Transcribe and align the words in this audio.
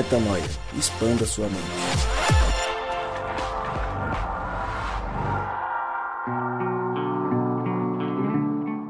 Metanoia. 0.00 0.42
Expanda 0.78 1.26
sua 1.26 1.44
mente. 1.44 1.60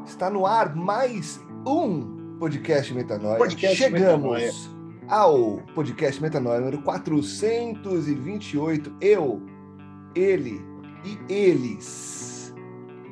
Está 0.07 0.31
no 0.31 0.47
ar 0.47 0.77
mais 0.77 1.41
um 1.67 2.37
podcast 2.39 2.95
Metanoia. 2.95 3.39
Podcast 3.39 3.77
Chegamos 3.77 4.41
Metanoia. 4.41 4.53
ao 5.09 5.57
podcast 5.75 6.23
Metanoia 6.23 6.61
número 6.61 6.81
428. 6.83 8.95
Eu, 9.01 9.43
ele 10.15 10.61
e 11.05 11.19
eles. 11.29 12.55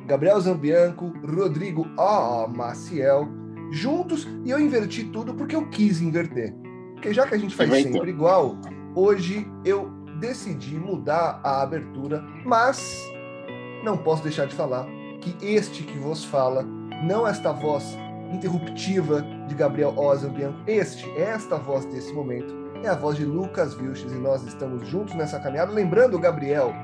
Gabriel 0.07 0.41
Zambianco, 0.41 1.13
Rodrigo 1.27 1.85
O. 1.99 2.47
Maciel, 2.47 3.27
juntos 3.73 4.25
e 4.45 4.51
eu 4.51 4.61
inverti 4.61 5.03
tudo 5.07 5.35
porque 5.35 5.57
eu 5.57 5.69
quis 5.69 6.01
inverter. 6.01 6.55
Porque 6.99 7.15
já 7.15 7.29
que 7.29 7.35
a 7.37 7.39
gente 7.39 7.55
faz 7.55 7.71
sempre 7.71 8.11
igual, 8.11 8.57
hoje 8.93 9.49
eu 9.65 9.89
decidi 10.19 10.75
mudar 10.75 11.41
a 11.45 11.63
abertura, 11.63 12.25
mas 12.45 13.09
não 13.85 13.97
posso 13.97 14.25
deixar 14.25 14.49
de 14.49 14.55
falar 14.57 14.85
que 15.21 15.37
este 15.41 15.85
que 15.85 15.97
vos 15.97 16.25
fala, 16.25 16.65
não 17.05 17.25
esta 17.25 17.53
voz 17.53 17.97
interruptiva 18.33 19.23
de 19.47 19.55
Gabriel 19.55 19.97
Ozan 19.97 20.31
Bianco, 20.31 20.59
este, 20.67 21.09
esta 21.17 21.57
voz 21.57 21.85
desse 21.85 22.13
momento, 22.13 22.53
é 22.83 22.89
a 22.89 22.97
voz 22.97 23.17
de 23.17 23.25
Lucas 23.25 23.75
Vilches 23.75 24.11
e 24.11 24.17
nós 24.17 24.43
estamos 24.43 24.89
juntos 24.89 25.15
nessa 25.15 25.39
caminhada. 25.39 25.71
Lembrando, 25.71 26.19
Gabriel, 26.19 26.75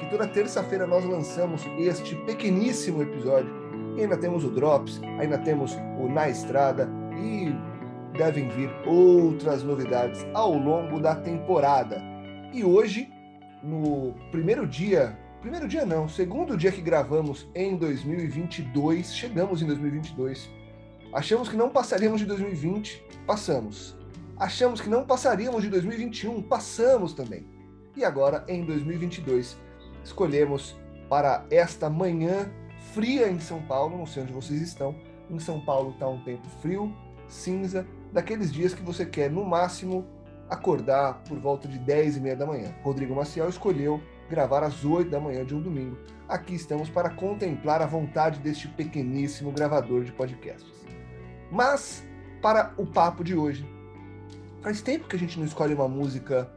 que 0.00 0.10
toda 0.10 0.26
terça-feira 0.26 0.84
nós 0.84 1.04
lançamos 1.04 1.64
este 1.78 2.16
pequeníssimo 2.26 3.02
episódio. 3.02 3.54
E 3.96 4.02
ainda 4.02 4.16
temos 4.16 4.42
o 4.42 4.50
Drops, 4.50 5.00
ainda 5.20 5.38
temos 5.38 5.76
o 5.96 6.08
Na 6.08 6.28
Estrada 6.28 6.88
e 7.16 7.54
devem 8.16 8.48
vir 8.48 8.70
outras 8.86 9.62
novidades 9.62 10.26
ao 10.34 10.52
longo 10.52 11.00
da 11.00 11.14
temporada. 11.14 12.02
E 12.52 12.64
hoje, 12.64 13.10
no 13.62 14.14
primeiro 14.30 14.66
dia, 14.66 15.18
primeiro 15.40 15.68
dia 15.68 15.86
não, 15.86 16.08
segundo 16.08 16.56
dia 16.56 16.72
que 16.72 16.80
gravamos 16.80 17.48
em 17.54 17.76
2022, 17.76 19.14
chegamos 19.14 19.62
em 19.62 19.66
2022. 19.66 20.50
Achamos 21.12 21.48
que 21.48 21.56
não 21.56 21.70
passaríamos 21.70 22.20
de 22.20 22.26
2020, 22.26 23.02
passamos. 23.26 23.96
Achamos 24.36 24.80
que 24.80 24.88
não 24.88 25.04
passaríamos 25.04 25.62
de 25.62 25.68
2021, 25.68 26.42
passamos 26.42 27.12
também. 27.12 27.46
E 27.96 28.04
agora, 28.04 28.44
em 28.48 28.64
2022, 28.64 29.56
escolhemos 30.04 30.76
para 31.08 31.44
esta 31.50 31.90
manhã 31.90 32.50
fria 32.92 33.28
em 33.28 33.38
São 33.38 33.60
Paulo, 33.62 33.98
não 33.98 34.06
sei 34.06 34.22
onde 34.22 34.32
vocês 34.32 34.62
estão. 34.62 34.94
Em 35.28 35.38
São 35.38 35.60
Paulo 35.60 35.90
está 35.90 36.08
um 36.08 36.22
tempo 36.22 36.48
frio, 36.62 36.94
cinza, 37.28 37.86
daqueles 38.12 38.52
dias 38.52 38.74
que 38.74 38.82
você 38.82 39.04
quer, 39.06 39.30
no 39.30 39.44
máximo, 39.44 40.06
acordar 40.48 41.22
por 41.28 41.38
volta 41.38 41.68
de 41.68 41.78
10 41.78 42.16
e 42.16 42.20
meia 42.20 42.36
da 42.36 42.46
manhã. 42.46 42.74
Rodrigo 42.82 43.14
Maciel 43.14 43.48
escolheu 43.48 44.00
gravar 44.28 44.62
às 44.62 44.84
8 44.84 45.10
da 45.10 45.20
manhã 45.20 45.44
de 45.44 45.54
um 45.54 45.60
domingo. 45.60 45.96
Aqui 46.28 46.54
estamos 46.54 46.88
para 46.88 47.10
contemplar 47.10 47.82
a 47.82 47.86
vontade 47.86 48.40
deste 48.40 48.68
pequeníssimo 48.68 49.52
gravador 49.52 50.04
de 50.04 50.12
podcasts. 50.12 50.68
Mas, 51.50 52.04
para 52.40 52.72
o 52.76 52.86
papo 52.86 53.24
de 53.24 53.34
hoje, 53.34 53.68
faz 54.60 54.80
tempo 54.80 55.08
que 55.08 55.16
a 55.16 55.18
gente 55.18 55.38
não 55.38 55.46
escolhe 55.46 55.74
uma 55.74 55.88
música 55.88 56.50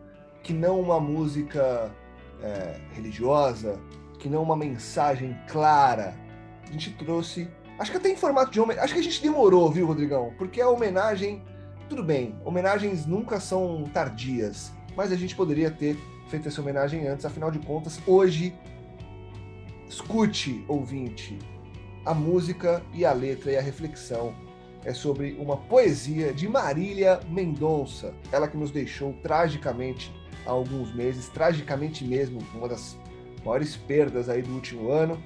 que 0.43 0.53
não 0.53 0.79
uma 0.79 0.99
música 0.99 1.89
é, 2.41 2.79
religiosa, 2.91 3.79
que 4.19 4.29
não 4.29 4.43
uma 4.43 4.55
mensagem 4.55 5.35
clara. 5.47 6.13
A 6.67 6.71
gente 6.71 6.91
trouxe. 6.93 7.49
Acho 7.77 7.91
que 7.91 7.97
até 7.97 8.09
em 8.09 8.15
formato 8.15 8.51
de 8.51 8.59
homenagem. 8.59 8.83
Acho 8.83 8.93
que 8.93 8.99
a 8.99 9.03
gente 9.03 9.21
demorou, 9.21 9.71
viu, 9.71 9.87
Rodrigão? 9.87 10.33
Porque 10.37 10.61
a 10.61 10.69
homenagem. 10.69 11.43
Tudo 11.89 12.03
bem, 12.03 12.35
homenagens 12.43 13.05
nunca 13.05 13.39
são 13.39 13.83
tardias, 13.93 14.71
mas 14.95 15.11
a 15.11 15.15
gente 15.15 15.35
poderia 15.35 15.69
ter 15.69 15.97
feito 16.27 16.47
essa 16.47 16.61
homenagem 16.61 17.07
antes, 17.07 17.25
afinal 17.25 17.51
de 17.51 17.59
contas, 17.59 17.99
hoje. 18.07 18.55
Escute, 19.87 20.63
ouvinte, 20.67 21.37
a 22.03 22.13
música 22.13 22.81
e 22.93 23.05
a 23.05 23.13
letra 23.13 23.51
e 23.51 23.57
a 23.57 23.61
reflexão 23.61 24.33
é 24.83 24.93
sobre 24.93 25.37
uma 25.39 25.55
poesia 25.55 26.33
de 26.33 26.47
Marília 26.47 27.19
Mendonça, 27.29 28.13
ela 28.31 28.47
que 28.47 28.57
nos 28.57 28.71
deixou 28.71 29.13
tragicamente 29.21 30.11
há 30.45 30.51
alguns 30.51 30.93
meses, 30.93 31.29
tragicamente 31.29 32.03
mesmo, 32.03 32.39
uma 32.53 32.67
das 32.67 32.97
maiores 33.45 33.75
perdas 33.75 34.29
aí 34.29 34.41
do 34.41 34.53
último 34.53 34.91
ano, 34.91 35.21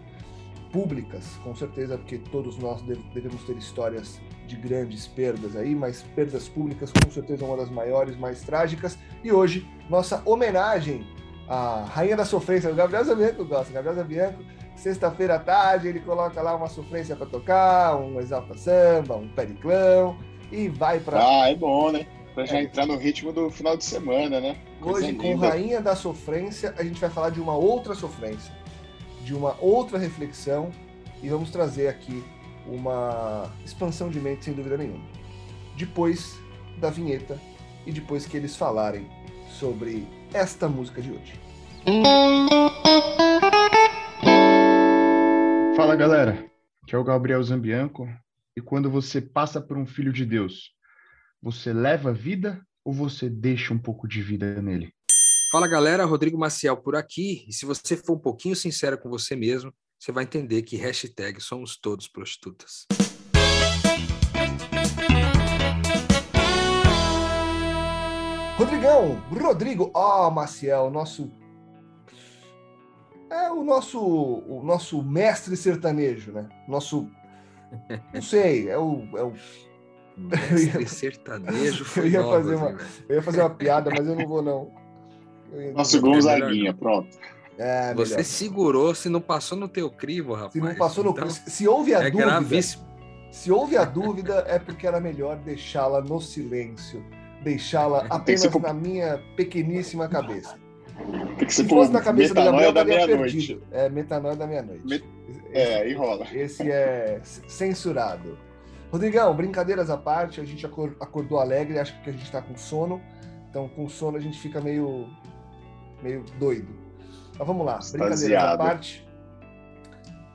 públicas, 0.82 1.26
com 1.44 1.56
certeza, 1.56 1.98
porque 1.98 2.20
todos 2.32 2.56
nós 2.60 2.84
deve- 2.84 3.02
devemos 3.12 3.42
ter 3.44 3.58
histórias 3.58 4.22
de 4.46 4.56
grandes 4.56 5.08
perdas 5.08 5.56
aí, 5.56 5.74
mas 5.74 6.04
perdas 6.16 6.48
públicas 6.48 6.92
com 6.92 7.10
certeza 7.10 7.44
uma 7.44 7.58
das 7.58 7.70
maiores, 7.72 8.16
mais 8.16 8.42
trágicas. 8.42 8.96
E 9.24 9.32
hoje, 9.32 9.68
nossa 9.90 10.22
homenagem 10.24 11.04
à 11.50 11.84
Rainha 11.90 12.16
da 12.16 12.26
Sofrência, 12.26 12.70
o 12.72 12.76
Gabriel 12.76 13.04
Zabianco 13.04 13.44
gosta, 13.44 13.74
Gabriel 13.74 13.96
Zabianco, 13.96 14.44
sexta-feira 14.76 15.36
à 15.36 15.40
tarde, 15.40 15.88
ele 15.88 16.00
coloca 16.00 16.40
lá 16.44 16.56
uma 16.56 16.68
sofrência 16.68 17.16
para 17.16 17.26
tocar, 17.26 17.96
um 17.96 18.20
exalta 18.20 18.56
samba, 18.56 19.16
um 19.16 19.28
periclão, 19.30 20.16
e 20.52 20.70
vai 20.70 21.00
para 21.00 21.18
Ah, 21.20 21.50
é 21.50 21.56
bom, 21.56 21.92
né? 21.92 22.06
Pra 22.36 22.46
já 22.46 22.58
É. 22.58 22.64
entrar 22.64 22.86
no 22.86 22.98
ritmo 22.98 23.34
do 23.34 23.50
final 23.50 23.76
de 23.76 23.84
semana, 23.84 24.40
né? 24.40 24.56
Coisa 24.80 25.08
Hoje, 25.08 25.16
com 25.16 25.24
linda. 25.24 25.50
Rainha 25.50 25.82
da 25.82 25.96
Sofrência, 25.96 26.76
a 26.78 26.84
gente 26.84 27.02
vai 27.02 27.10
falar 27.10 27.32
de 27.32 27.42
uma 27.42 27.56
outra 27.58 27.96
sofrência, 27.96 28.54
de 29.28 29.36
uma 29.36 29.60
outra 29.60 29.98
reflexão, 29.98 30.72
e 31.22 31.28
vamos 31.28 31.52
trazer 31.52 31.90
aqui 31.90 32.24
uma 32.66 33.54
expansão 33.66 34.10
de 34.10 34.22
mente, 34.22 34.46
sem 34.46 34.54
dúvida 34.54 34.78
nenhuma. 34.78 35.04
Depois 35.78 36.40
da 36.80 36.90
vinheta 36.90 37.38
e 37.86 37.92
depois 37.92 38.26
que 38.26 38.38
eles 38.38 38.56
falarem 38.56 39.06
sobre 39.50 40.08
esta 40.34 40.70
música 40.70 41.02
de 41.02 41.12
hoje. 41.12 41.38
Fala 45.76 45.98
galera, 45.98 46.50
aqui 46.84 46.96
é 46.96 46.98
o 46.98 47.04
Gabriel 47.04 47.44
Zambianco. 47.44 48.08
E 48.56 48.62
quando 48.62 48.90
você 48.90 49.20
passa 49.20 49.60
por 49.60 49.78
um 49.78 49.86
filho 49.86 50.14
de 50.14 50.26
Deus, 50.26 50.72
você 51.42 51.74
leva 51.74 52.14
vida 52.14 52.62
ou 52.82 52.94
você 52.94 53.30
deixa 53.30 53.74
um 53.74 53.78
pouco 53.78 54.08
de 54.08 54.22
vida 54.22 54.62
nele? 54.62 54.94
Fala 55.52 55.68
galera, 55.68 56.06
Rodrigo 56.06 56.38
Maciel 56.38 56.78
por 56.78 56.96
aqui. 56.96 57.46
E 57.48 57.54
se 57.54 57.66
você 57.66 57.96
for 57.96 58.14
um 58.16 58.20
pouquinho 58.20 58.56
sincero 58.56 58.98
com 58.98 59.10
você 59.10 59.36
mesmo, 59.36 59.74
você 59.98 60.12
vai 60.12 60.24
entender 60.24 60.62
que 60.64 60.76
hashtag 60.76 61.40
somos 61.42 61.78
todos 61.78 62.08
prostitutas. 62.08 62.86
Rodrigão, 68.58 69.22
Rodrigo, 69.30 69.92
ó, 69.94 70.30
Maciel, 70.32 70.90
nosso 70.90 71.32
é 73.30 73.52
o 73.52 73.64
nosso 73.64 74.00
o 74.00 74.64
nosso 74.64 75.04
mestre 75.04 75.56
sertanejo, 75.56 76.32
né? 76.32 76.50
Nosso 76.68 77.08
não 78.14 78.22
sei, 78.22 78.68
é 78.70 78.78
o, 78.78 79.04
é 79.18 79.24
o 79.24 79.34
Mestre 80.18 80.88
sertanejo 80.90 81.86
eu 81.98 82.08
ia 82.08 82.22
nova, 82.24 82.38
fazer 82.38 82.56
uma- 82.56 82.78
eu 83.08 83.16
ia 83.18 83.22
fazer 83.22 83.42
uma 83.42 83.50
piada, 83.52 83.92
mas 83.92 84.08
eu 84.08 84.16
não 84.16 84.28
vou 84.28 84.42
não. 84.42 84.72
Nosso 85.74 85.98
É 85.98 86.00
Gonzaguinha, 86.02 86.74
pronto. 86.74 87.08
É, 87.58 87.94
Você 87.96 88.12
melhor. 88.12 88.24
segurou, 88.26 88.96
se 88.96 89.10
não 89.10 89.20
passou 89.22 89.58
no 89.58 89.68
teu 89.68 89.90
crivo, 89.90 90.34
rapaz. 90.34 90.54
Se 90.54 90.60
não 90.62 90.76
passou 90.76 91.04
no 91.04 91.10
então, 91.12 91.30
se 91.30 91.68
houve 91.68 91.96
a 91.96 92.04
É 92.04 92.12
dúvida, 92.12 92.30
gravíssimo. 92.30 92.86
se 93.32 93.52
houve 93.52 93.76
a 93.78 93.84
dúvida 93.84 94.46
é 94.48 94.60
porque 94.60 94.86
era 94.86 95.00
melhor 95.00 95.38
deixá-la 95.38 96.02
no 96.02 96.22
silêncio, 96.22 97.04
deixá-la 97.44 98.06
apenas 98.10 98.44
na 98.54 98.74
minha 98.74 99.20
pequeníssima 99.36 100.08
cabeça. 100.08 100.56
Tem 101.38 101.48
que 101.48 101.54
ser 101.54 101.64
Se 101.64 101.70
por 101.70 101.76
fosse 101.80 101.92
na 101.92 102.02
cabeça 102.02 102.34
do 102.34 102.44
Gabriel, 102.44 102.72
da 102.74 102.84
meia-noite. 102.86 103.34
perdido. 103.34 103.64
É, 103.72 103.90
metanoia 103.90 104.36
da 104.36 104.46
meia-noite. 104.48 104.82
Met- 104.86 105.04
Esse- 105.52 105.58
É, 105.72 105.90
enrola. 105.92 106.28
Esse 106.34 106.72
é 106.72 107.20
c- 107.24 107.42
censurado. 107.48 108.38
Rodrigão, 108.92 109.36
brincadeiras 109.36 109.90
à 109.90 109.98
parte, 109.98 110.40
a 110.42 110.44
gente 110.46 110.66
acor- 110.66 110.96
acordou 111.00 111.40
alegre, 111.40 111.78
acho 111.80 112.00
que 112.02 112.10
a 112.10 112.14
gente 112.14 112.32
tá 112.32 112.42
com 112.42 112.56
sono. 112.56 113.02
Então, 113.50 113.68
com 113.70 113.88
sono 113.90 114.18
a 114.18 114.20
gente 114.20 114.40
fica 114.40 114.60
meio, 114.62 115.08
meio 116.02 116.24
doido. 116.40 116.68
Mas 117.38 117.48
vamos 117.48 117.66
lá, 117.66 117.80
brincadeiras 117.92 118.44
à 118.44 118.58
parte. 118.58 119.08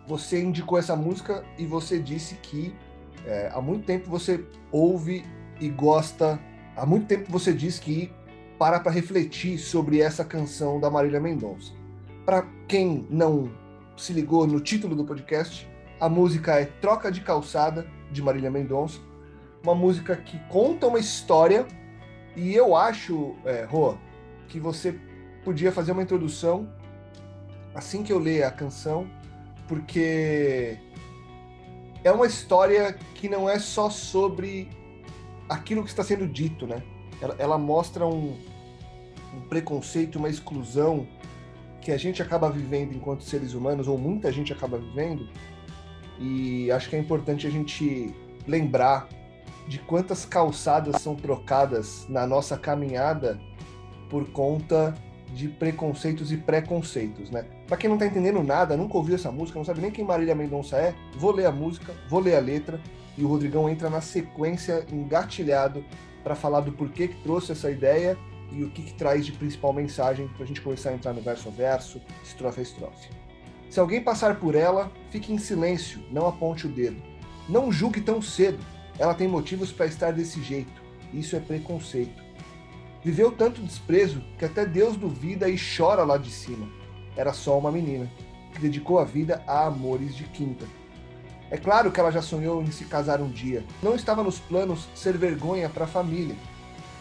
Você 0.07 0.43
indicou 0.43 0.79
essa 0.79 0.97
música 0.97 1.45
e 1.59 1.67
você 1.67 1.99
disse 1.99 2.35
que 2.37 2.75
é, 3.25 3.51
há 3.53 3.61
muito 3.61 3.85
tempo 3.85 4.11
você 4.11 4.45
ouve 4.71 5.25
e 5.61 5.69
gosta. 5.69 6.41
Há 6.77 6.85
muito 6.85 7.07
tempo 7.07 7.31
você 7.31 7.53
disse 7.53 7.81
que 7.81 8.13
para 8.59 8.81
para 8.81 8.93
refletir 8.93 9.59
sobre 9.59 10.01
essa 10.01 10.25
canção 10.25 10.81
da 10.81 10.91
Marília 10.91 11.21
Mendonça. 11.21 11.73
Para 12.25 12.47
quem 12.69 13.07
não 13.11 13.51
se 13.97 14.13
ligou 14.13 14.47
no 14.47 14.61
título 14.61 14.95
do 14.95 15.05
podcast, 15.05 15.69
a 16.01 16.09
música 16.09 16.61
é 16.61 16.65
Troca 16.65 17.11
de 17.11 17.21
Calçada, 17.21 17.87
de 18.11 18.23
Marília 18.23 18.51
Mendonça. 18.51 19.01
Uma 19.63 19.75
música 19.75 20.17
que 20.17 20.39
conta 20.49 20.87
uma 20.87 20.99
história. 20.99 21.67
E 22.35 22.55
eu 22.55 22.75
acho, 22.75 23.37
é, 23.45 23.65
Rô, 23.65 23.97
que 24.49 24.59
você 24.59 24.99
podia 25.45 25.73
fazer 25.73 25.93
uma 25.93 26.03
introdução 26.03 26.69
assim 27.75 28.03
que 28.03 28.13
eu 28.13 28.19
ler 28.19 28.45
a 28.45 28.51
canção, 28.51 29.07
porque 29.67 30.79
é 32.05 32.13
uma 32.13 32.27
história 32.27 32.93
que 33.15 33.29
não 33.29 33.49
é 33.49 33.59
só 33.59 33.89
sobre 33.89 34.69
aquilo 35.49 35.83
que 35.83 35.91
está 35.91 36.05
sendo 36.05 36.27
dito, 36.27 36.67
né? 36.67 36.83
ela, 37.23 37.37
ela 37.39 37.59
mostra 37.59 38.07
um, 38.07 38.37
um 39.35 39.41
preconceito, 39.49 40.17
uma 40.17 40.29
exclusão 40.29 41.07
que 41.81 41.93
a 41.93 41.97
gente 41.97 42.21
acaba 42.21 42.51
vivendo 42.51 42.95
enquanto 42.95 43.23
seres 43.23 43.55
humanos, 43.55 43.89
ou 43.89 43.97
muita 43.97 44.31
gente 44.33 44.53
acaba 44.53 44.79
vivendo, 44.79 45.29
e 46.19 46.71
acho 46.71 46.89
que 46.91 46.97
é 46.97 46.99
importante 46.99 47.47
a 47.47 47.51
gente 47.51 48.15
lembrar 48.47 49.09
de 49.67 49.79
quantas 49.79 50.25
calçadas 50.25 51.01
são 51.01 51.15
trocadas 51.15 52.07
na 52.09 52.27
nossa 52.27 52.59
caminhada 52.59 53.41
por 54.11 54.29
conta 54.31 54.95
de 55.33 55.49
preconceitos 55.49 56.31
e 56.31 56.37
preconceitos, 56.37 57.31
né? 57.31 57.45
Para 57.67 57.77
quem 57.77 57.89
não 57.89 57.97
tá 57.97 58.07
entendendo 58.07 58.43
nada, 58.43 58.77
nunca 58.77 58.97
ouviu 58.97 59.15
essa 59.15 59.33
música, 59.33 59.59
não 59.59 59.65
sabe 59.65 59.81
nem 59.81 59.91
quem 59.91 60.05
Marília 60.05 60.35
Mendonça 60.35 60.77
é, 60.77 60.95
vou 61.17 61.33
ler 61.33 61.47
a 61.47 61.53
música, 61.53 61.95
vou 62.09 62.21
ler 62.21 62.37
a 62.37 62.41
letra 62.41 62.81
e 63.17 63.25
o 63.25 63.29
Rodrigão 63.29 63.69
entra 63.69 63.89
na 63.89 64.01
sequência 64.01 64.85
engatilhado 64.93 65.85
para 66.23 66.35
falar 66.35 66.61
do 66.61 66.73
porquê 66.73 67.09
que 67.09 67.23
trouxe 67.23 67.53
essa 67.53 67.71
ideia 67.71 68.17
e 68.53 68.63
o 68.63 68.71
que, 68.71 68.83
que 68.83 68.95
traz 68.95 69.25
de 69.25 69.33
principal 69.33 69.73
mensagem 69.73 70.29
para 70.29 70.45
a 70.45 70.47
gente 70.47 70.61
começar 70.61 70.91
a 70.91 70.95
entrar 70.95 71.13
no 71.13 71.23
verso 71.23 71.49
a 71.49 71.53
verso, 71.53 72.01
estrofe 72.23 72.61
a 72.61 72.63
estrofe. 72.63 73.09
Se 73.71 73.81
alguém 73.81 74.03
passar 74.03 74.39
por 74.39 74.55
ela, 74.55 74.93
fique 75.11 75.33
em 75.33 75.39
silêncio, 75.39 76.03
não 76.11 76.27
aponte 76.27 76.67
o 76.67 76.71
dedo. 76.71 77.03
Não 77.49 77.73
julgue 77.73 78.03
tão 78.03 78.21
cedo, 78.21 78.59
ela 78.99 79.15
tem 79.15 79.27
motivos 79.27 79.73
para 79.73 79.87
estar 79.87 80.13
desse 80.13 80.43
jeito. 80.43 80.83
Isso 81.13 81.35
é 81.35 81.41
preconceito. 81.41 82.22
Viveu 83.05 83.33
tanto 83.33 83.61
desprezo 83.61 84.23
que 84.39 84.45
até 84.45 84.65
Deus 84.65 84.97
duvida 84.97 85.49
e 85.49 85.57
chora 85.59 86.05
lá 86.05 86.17
de 86.17 86.31
cima. 86.31 86.69
Era 87.17 87.33
só 87.33 87.59
uma 87.59 87.73
menina, 87.73 88.09
que 88.53 88.61
dedicou 88.61 89.01
a 89.01 89.05
vida 89.05 89.43
a 89.47 89.67
amores 89.67 90.15
de 90.15 90.23
quinta. 90.25 90.65
É 91.51 91.57
claro 91.57 91.91
que 91.91 91.99
ela 91.99 92.13
já 92.13 92.23
sonhou 92.23 92.63
em 92.63 92.71
se 92.71 92.85
casar 92.85 93.21
um 93.21 93.29
dia. 93.29 93.65
Não 93.83 93.97
estava 93.97 94.23
nos 94.23 94.39
planos 94.39 94.89
ser 94.95 95.19
vergonha 95.19 95.69
para 95.69 95.85
a 95.85 95.89
família. 95.89 96.37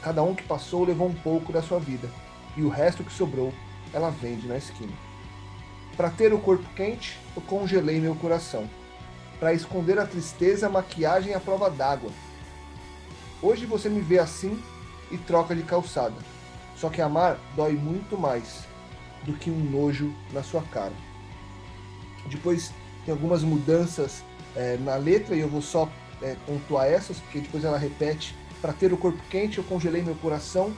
Cada 0.02 0.24
um 0.24 0.34
que 0.34 0.44
passou 0.44 0.84
levou 0.84 1.08
um 1.08 1.14
pouco 1.14 1.54
da 1.54 1.62
sua 1.62 1.80
vida, 1.80 2.10
e 2.58 2.64
o 2.64 2.70
resto 2.70 3.04
que 3.04 3.14
sobrou, 3.14 3.54
ela 3.94 4.10
vende 4.10 4.48
na 4.48 4.58
esquina. 4.58 4.92
Para 5.96 6.10
ter 6.10 6.34
o 6.34 6.40
corpo 6.40 6.68
quente, 6.76 7.20
eu 7.36 7.44
congelei 7.44 8.00
meu 8.00 8.16
coração. 8.16 8.68
Para 9.40 9.54
esconder 9.54 10.00
a 10.00 10.08
tristeza, 10.08 10.66
a 10.66 10.70
maquiagem 10.70 11.36
à 11.36 11.40
prova 11.40 11.70
d'água. 11.70 12.10
Hoje 13.40 13.68
você 13.68 13.88
me 13.88 14.02
vê 14.02 14.18
assim 14.18 14.60
e 15.12 15.18
troca 15.18 15.56
de 15.56 15.64
calçada. 15.64 16.16
Só 16.76 16.90
que 16.90 17.02
amar 17.02 17.38
dói 17.56 17.74
muito 17.74 18.18
mais 18.18 18.66
do 19.24 19.34
que 19.34 19.52
um 19.52 19.60
nojo 19.60 20.14
na 20.34 20.42
sua 20.42 20.64
cara. 20.64 20.94
Depois 22.30 22.74
tem 23.06 23.14
algumas 23.14 23.44
mudanças 23.44 24.24
é, 24.56 24.78
na 24.78 24.96
letra 24.96 25.36
e 25.36 25.40
eu 25.40 25.50
vou 25.50 25.62
só 25.62 25.90
é, 26.22 26.36
pontuar 26.46 26.88
essas, 26.88 27.20
porque 27.20 27.40
depois 27.40 27.64
ela 27.64 27.78
repete 27.78 28.36
para 28.62 28.74
ter 28.74 28.94
o 28.94 28.98
corpo 28.98 29.22
quente, 29.30 29.58
eu 29.58 29.64
congelei 29.64 30.04
meu 30.04 30.16
coração. 30.16 30.72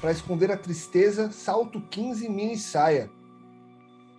Para 0.00 0.12
esconder 0.12 0.50
a 0.50 0.56
tristeza, 0.56 1.30
salto 1.30 1.80
15 1.80 2.28
mini 2.28 2.58
saia. 2.58 3.08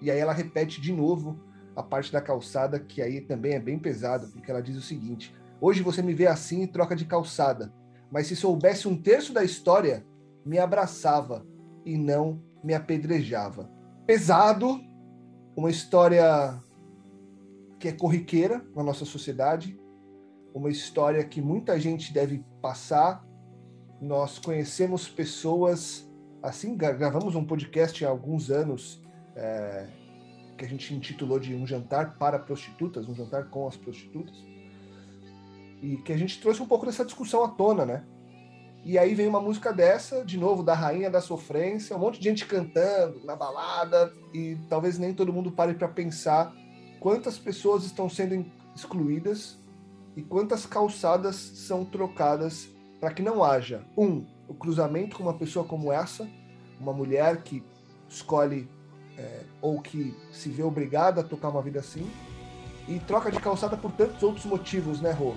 E 0.02 0.10
aí 0.10 0.18
ela 0.18 0.34
repete 0.34 0.82
de 0.82 0.92
novo 0.92 1.40
a 1.76 1.84
parte 1.84 2.12
da 2.12 2.22
calçada, 2.22 2.80
que 2.80 3.02
aí 3.02 3.22
também 3.22 3.54
é 3.54 3.60
bem 3.60 3.78
pesada, 3.78 4.28
porque 4.28 4.50
ela 4.50 4.62
diz 4.62 4.76
o 4.78 4.82
seguinte: 4.82 5.36
Hoje 5.60 5.82
você 5.82 6.02
me 6.02 6.14
vê 6.14 6.26
assim 6.26 6.64
e 6.64 6.68
troca 6.68 6.96
de 6.96 7.06
calçada, 7.06 7.74
mas 8.14 8.28
se 8.28 8.36
soubesse 8.36 8.88
um 8.88 8.96
terço 8.96 9.34
da 9.34 9.44
história, 9.44 10.06
me 10.46 10.60
abraçava 10.60 11.44
e 11.84 11.98
não 11.98 12.40
me 12.64 12.76
apedrejava. 12.76 13.68
Pesado, 14.06 14.80
uma 15.58 15.72
história 15.72 16.62
que 17.80 17.88
é 17.88 17.92
corriqueira 17.92 18.64
na 18.76 18.84
nossa 18.84 19.04
sociedade, 19.04 19.76
uma 20.54 20.70
história 20.70 21.24
que 21.24 21.42
muita 21.42 21.80
gente 21.80 22.14
deve 22.14 22.46
passar. 22.62 23.26
Nós 24.00 24.38
conhecemos 24.38 25.10
pessoas, 25.10 26.08
assim, 26.44 26.78
gravamos 26.78 27.34
um 27.34 27.44
podcast 27.44 28.06
há 28.06 28.10
alguns 28.10 28.52
anos 28.52 29.02
é, 29.36 29.88
que 30.56 30.64
a 30.64 30.68
gente 30.68 30.94
intitulou 30.94 31.40
de 31.40 31.56
Um 31.56 31.66
Jantar 31.66 32.16
para 32.20 32.38
Prostitutas, 32.38 33.10
um 33.10 33.16
jantar 33.16 33.50
com 33.50 33.68
as 33.68 33.76
prostitutas, 33.76 34.53
e 35.84 35.98
que 35.98 36.14
a 36.14 36.18
gente 36.18 36.40
trouxe 36.40 36.62
um 36.62 36.66
pouco 36.66 36.86
dessa 36.86 37.04
discussão 37.04 37.44
à 37.44 37.50
tona, 37.50 37.86
né? 37.86 38.06
E 38.86 38.98
aí 38.98 39.14
vem 39.14 39.28
uma 39.28 39.42
música 39.42 39.74
dessa, 39.74 40.24
de 40.24 40.38
novo, 40.38 40.64
da 40.64 40.74
Rainha 40.74 41.10
da 41.10 41.20
Sofrência, 41.20 41.96
um 41.96 42.00
monte 42.00 42.20
de 42.20 42.30
gente 42.30 42.46
cantando 42.46 43.24
na 43.26 43.36
balada, 43.36 44.14
e 44.34 44.58
talvez 44.70 44.98
nem 44.98 45.14
todo 45.14 45.34
mundo 45.34 45.52
pare 45.52 45.74
para 45.74 45.90
pensar 45.90 46.54
quantas 47.02 47.38
pessoas 47.38 47.84
estão 47.84 48.10
sendo 48.10 48.46
excluídas 48.74 49.58
e 50.16 50.22
quantas 50.22 50.66
calçadas 50.66 51.36
são 51.36 51.84
trocadas 51.84 52.70
para 53.02 53.14
que 53.14 53.22
não 53.22 53.44
haja, 53.44 53.86
um, 53.98 54.26
o 54.48 54.54
cruzamento 54.54 55.18
com 55.18 55.24
uma 55.24 55.34
pessoa 55.34 55.66
como 55.66 55.92
essa, 55.92 56.26
uma 56.80 56.94
mulher 56.94 57.44
que 57.44 57.62
escolhe 58.08 58.70
é, 59.18 59.42
ou 59.62 59.82
que 59.82 60.16
se 60.32 60.50
vê 60.50 60.64
obrigada 60.64 61.20
a 61.20 61.24
tocar 61.24 61.50
uma 61.50 61.62
vida 61.62 61.80
assim, 61.80 62.10
e 62.88 63.00
troca 63.00 63.30
de 63.30 63.40
calçada 63.40 63.76
por 63.76 63.92
tantos 63.92 64.24
outros 64.24 64.46
motivos, 64.46 65.02
né, 65.02 65.12
Rô? 65.12 65.36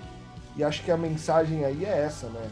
E 0.56 0.64
acho 0.64 0.82
que 0.82 0.90
a 0.90 0.96
mensagem 0.96 1.64
aí 1.64 1.84
é 1.84 1.98
essa, 1.98 2.28
né? 2.28 2.50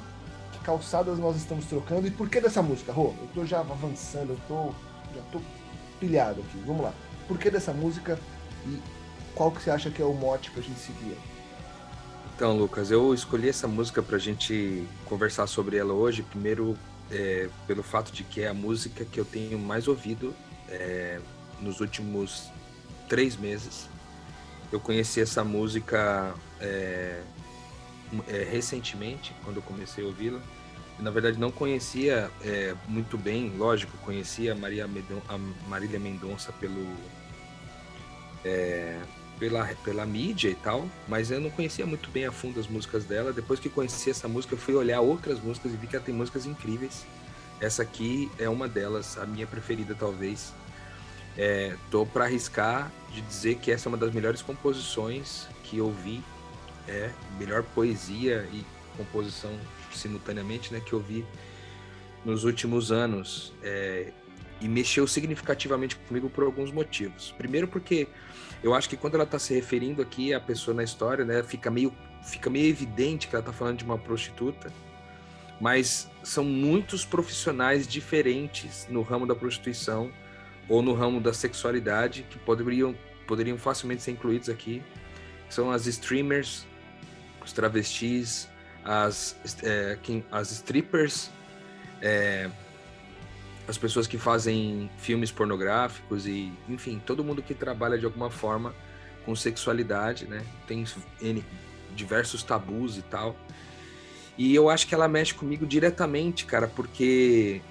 Que 0.53 0.59
calçadas 0.59 1.19
nós 1.19 1.37
estamos 1.37 1.65
trocando 1.65 2.07
e 2.07 2.11
por 2.11 2.29
que 2.29 2.41
dessa 2.41 2.63
música, 2.63 2.93
Rô? 2.93 3.15
Eu 3.21 3.29
tô 3.35 3.47
já 3.47 3.61
avançando, 3.61 4.31
eu 4.31 4.39
tô 4.47 4.73
já 5.15 5.23
tô 5.33 5.41
pilhado 5.99 6.41
aqui. 6.41 6.63
Vamos 6.67 6.83
lá. 6.83 6.93
Por 7.27 7.39
que 7.39 7.51
dessa 7.51 7.73
música 7.73 8.19
e 8.67 8.79
qual 9.35 9.51
que 9.51 9.63
você 9.63 9.71
acha 9.71 9.91
que 9.91 10.03
é 10.03 10.05
o 10.05 10.13
mote 10.13 10.51
pra 10.51 10.63
gente 10.63 10.79
seguir? 10.79 11.17
Então, 12.35 12.57
Lucas, 12.57 12.91
eu 12.91 13.15
escolhi 13.15 13.49
essa 13.49 13.69
música 13.69 14.03
para 14.03 14.17
a 14.17 14.19
gente 14.19 14.87
conversar 15.07 15.47
sobre 15.47 15.77
ela 15.77 15.93
hoje. 15.93 16.23
Primeiro, 16.23 16.77
é, 17.11 17.49
pelo 17.67 17.83
fato 17.83 18.13
de 18.13 18.25
que 18.25 18.43
é 18.43 18.49
a 18.49 18.55
música 18.55 19.05
que 19.05 19.19
eu 19.19 19.25
tenho 19.25 19.59
mais 19.59 19.87
ouvido 19.87 20.35
é, 20.69 21.21
nos 21.61 21.81
últimos 21.81 22.51
três 23.09 23.37
meses. 23.37 23.89
Eu 24.73 24.81
conheci 24.81 25.21
essa 25.21 25.45
música 25.45 26.35
é, 26.61 27.21
é 28.29 28.45
recentemente, 28.45 29.35
quando 29.45 29.57
eu 29.57 29.63
comecei 29.63 30.05
a 30.05 30.07
ouvi-la. 30.07 30.41
Na 30.99 31.11
verdade, 31.11 31.39
não 31.39 31.51
conhecia 31.51 32.31
é, 32.43 32.75
muito 32.87 33.19
bem, 33.19 33.53
lógico, 33.57 33.97
conhecia 33.99 34.53
a 34.53 34.55
Maria 34.55 34.87
Medon 34.87 35.21
a 35.29 35.37
Marília 35.69 35.99
Mendonça 35.99 36.53
pelo 36.53 36.87
é, 38.45 39.01
pela, 39.39 39.67
pela 39.83 40.07
mídia 40.07 40.51
e 40.51 40.55
tal, 40.55 40.89
mas 41.09 41.31
eu 41.31 41.41
não 41.41 41.51
conhecia 41.51 41.85
muito 41.87 42.11
bem 42.11 42.27
a 42.27 42.33
fundo 42.33 42.61
as 42.61 42.67
músicas 42.67 43.05
dela. 43.05 43.33
Depois 43.33 43.59
que 43.59 43.69
conheci 43.69 44.11
essa 44.11 44.29
música, 44.29 44.55
eu 44.55 44.59
fui 44.59 44.75
olhar 44.75 45.01
outras 45.01 45.41
músicas 45.41 45.73
e 45.73 45.77
vi 45.77 45.87
que 45.87 45.97
ela 45.97 46.05
tem 46.05 46.15
músicas 46.15 46.47
incríveis. 46.47 47.05
Essa 47.61 47.83
aqui 47.83 48.31
é 48.39 48.49
uma 48.49 48.69
delas, 48.69 49.19
a 49.19 49.27
minha 49.27 49.47
preferida 49.47 49.95
talvez. 49.99 50.53
É, 51.37 51.77
tô 51.91 52.07
para 52.07 52.25
arriscar 52.25 52.93
de 53.13 53.21
dizer 53.23 53.57
que 53.57 53.73
essa 53.73 53.89
é 53.89 53.91
uma 53.91 53.99
das 53.99 54.13
melhores 54.13 54.41
composições 54.41 55.49
que 55.65 55.79
eu 55.79 55.91
vi, 55.91 56.23
é 56.89 57.11
melhor 57.39 57.63
poesia 57.63 58.49
e 58.53 58.65
composição 58.97 59.51
simultaneamente, 59.93 60.73
né, 60.73 60.81
que 60.81 60.93
eu 60.93 61.01
vi 61.01 61.25
nos 62.25 62.45
últimos 62.45 62.93
anos. 62.93 63.53
É, 63.63 64.13
e 64.61 64.69
mexeu 64.69 65.07
significativamente 65.07 65.97
comigo 65.97 66.31
por 66.31 66.45
alguns 66.45 66.73
motivos. 66.73 67.35
Primeiro 67.37 67.69
porque 67.69 68.09
eu 68.63 68.75
acho 68.75 68.89
que 68.89 68.97
quando 68.97 69.15
ela 69.15 69.25
está 69.25 69.39
se 69.39 69.53
referindo 69.53 70.01
aqui 70.01 70.33
à 70.33 70.41
pessoa 70.41 70.75
na 70.75 70.83
história, 70.83 71.25
né, 71.25 71.43
fica 71.43 71.71
meio, 71.71 71.95
fica 72.23 72.49
meio 72.49 72.67
evidente 72.67 73.29
que 73.29 73.35
ela 73.35 73.43
está 73.43 73.53
falando 73.53 73.79
de 73.79 73.85
uma 73.85 73.99
prostituta, 73.99 74.73
mas 75.61 76.11
são 76.23 76.45
muitos 76.45 77.05
profissionais 77.05 77.87
diferentes 77.87 78.87
no 78.89 79.03
ramo 79.03 79.27
da 79.27 79.35
prostituição 79.35 80.11
ou 80.69 80.81
no 80.81 80.95
ramo 80.95 81.21
da 81.21 81.33
sexualidade 81.35 82.25
que 82.31 82.39
poderiam, 82.39 82.95
poderiam 83.27 83.59
facilmente 83.59 84.03
ser 84.03 84.13
incluídos 84.13 84.49
aqui. 84.49 84.83
São 85.49 85.71
as 85.71 85.87
streamers, 85.87 86.67
os 87.45 87.53
travestis, 87.53 88.49
as, 88.85 89.37
é, 89.63 89.99
as 90.31 90.51
strippers, 90.51 91.31
é, 92.01 92.51
as 93.67 93.79
pessoas 93.79 94.07
que 94.07 94.19
fazem 94.19 94.91
filmes 94.99 95.31
pornográficos 95.31 96.27
e, 96.27 96.53
enfim, 96.69 97.01
todo 97.05 97.25
mundo 97.25 97.43
que 97.43 97.55
trabalha 97.55 97.99
de 97.99 98.05
alguma 98.05 98.31
forma 98.31 98.75
com 99.25 99.35
sexualidade, 99.35 100.27
né? 100.27 100.45
Tem 100.67 100.85
N, 101.23 101.43
diversos 101.95 102.43
tabus 102.43 102.99
e 102.99 103.03
tal. 103.03 103.35
E 104.37 104.55
eu 104.55 104.69
acho 104.69 104.87
que 104.87 104.95
ela 104.95 105.09
mexe 105.09 105.33
comigo 105.33 105.65
diretamente, 105.65 106.45
cara, 106.45 106.67
porque 106.67 107.63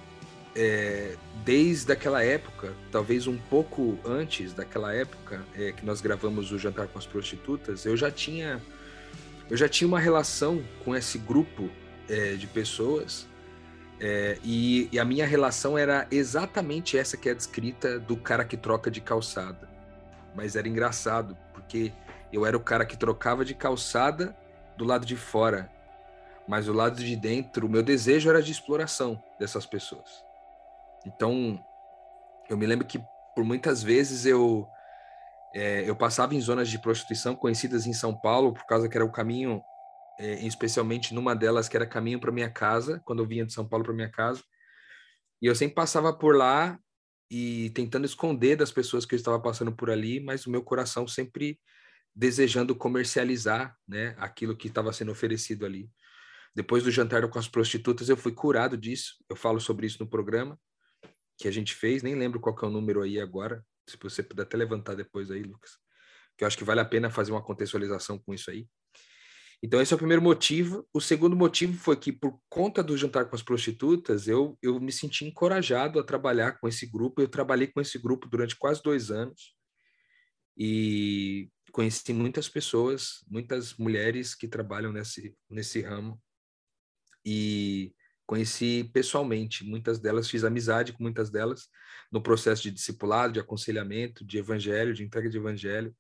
é, 0.56 1.16
desde 1.44 1.92
aquela 1.92 2.24
época, 2.24 2.74
talvez 2.92 3.28
um 3.28 3.38
pouco 3.38 4.00
antes 4.06 4.54
daquela 4.54 4.94
época 4.94 5.44
é, 5.56 5.72
que 5.72 5.86
nós 5.86 6.02
gravamos 6.02 6.52
o 6.52 6.58
Jantar 6.58 6.88
com 6.88 6.98
as 6.98 7.06
Prostitutas, 7.06 7.86
eu 7.86 7.98
já 7.98 8.10
tinha 8.10 8.62
eu 9.50 9.58
já 9.58 9.68
tinha 9.68 9.88
uma 9.88 10.00
relação 10.00 10.64
com 10.84 10.96
esse 10.96 11.18
grupo 11.18 11.70
é, 12.10 12.34
de 12.34 12.48
pessoas 12.48 13.28
é, 14.00 14.38
e, 14.44 14.90
e, 14.92 15.00
a 15.00 15.06
minha 15.06 15.26
relação 15.26 15.78
era 15.78 16.06
exatamente 16.12 16.98
essa 16.98 17.16
que 17.16 17.30
é 17.30 17.34
descrita 17.34 17.98
do 18.00 18.18
cara 18.18 18.44
que 18.44 18.58
troca 18.58 18.92
de 18.92 19.00
calçada. 19.00 19.70
Mas 20.36 20.58
era 20.58 20.68
engraçado, 20.68 21.38
porque 21.54 21.94
eu 22.32 22.46
era 22.46 22.58
o 22.58 22.60
cara 22.60 22.86
que 22.86 22.98
trocava 22.98 23.46
de 23.46 23.54
calçada 23.54 24.36
do 24.76 24.84
lado 24.84 25.06
de 25.06 25.16
fora. 25.16 25.72
mas 26.46 26.68
o 26.68 26.74
lado 26.74 27.02
de 27.02 27.16
dentro, 27.16 27.66
o 27.66 27.70
meu 27.70 27.82
desejo 27.82 28.30
era 28.30 28.44
de 28.44 28.52
exploração 28.52 29.24
dessas 29.40 29.66
pessoas. 29.66 30.22
Então, 31.06 31.58
eu 32.50 32.58
me 32.58 32.66
lembro 32.66 32.86
que 32.86 33.02
por 33.34 33.46
muitas 33.46 33.82
vezes 33.82 34.26
eu 34.26 34.68
é, 35.54 35.88
eu 35.88 35.96
passava 35.96 36.34
em 36.34 36.42
zonas 36.42 36.70
de 36.70 36.80
prostituição 36.80 37.36
conhecidas 37.36 37.86
em 37.86 37.94
São 37.94 38.20
Paulo, 38.20 38.54
por 38.54 38.66
causa 38.66 38.90
que 38.90 38.98
era 38.98 39.06
o 39.06 39.12
caminho, 39.12 39.62
é, 40.20 40.46
especialmente 40.46 41.14
numa 41.14 41.36
delas 41.36 41.70
que 41.70 41.76
era 41.76 41.86
caminho 41.86 42.20
para 42.20 42.32
minha 42.32 42.50
casa, 42.50 43.02
quando 43.06 43.22
eu 43.22 43.28
vinha 43.28 43.46
de 43.46 43.54
São 43.54 43.68
Paulo 43.68 43.86
para 43.86 43.94
minha 43.94 44.10
casa. 44.10 44.44
E 45.42 45.46
eu 45.46 45.56
sempre 45.56 45.76
passava 45.76 46.12
por 46.12 46.36
lá 46.36 46.80
e 47.30 47.70
tentando 47.72 48.06
esconder 48.06 48.56
das 48.56 48.72
pessoas 48.72 49.06
que 49.06 49.16
eu 49.16 49.18
estava 49.18 49.40
passando 49.40 49.76
por 49.76 49.90
ali, 49.90 50.20
mas 50.20 50.46
o 50.46 50.52
meu 50.52 50.64
coração 50.64 51.08
sempre 51.08 51.60
desejando 52.16 52.76
comercializar, 52.76 53.76
né, 53.88 54.16
aquilo 54.18 54.56
que 54.56 54.68
estava 54.68 54.94
sendo 54.94 55.12
oferecido 55.12 55.66
ali. 55.66 55.90
Depois 56.56 56.84
do 56.84 56.92
jantar 56.92 57.28
com 57.28 57.40
as 57.40 57.48
prostitutas, 57.48 58.10
eu 58.10 58.18
fui 58.18 58.32
curado 58.32 58.78
disso. 58.78 59.16
Eu 59.28 59.36
falo 59.36 59.60
sobre 59.60 59.88
isso 59.88 59.98
no 60.00 60.10
programa 60.10 60.60
que 61.38 61.48
a 61.48 61.52
gente 61.52 61.74
fez, 61.74 62.04
nem 62.04 62.16
lembro 62.16 62.40
qual 62.40 62.56
é 62.62 62.66
o 62.66 62.70
número 62.70 63.02
aí 63.02 63.20
agora, 63.20 63.66
se 63.88 63.98
você 64.02 64.24
puder 64.24 64.44
até 64.44 64.58
levantar 64.58 64.96
depois 64.96 65.30
aí, 65.32 65.44
Lucas, 65.44 65.72
que 66.38 66.44
eu 66.44 66.48
acho 66.48 66.58
que 66.58 66.64
vale 66.64 66.80
a 66.80 66.86
pena 66.86 67.10
fazer 67.10 67.32
uma 67.32 67.44
contextualização 67.44 68.20
com 68.20 68.34
isso 68.34 68.50
aí. 68.50 68.68
Então, 69.62 69.82
esse 69.82 69.94
é 69.94 69.96
o 69.96 69.98
primeiro 69.98 70.22
motivo. 70.22 70.86
O 70.94 71.00
segundo 71.00 71.38
motivo 71.38 71.78
foi 71.78 71.96
que, 71.96 72.12
por 72.12 72.38
conta 72.50 72.84
do 72.84 72.98
jantar 72.98 73.30
com 73.30 73.36
as 73.36 73.42
prostitutas, 73.42 74.28
eu, 74.28 74.58
eu 74.62 74.78
me 74.78 74.92
senti 74.92 75.24
encorajado 75.24 76.00
a 76.00 76.04
trabalhar 76.04 76.60
com 76.60 76.68
esse 76.68 76.86
grupo. 76.86 77.22
Eu 77.22 77.30
trabalhei 77.30 77.68
com 77.68 77.80
esse 77.80 77.98
grupo 77.98 78.28
durante 78.28 78.58
quase 78.58 78.84
dois 78.84 79.10
anos 79.10 79.56
e 80.58 81.50
conheci 81.72 82.12
muitas 82.12 82.50
pessoas, 82.50 83.24
muitas 83.26 83.76
mulheres 83.76 84.36
que 84.36 84.50
trabalham 84.50 84.92
nesse, 84.92 85.34
nesse 85.50 85.82
ramo. 85.82 86.22
E 87.26 87.96
conheci 88.26 88.90
pessoalmente 88.94 89.64
muitas 89.64 90.00
delas, 90.00 90.30
fiz 90.30 90.44
amizade 90.44 90.94
com 90.94 91.04
muitas 91.04 91.30
delas 91.30 91.68
no 92.12 92.22
processo 92.22 92.64
de 92.64 92.72
discipulado, 92.72 93.34
de 93.34 93.40
aconselhamento, 93.40 94.26
de 94.26 94.38
evangelho, 94.38 94.94
de 94.94 95.04
entrega 95.04 95.30
de 95.30 95.38
evangelho. 95.38 95.96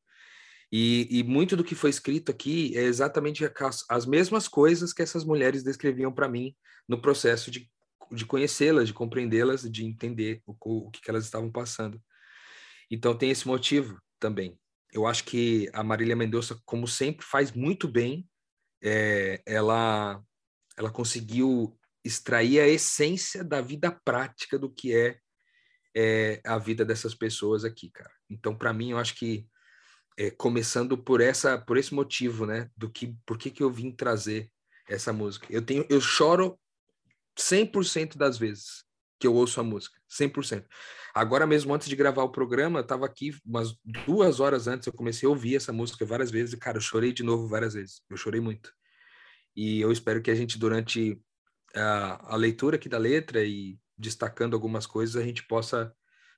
E, 0.72 1.08
e, 1.20 1.24
muito 1.24 1.56
do 1.56 1.63
que 1.63 1.75
foi 1.75 1.89
escrito 1.89 2.32
aqui 2.32 2.75
é 2.75 2.82
exatamente 2.82 3.46
as, 3.46 3.86
as 3.88 4.06
mesmas 4.06 4.48
coisas 4.48 4.92
que 4.92 5.03
essas 5.03 5.24
mulheres 5.24 5.63
descreviam 5.63 6.12
para 6.12 6.27
mim 6.27 6.56
no 6.88 7.00
processo 7.00 7.51
de, 7.51 7.70
de 8.12 8.25
conhecê-las, 8.25 8.88
de 8.88 8.94
compreendê-las, 8.94 9.70
de 9.70 9.86
entender 9.86 10.42
o, 10.48 10.56
o 10.60 10.89
que, 10.89 11.01
que 11.01 11.10
elas 11.12 11.25
estavam 11.25 11.51
passando. 11.51 12.01
Então 12.89 13.15
tem 13.15 13.30
esse 13.30 13.48
motivo 13.48 14.00
também. 14.20 14.58
Eu 14.92 15.08
acho 15.08 15.24
que 15.25 15.70
a 15.74 15.84
Marília 15.84 16.15
Mendonça, 16.15 16.60
como 16.65 16.88
sempre, 16.88 17.25
faz 17.25 17.51
muito 17.51 17.88
bem. 17.88 18.27
É, 18.84 19.42
ela, 19.46 20.22
ela 20.77 20.92
conseguiu 20.92 21.77
extrair 22.03 22.60
a 22.60 22.67
essência 22.67 23.43
da 23.43 23.62
vida 23.62 23.91
prática 24.03 24.60
do 24.60 24.69
que 24.69 24.95
é, 24.95 25.17
é 25.95 26.41
a 26.45 26.57
vida 26.57 26.83
dessas 26.83 27.15
pessoas 27.15 27.63
aqui, 27.63 27.89
cara. 27.89 28.12
Então, 28.29 28.55
para 28.55 28.74
mim, 28.74 28.91
eu 28.91 28.98
acho 28.98 29.15
que 29.15 29.48
é, 30.17 30.29
começando 30.29 30.98
por 30.98 31.22
essa, 31.22 31.57
por 31.57 31.77
esse 31.77 31.93
motivo, 31.93 32.45
né, 32.45 32.69
do 32.75 32.89
que, 32.89 33.15
por 33.25 33.38
que 33.38 33.50
que 33.50 33.63
eu 33.63 33.72
vim 33.72 33.91
trazer 33.91 34.51
essa 34.88 35.13
música. 35.13 35.48
Eu 35.50 35.62
tenho, 35.62 35.86
eu 35.89 36.01
choro 36.01 36.60
100% 37.38 38.17
das 38.17 38.38
vezes 38.38 38.83
que 39.19 39.27
eu 39.27 39.33
ouço 39.33 39.60
a 39.60 39.63
música, 39.63 39.98
100%. 40.10 40.65
Agora 41.15 41.48
mesmo, 41.48 41.74
antes 41.74 41.88
de 41.88 41.95
gravar 41.95 42.24
o 42.24 42.31
programa, 42.31 42.79
eu 42.79 42.83
tava 42.83 43.05
aqui 43.05 43.36
umas 43.45 43.75
duas 44.05 44.39
horas 44.39 44.67
antes, 44.67 44.88
eu 44.88 44.93
comecei 44.93 45.27
a 45.27 45.29
ouvir 45.29 45.55
essa 45.55 45.72
música 45.72 46.05
várias 46.05 46.31
vezes 46.31 46.53
e, 46.53 46.57
cara, 46.57 46.77
eu 46.77 46.81
chorei 46.81 47.13
de 47.13 47.24
novo 47.24 47.48
várias 47.48 47.74
vezes. 47.74 48.01
Eu 48.10 48.17
chorei 48.17 48.41
muito. 48.41 48.74
E 49.55 49.79
eu 49.79 49.91
espero 49.91 50.22
que 50.22 50.31
a 50.31 50.36
gente, 50.36 50.57
durante 50.57 51.22
a, 51.75 52.34
a 52.34 52.36
leitura 52.36 52.75
aqui 52.75 52.88
da 52.88 52.98
letra 52.98 53.44
e 53.44 53.80
destacando 53.98 54.53
algumas 54.53 54.86
coisas, 54.86 55.15
a 55.15 55.25
gente 55.25 55.46
possa 55.48 55.94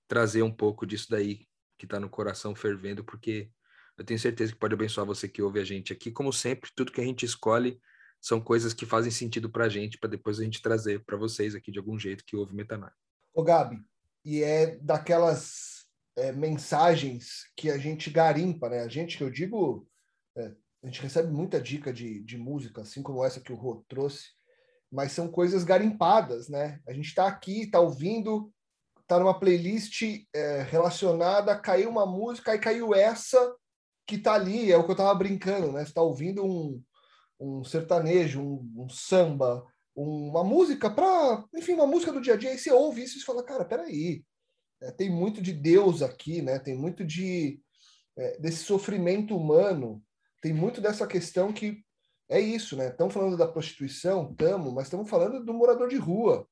trazer 0.08 0.44
um 0.44 0.52
pouco 0.52 0.86
disso 0.86 1.08
daí 1.10 1.48
que 1.78 1.86
está 1.86 2.00
no 2.00 2.10
coração 2.10 2.56
fervendo, 2.56 3.04
porque 3.04 3.50
eu 3.98 4.06
tenho 4.06 4.20
certeza 4.20 4.54
que 4.54 4.60
pode 4.60 4.74
abençoar 4.74 5.06
você 5.06 5.28
que 5.28 5.42
ouve 5.42 5.60
a 5.60 5.64
gente 5.64 5.94
aqui. 5.94 6.12
Como 6.12 6.32
sempre, 6.32 6.70
tudo 6.76 6.92
que 6.92 7.02
a 7.02 7.04
gente 7.04 7.26
escolhe 7.26 7.80
são 8.22 8.42
coisas 8.42 8.74
que 8.74 8.86
fazem 8.86 9.12
sentido 9.12 9.50
para 9.50 9.66
a 9.66 9.70
gente, 9.70 9.98
para 9.98 10.10
depois 10.10 10.40
a 10.40 10.44
gente 10.44 10.62
trazer 10.62 11.04
para 11.06 11.18
vocês 11.18 11.56
aqui 11.56 11.72
de 11.72 11.80
algum 11.80 11.98
jeito 11.98 12.24
que 12.26 12.36
ouve 12.36 12.56
Metanar. 12.56 12.94
Ô, 13.34 13.44
Gabi, 13.44 13.80
e 14.24 14.42
é 14.42 14.78
daquelas 14.78 15.86
é, 16.16 16.32
mensagens 16.32 17.44
que 17.56 17.70
a 17.70 17.78
gente 17.78 18.10
garimpa, 18.10 18.70
né? 18.70 18.80
A 18.80 18.88
gente, 18.88 19.18
que 19.18 19.24
eu 19.24 19.30
digo, 19.30 19.88
é, 20.36 20.54
a 20.84 20.88
gente 20.88 21.02
recebe 21.02 21.32
muita 21.32 21.62
dica 21.62 21.94
de, 21.94 22.24
de 22.24 22.38
música, 22.38 22.82
assim 22.82 23.04
como 23.04 23.24
essa 23.24 23.42
que 23.42 23.52
o 23.52 23.56
Rô 23.56 23.86
trouxe, 23.88 24.30
mas 24.92 25.12
são 25.12 25.28
coisas 25.28 25.64
garimpadas, 25.64 26.50
né? 26.50 26.80
A 26.88 26.94
gente 26.94 27.08
está 27.08 27.28
aqui, 27.28 27.62
está 27.62 27.80
ouvindo, 27.80 28.52
está 29.02 29.20
numa 29.20 29.40
playlist 29.40 30.02
é, 30.34 30.62
relacionada, 30.64 31.58
caiu 31.58 31.90
uma 31.90 32.06
música, 32.06 32.52
aí 32.52 32.60
caiu 32.60 32.94
essa 32.94 33.56
que 34.08 34.16
está 34.16 34.34
ali, 34.34 34.72
é 34.72 34.78
o 34.78 34.84
que 34.84 34.92
eu 34.92 34.94
estava 34.94 35.14
brincando, 35.16 35.72
né? 35.72 35.82
Você 35.82 35.90
está 35.90 36.02
ouvindo 36.02 36.46
um, 36.46 36.82
um 37.40 37.64
sertanejo, 37.64 38.42
um, 38.42 38.84
um 38.84 38.90
samba, 38.90 39.66
um, 39.96 40.30
uma 40.30 40.44
música 40.44 40.90
para, 40.90 41.44
enfim, 41.54 41.74
uma 41.74 41.88
música 41.88 42.12
do 42.12 42.22
dia 42.22 42.34
a 42.34 42.38
dia, 42.38 42.52
aí 42.52 42.58
você 42.58 42.72
ouve 42.72 43.04
isso 43.04 43.18
e 43.18 43.22
fala, 43.22 43.44
cara, 43.44 43.66
peraí, 43.66 44.24
é, 44.82 44.92
tem 44.92 45.10
muito 45.10 45.42
de 45.42 45.54
Deus 45.54 46.02
aqui, 46.02 46.42
né? 46.42 46.60
Tem 46.60 46.76
muito 46.76 47.04
de 47.04 47.60
é, 48.18 48.38
desse 48.40 48.64
sofrimento 48.64 49.36
humano, 49.36 50.02
tem 50.42 50.54
muito 50.54 50.80
dessa 50.80 51.08
questão 51.08 51.52
que 51.52 51.84
é 52.28 52.40
isso, 52.40 52.76
né? 52.76 52.90
Estamos 52.90 53.14
falando 53.14 53.38
da 53.38 53.48
prostituição, 53.48 54.32
estamos, 54.32 54.74
mas 54.74 54.86
estamos 54.86 55.10
falando 55.10 55.44
do 55.44 55.54
morador 55.54 55.90
de 55.90 55.98
rua. 55.98 56.48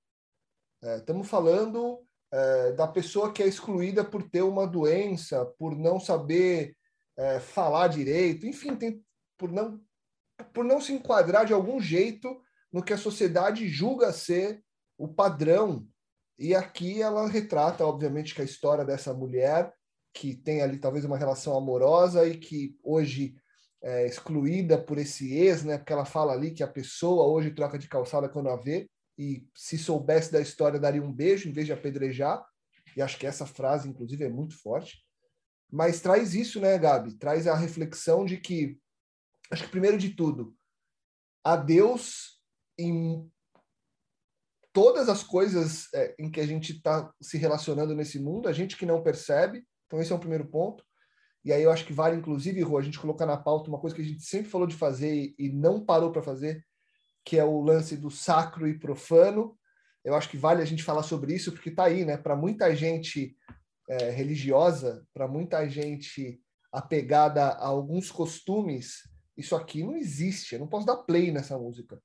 Estamos 0.82 1.28
é, 1.28 1.30
falando 1.30 2.06
é, 2.32 2.72
da 2.74 2.88
pessoa 2.88 3.32
que 3.32 3.42
é 3.42 3.48
excluída 3.48 4.04
por 4.04 4.30
ter 4.30 4.42
uma 4.42 4.68
doença, 4.68 5.46
por 5.58 5.76
não 5.76 6.00
saber 6.00 6.76
é, 7.18 7.40
falar 7.40 7.88
direito, 7.88 8.46
enfim, 8.46 8.76
tem, 8.76 9.04
por, 9.38 9.52
não, 9.52 9.82
por 10.54 10.64
não 10.64 10.82
se 10.82 10.94
enquadrar 10.94 11.46
de 11.46 11.54
algum 11.54 11.80
jeito 11.80 12.42
no 12.72 12.84
que 12.84 12.94
a 12.94 12.98
sociedade 12.98 13.68
julga 13.68 14.12
ser 14.12 14.64
o 14.98 15.08
padrão. 15.08 15.88
E 16.38 16.56
aqui 16.56 17.02
ela 17.02 17.28
retrata, 17.28 17.86
obviamente, 17.86 18.34
que 18.34 18.42
a 18.42 18.46
história 18.46 18.84
dessa 18.84 19.14
mulher 19.14 19.74
que 20.14 20.36
tem 20.36 20.62
ali 20.62 20.78
talvez 20.78 21.06
uma 21.06 21.18
relação 21.18 21.58
amorosa 21.58 22.28
e 22.28 22.38
que 22.38 22.78
hoje 22.84 23.36
é 23.84 24.06
excluída 24.06 24.78
por 24.82 24.98
esse 24.98 25.34
ex, 25.34 25.64
né? 25.64 25.78
Porque 25.78 25.92
ela 25.92 26.06
fala 26.06 26.32
ali 26.32 26.52
que 26.52 26.64
a 26.64 26.68
pessoa 26.68 27.28
hoje 27.28 27.52
troca 27.52 27.78
de 27.78 27.90
calçada 27.90 28.30
quando 28.30 28.50
a 28.50 28.56
vê 28.56 28.90
e 29.18 29.46
se 29.54 29.78
soubesse 29.78 30.32
da 30.32 30.40
história 30.40 30.80
daria 30.80 31.04
um 31.04 31.12
beijo 31.12 31.50
em 31.50 31.52
vez 31.52 31.68
de 31.68 31.74
apedrejar. 31.74 32.44
E 32.96 33.02
acho 33.02 33.18
que 33.18 33.28
essa 33.28 33.46
frase, 33.46 33.90
inclusive, 33.90 34.24
é 34.24 34.30
muito 34.30 34.58
forte. 34.58 35.04
Mas 35.70 36.00
traz 36.00 36.34
isso, 36.34 36.62
né, 36.62 36.78
Gabi? 36.78 37.18
Traz 37.18 37.46
a 37.46 37.56
reflexão 37.56 38.24
de 38.24 38.38
que, 38.38 38.80
acho 39.52 39.64
que 39.64 39.72
primeiro 39.72 39.98
de 39.98 40.16
tudo, 40.16 40.56
a 41.44 41.58
Deus 41.58 42.40
em 42.78 43.30
todas 44.72 45.10
as 45.10 45.24
coisas 45.24 45.94
é, 45.94 46.16
em 46.18 46.32
que 46.32 46.40
a 46.40 46.48
gente 46.48 46.74
está 46.74 47.14
se 47.22 47.38
relacionando 47.38 47.96
nesse 47.96 48.20
mundo, 48.20 48.48
a 48.48 48.54
gente 48.54 48.78
que 48.78 48.86
não 48.86 49.04
percebe. 49.04 49.66
Então, 49.86 50.00
esse 50.00 50.12
é 50.12 50.16
um 50.16 50.20
primeiro 50.20 50.48
ponto. 50.48 50.84
E 51.44 51.52
aí 51.52 51.64
eu 51.64 51.72
acho 51.72 51.86
que 51.86 51.94
vale, 51.94 52.16
inclusive, 52.16 52.62
Rô, 52.62 52.78
a 52.78 52.82
gente 52.82 53.00
colocar 53.00 53.26
na 53.26 53.38
pauta 53.38 53.70
uma 53.70 53.80
coisa 53.80 53.96
que 53.96 54.02
a 54.02 54.06
gente 54.06 54.24
sempre 54.24 54.50
falou 54.50 54.66
de 54.66 54.76
fazer 54.76 55.36
e 55.38 55.50
não 55.50 55.84
parou 55.84 56.12
para 56.12 56.22
fazer, 56.22 56.66
que 57.26 57.38
é 57.38 57.44
o 57.44 57.62
lance 57.62 57.98
do 57.98 58.10
sacro 58.10 58.68
e 58.68 58.80
profano. 58.80 59.58
Eu 60.04 60.16
acho 60.16 60.30
que 60.30 60.38
vale 60.38 60.62
a 60.62 60.66
gente 60.66 60.84
falar 60.84 61.04
sobre 61.04 61.34
isso, 61.34 61.52
porque 61.52 61.70
está 61.70 61.86
aí, 61.86 62.06
né? 62.06 62.18
Para 62.18 62.36
muita 62.36 62.74
gente 62.76 63.36
é, 63.90 64.10
religiosa, 64.10 65.06
para 65.14 65.28
muita 65.28 65.68
gente 65.68 66.40
apegada 66.72 67.44
a 67.44 67.68
alguns 67.68 68.10
costumes, 68.10 69.04
isso 69.38 69.56
aqui 69.56 69.84
não 69.84 69.96
existe. 69.96 70.54
Eu 70.54 70.60
não 70.60 70.68
posso 70.68 70.86
dar 70.86 70.98
play 70.98 71.32
nessa 71.32 71.58
música. 71.58 72.02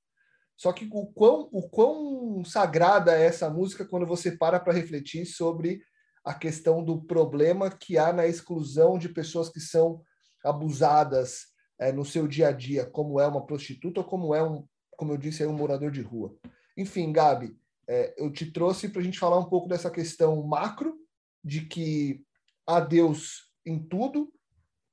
Só 0.57 0.73
que 0.73 0.89
o 0.93 1.07
quão, 1.07 1.49
o 1.53 1.69
quão 1.69 2.45
sagrada 2.45 3.17
é 3.17 3.27
essa 3.27 3.49
música 3.49 3.85
quando 3.85 4.07
você 4.07 4.33
para 4.33 4.59
para 4.59 4.73
refletir 4.73 5.25
sobre 5.25 5.81
a 6.29 6.35
questão 6.35 6.85
do 6.85 7.01
problema 7.01 7.71
que 7.71 7.97
há 7.97 8.13
na 8.13 8.27
exclusão 8.27 8.99
de 8.99 9.09
pessoas 9.09 9.49
que 9.49 9.61
são 9.61 10.03
abusadas 10.45 11.47
é, 11.81 11.91
no 11.91 12.05
seu 12.05 12.29
dia 12.29 12.49
a 12.49 12.53
dia, 12.53 12.85
como 12.85 13.19
é 13.19 13.27
uma 13.27 13.47
prostituta 13.47 14.01
ou 14.01 14.07
como 14.07 14.35
é 14.35 14.43
um, 14.43 14.69
como 14.91 15.15
eu 15.15 15.17
disse, 15.17 15.47
um 15.47 15.57
morador 15.57 15.91
de 15.91 16.03
rua. 16.03 16.37
Enfim, 16.77 17.11
Gabi, 17.13 17.57
é, 17.89 18.15
eu 18.19 18.31
te 18.31 18.53
trouxe 18.53 18.91
para 18.91 19.01
a 19.01 19.05
gente 19.05 19.19
falar 19.19 19.39
um 19.39 19.49
pouco 19.49 19.69
dessa 19.69 19.91
questão 19.91 20.47
macro 20.47 20.95
de 21.43 21.63
que 21.63 22.23
há 22.67 22.79
Deus 22.79 23.51
em 23.65 23.83
tudo, 23.83 24.31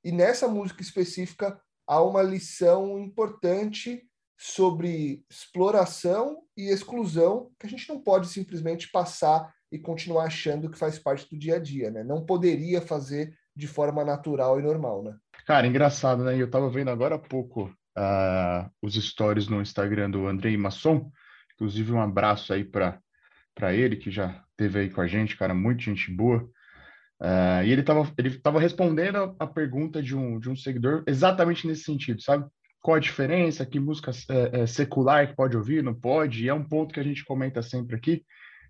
e 0.02 0.10
nessa 0.10 0.48
música 0.48 0.80
específica 0.80 1.60
há 1.86 2.02
uma 2.02 2.22
lição 2.22 2.98
importante 2.98 4.08
sobre 4.38 5.22
exploração 5.28 6.44
e 6.56 6.70
exclusão 6.70 7.50
que 7.60 7.66
a 7.66 7.68
gente 7.68 7.86
não 7.90 8.00
pode 8.00 8.28
simplesmente 8.28 8.90
passar 8.90 9.54
e 9.76 9.78
continuar 9.78 10.24
achando 10.24 10.70
que 10.70 10.78
faz 10.78 10.98
parte 10.98 11.28
do 11.30 11.38
dia 11.38 11.56
a 11.56 11.58
dia, 11.58 11.90
né? 11.90 12.02
Não 12.02 12.24
poderia 12.24 12.80
fazer 12.80 13.34
de 13.54 13.66
forma 13.66 14.04
natural 14.04 14.58
e 14.58 14.62
normal, 14.62 15.02
né? 15.02 15.16
Cara, 15.46 15.66
engraçado, 15.66 16.24
né? 16.24 16.34
Eu 16.40 16.46
estava 16.46 16.68
vendo 16.68 16.90
agora 16.90 17.14
há 17.14 17.18
pouco 17.18 17.64
uh, 17.96 18.70
os 18.82 18.94
stories 18.94 19.48
no 19.48 19.60
Instagram 19.60 20.10
do 20.10 20.26
Andrei 20.26 20.56
Masson. 20.56 21.10
Inclusive, 21.54 21.92
um 21.92 22.00
abraço 22.00 22.52
aí 22.52 22.64
para 22.64 23.74
ele, 23.74 23.96
que 23.96 24.10
já 24.10 24.42
teve 24.56 24.80
aí 24.80 24.90
com 24.90 25.00
a 25.00 25.06
gente, 25.06 25.36
cara, 25.36 25.54
muito 25.54 25.82
gente 25.82 26.10
boa. 26.10 26.42
Uh, 27.20 27.64
e 27.64 27.72
ele 27.72 27.80
estava 27.80 28.12
ele 28.18 28.38
tava 28.38 28.60
respondendo 28.60 29.34
a, 29.38 29.46
pergunta 29.46 30.02
de 30.02 30.14
um, 30.14 30.38
de 30.38 30.50
um 30.50 30.56
seguidor 30.56 31.02
exatamente 31.06 31.66
nesse 31.66 31.84
sentido, 31.84 32.20
sabe? 32.20 32.44
Qual 32.82 32.96
a 32.96 33.00
diferença? 33.00 33.64
Que 33.64 33.80
música 33.80 34.10
é, 34.28 34.60
é, 34.60 34.66
secular 34.66 35.26
que 35.26 35.34
pode 35.34 35.56
ouvir, 35.56 35.82
não 35.82 35.94
pode? 35.94 36.44
E 36.44 36.48
é 36.48 36.54
um 36.54 36.62
ponto 36.62 36.92
que 36.92 37.00
a 37.00 37.02
gente 37.02 37.24
comenta 37.24 37.62
sempre 37.62 37.96
aqui. 37.96 38.22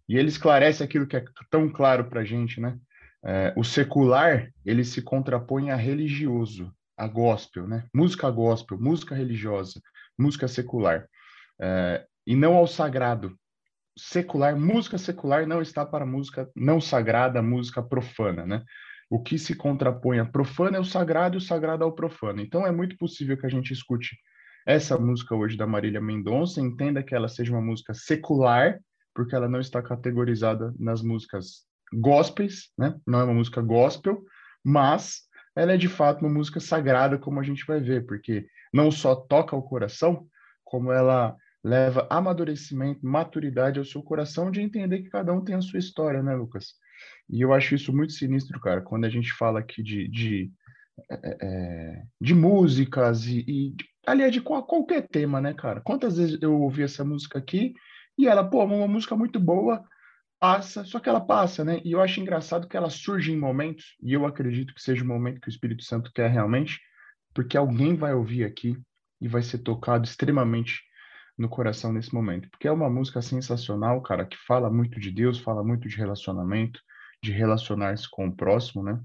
E 0.09 0.17
ele 0.17 0.29
esclarece 0.29 0.83
aquilo 0.83 1.07
que 1.07 1.17
é 1.17 1.25
tão 1.51 1.69
claro 1.69 2.05
para 2.05 2.21
a 2.21 2.25
gente, 2.25 2.61
né? 2.61 2.79
É, 3.25 3.53
o 3.57 3.65
secular, 3.65 4.51
ele 4.65 4.85
se 4.85 5.03
contrapõe 5.03 5.71
a 5.71 5.77
religioso, 5.77 6.73
a 6.97 7.09
gospel, 7.09 7.67
né? 7.67 7.85
Música 7.93 8.31
gospel, 8.31 8.79
música 8.79 9.15
religiosa, 9.15 9.81
música 10.17 10.47
secular. 10.47 11.09
É, 11.61 12.07
e 12.27 12.37
não 12.37 12.55
ao 12.55 12.67
sagrado. 12.67 13.37
Secular, 13.99 14.57
música 14.57 14.99
secular 14.99 15.47
não 15.47 15.63
está 15.63 15.85
para 15.85 16.07
música 16.07 16.49
não 16.55 16.81
sagrada, 16.81 17.43
música 17.43 17.83
profana, 17.83 18.47
né? 18.47 18.63
O 19.09 19.23
que 19.23 19.39
se 19.39 19.55
contrapõe 19.55 20.19
a 20.19 20.25
profana 20.25 20.77
é 20.77 20.81
o 20.81 20.85
sagrado 20.85 21.37
e 21.37 21.39
o 21.39 21.41
sagrado 21.41 21.85
ao 21.85 21.95
profano. 21.95 22.41
Então 22.41 22.67
é 22.67 22.71
muito 22.71 22.97
possível 22.97 23.37
que 23.37 23.47
a 23.47 23.49
gente 23.51 23.73
escute 23.73 24.17
essa 24.67 24.99
música 24.99 25.35
hoje 25.35 25.57
da 25.57 25.67
Marília 25.67 26.01
Mendonça, 26.01 26.61
entenda 26.61 27.03
que 27.03 27.15
ela 27.15 27.29
seja 27.29 27.53
uma 27.53 27.63
música 27.63 27.95
secular, 27.95 28.81
porque 29.17 29.35
ela 29.35 29.49
não 29.49 29.59
está 29.59 29.83
categorizada 29.83 30.75
nas 30.79 31.03
músicas 31.03 31.65
gospels, 31.91 32.71
né? 32.77 32.95
Não 33.07 33.21
é 33.21 33.25
uma 33.25 33.33
música 33.33 33.63
gospel, 33.63 34.23
mas 34.63 35.23
ela 35.57 35.73
é 35.73 35.77
de 35.79 35.89
fato 35.89 36.21
uma 36.21 36.33
música 36.33 36.61
sagrada, 36.61 37.17
como 37.17 37.41
a 37.41 37.43
gente 37.43 37.65
vai 37.67 37.81
ver, 37.81 38.05
porque 38.05 38.47
não 38.73 38.91
só 38.91 39.17
toca 39.17 39.57
o 39.57 39.63
coração, 39.63 40.27
como 40.63 40.93
ela 40.93 41.35
leva 41.65 42.07
amadurecimento, 42.11 43.05
maturidade 43.05 43.79
ao 43.79 43.85
seu 43.87 44.03
coração 44.03 44.51
de 44.51 44.61
entender 44.61 45.03
que 45.03 45.09
cada 45.09 45.33
um 45.33 45.43
tem 45.43 45.55
a 45.55 45.63
sua 45.63 45.79
história, 45.79 46.23
né, 46.23 46.35
Lucas? 46.35 46.75
E 47.31 47.41
eu 47.41 47.55
acho 47.55 47.75
isso 47.75 47.97
muito 47.97 48.13
sinistro, 48.13 48.61
cara, 48.61 48.83
quando 48.83 49.07
a 49.07 49.09
gente 49.09 49.33
fala 49.33 49.61
aqui 49.61 49.83
de, 49.83 50.09
de, 50.09 50.53
é, 51.11 51.39
é 51.41 52.03
de 52.21 52.35
músicas 52.35 53.25
e, 53.25 53.45
e 53.49 53.77
aliás, 54.07 54.31
de 54.31 54.43
qualquer 54.43 55.09
tema, 55.09 55.41
né, 55.41 55.55
cara? 55.55 55.81
Quantas 55.81 56.19
vezes 56.19 56.39
eu 56.43 56.61
ouvi 56.61 56.83
essa 56.83 57.03
música 57.03 57.39
aqui 57.39 57.73
e 58.19 58.27
ela, 58.27 58.45
pô, 58.49 58.65
uma 58.65 58.89
música 58.89 59.17
muito 59.17 59.39
boa, 59.39 59.85
passa, 60.39 60.85
só 60.85 61.01
que 61.01 61.09
ela 61.09 61.21
passa, 61.21 61.65
né? 61.65 61.81
E 61.85 61.93
eu 61.93 62.01
acho 62.01 62.21
engraçado 62.21 62.69
que 62.69 62.77
ela 62.77 62.91
surge 62.91 63.33
em 63.33 63.39
momentos, 63.39 63.97
e 64.03 64.13
eu 64.13 64.27
acredito 64.27 64.75
que 64.75 64.83
seja 64.83 65.05
o 65.05 65.07
momento 65.07 65.41
que 65.41 65.49
o 65.49 65.51
Espírito 65.51 65.83
Santo 65.83 66.13
quer 66.13 66.31
realmente, 66.31 66.81
porque 67.35 67.57
alguém 67.57 67.95
vai 67.97 68.15
ouvir 68.15 68.45
aqui 68.45 68.77
e 69.21 69.29
vai 69.29 69.43
ser 69.43 69.59
tocado 69.59 70.05
extremamente 70.05 70.83
no 71.37 71.49
coração 71.49 71.93
nesse 71.93 72.15
momento. 72.15 72.49
Porque 72.51 72.69
é 72.69 72.73
uma 72.73 72.89
música 72.89 73.21
sensacional, 73.21 74.01
cara, 74.03 74.25
que 74.25 74.37
fala 74.47 74.71
muito 74.71 74.99
de 74.99 75.11
Deus, 75.11 75.39
fala 75.39 75.63
muito 75.63 75.89
de 75.89 75.97
relacionamento, 75.97 76.81
de 77.23 77.33
relacionar-se 77.33 78.09
com 78.11 78.27
o 78.29 78.35
próximo, 78.35 78.83
né? 78.83 79.01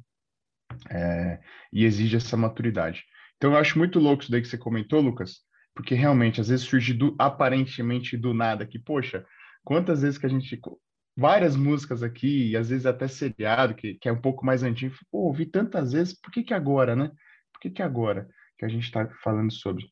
É, 0.90 1.40
e 1.74 1.84
exige 1.84 2.16
essa 2.16 2.38
maturidade. 2.38 3.04
Então 3.36 3.52
eu 3.52 3.58
acho 3.58 3.78
muito 3.78 4.00
louco 4.00 4.24
isso 4.24 4.32
daí 4.32 4.42
que 4.42 4.48
você 4.48 4.58
comentou, 4.58 5.02
Lucas, 5.02 5.42
porque 5.76 5.96
realmente 5.96 6.42
às 6.42 6.50
vezes 6.50 6.66
surge 6.66 6.94
do, 6.94 7.16
aparentemente 7.18 8.18
do 8.18 8.34
nada 8.34 8.66
que, 8.66 8.80
poxa, 8.80 9.26
quantas 9.64 10.02
vezes 10.02 10.18
que 10.18 10.26
a 10.26 10.30
gente 10.30 10.60
várias 11.16 11.56
músicas 11.56 12.04
aqui, 12.04 12.52
e 12.52 12.58
às 12.58 12.70
vezes 12.70 12.86
até 12.86 13.08
seriado, 13.08 13.76
que, 13.76 13.96
que 13.96 14.08
é 14.10 14.12
um 14.12 14.22
pouco 14.22 14.46
mais 14.46 14.64
antigo. 14.64 14.96
Pô, 15.12 15.20
ouvi 15.28 15.46
tantas 15.46 15.94
vezes, 15.94 16.20
por 16.20 16.32
que, 16.32 16.44
que 16.44 16.54
agora, 16.54 16.96
né? 16.96 17.12
Por 17.54 17.60
que, 17.62 17.70
que 17.70 17.82
agora 17.82 18.28
que 18.58 18.66
a 18.66 18.70
gente 18.70 18.84
está 18.84 19.08
falando 19.24 19.52
sobre? 19.52 19.86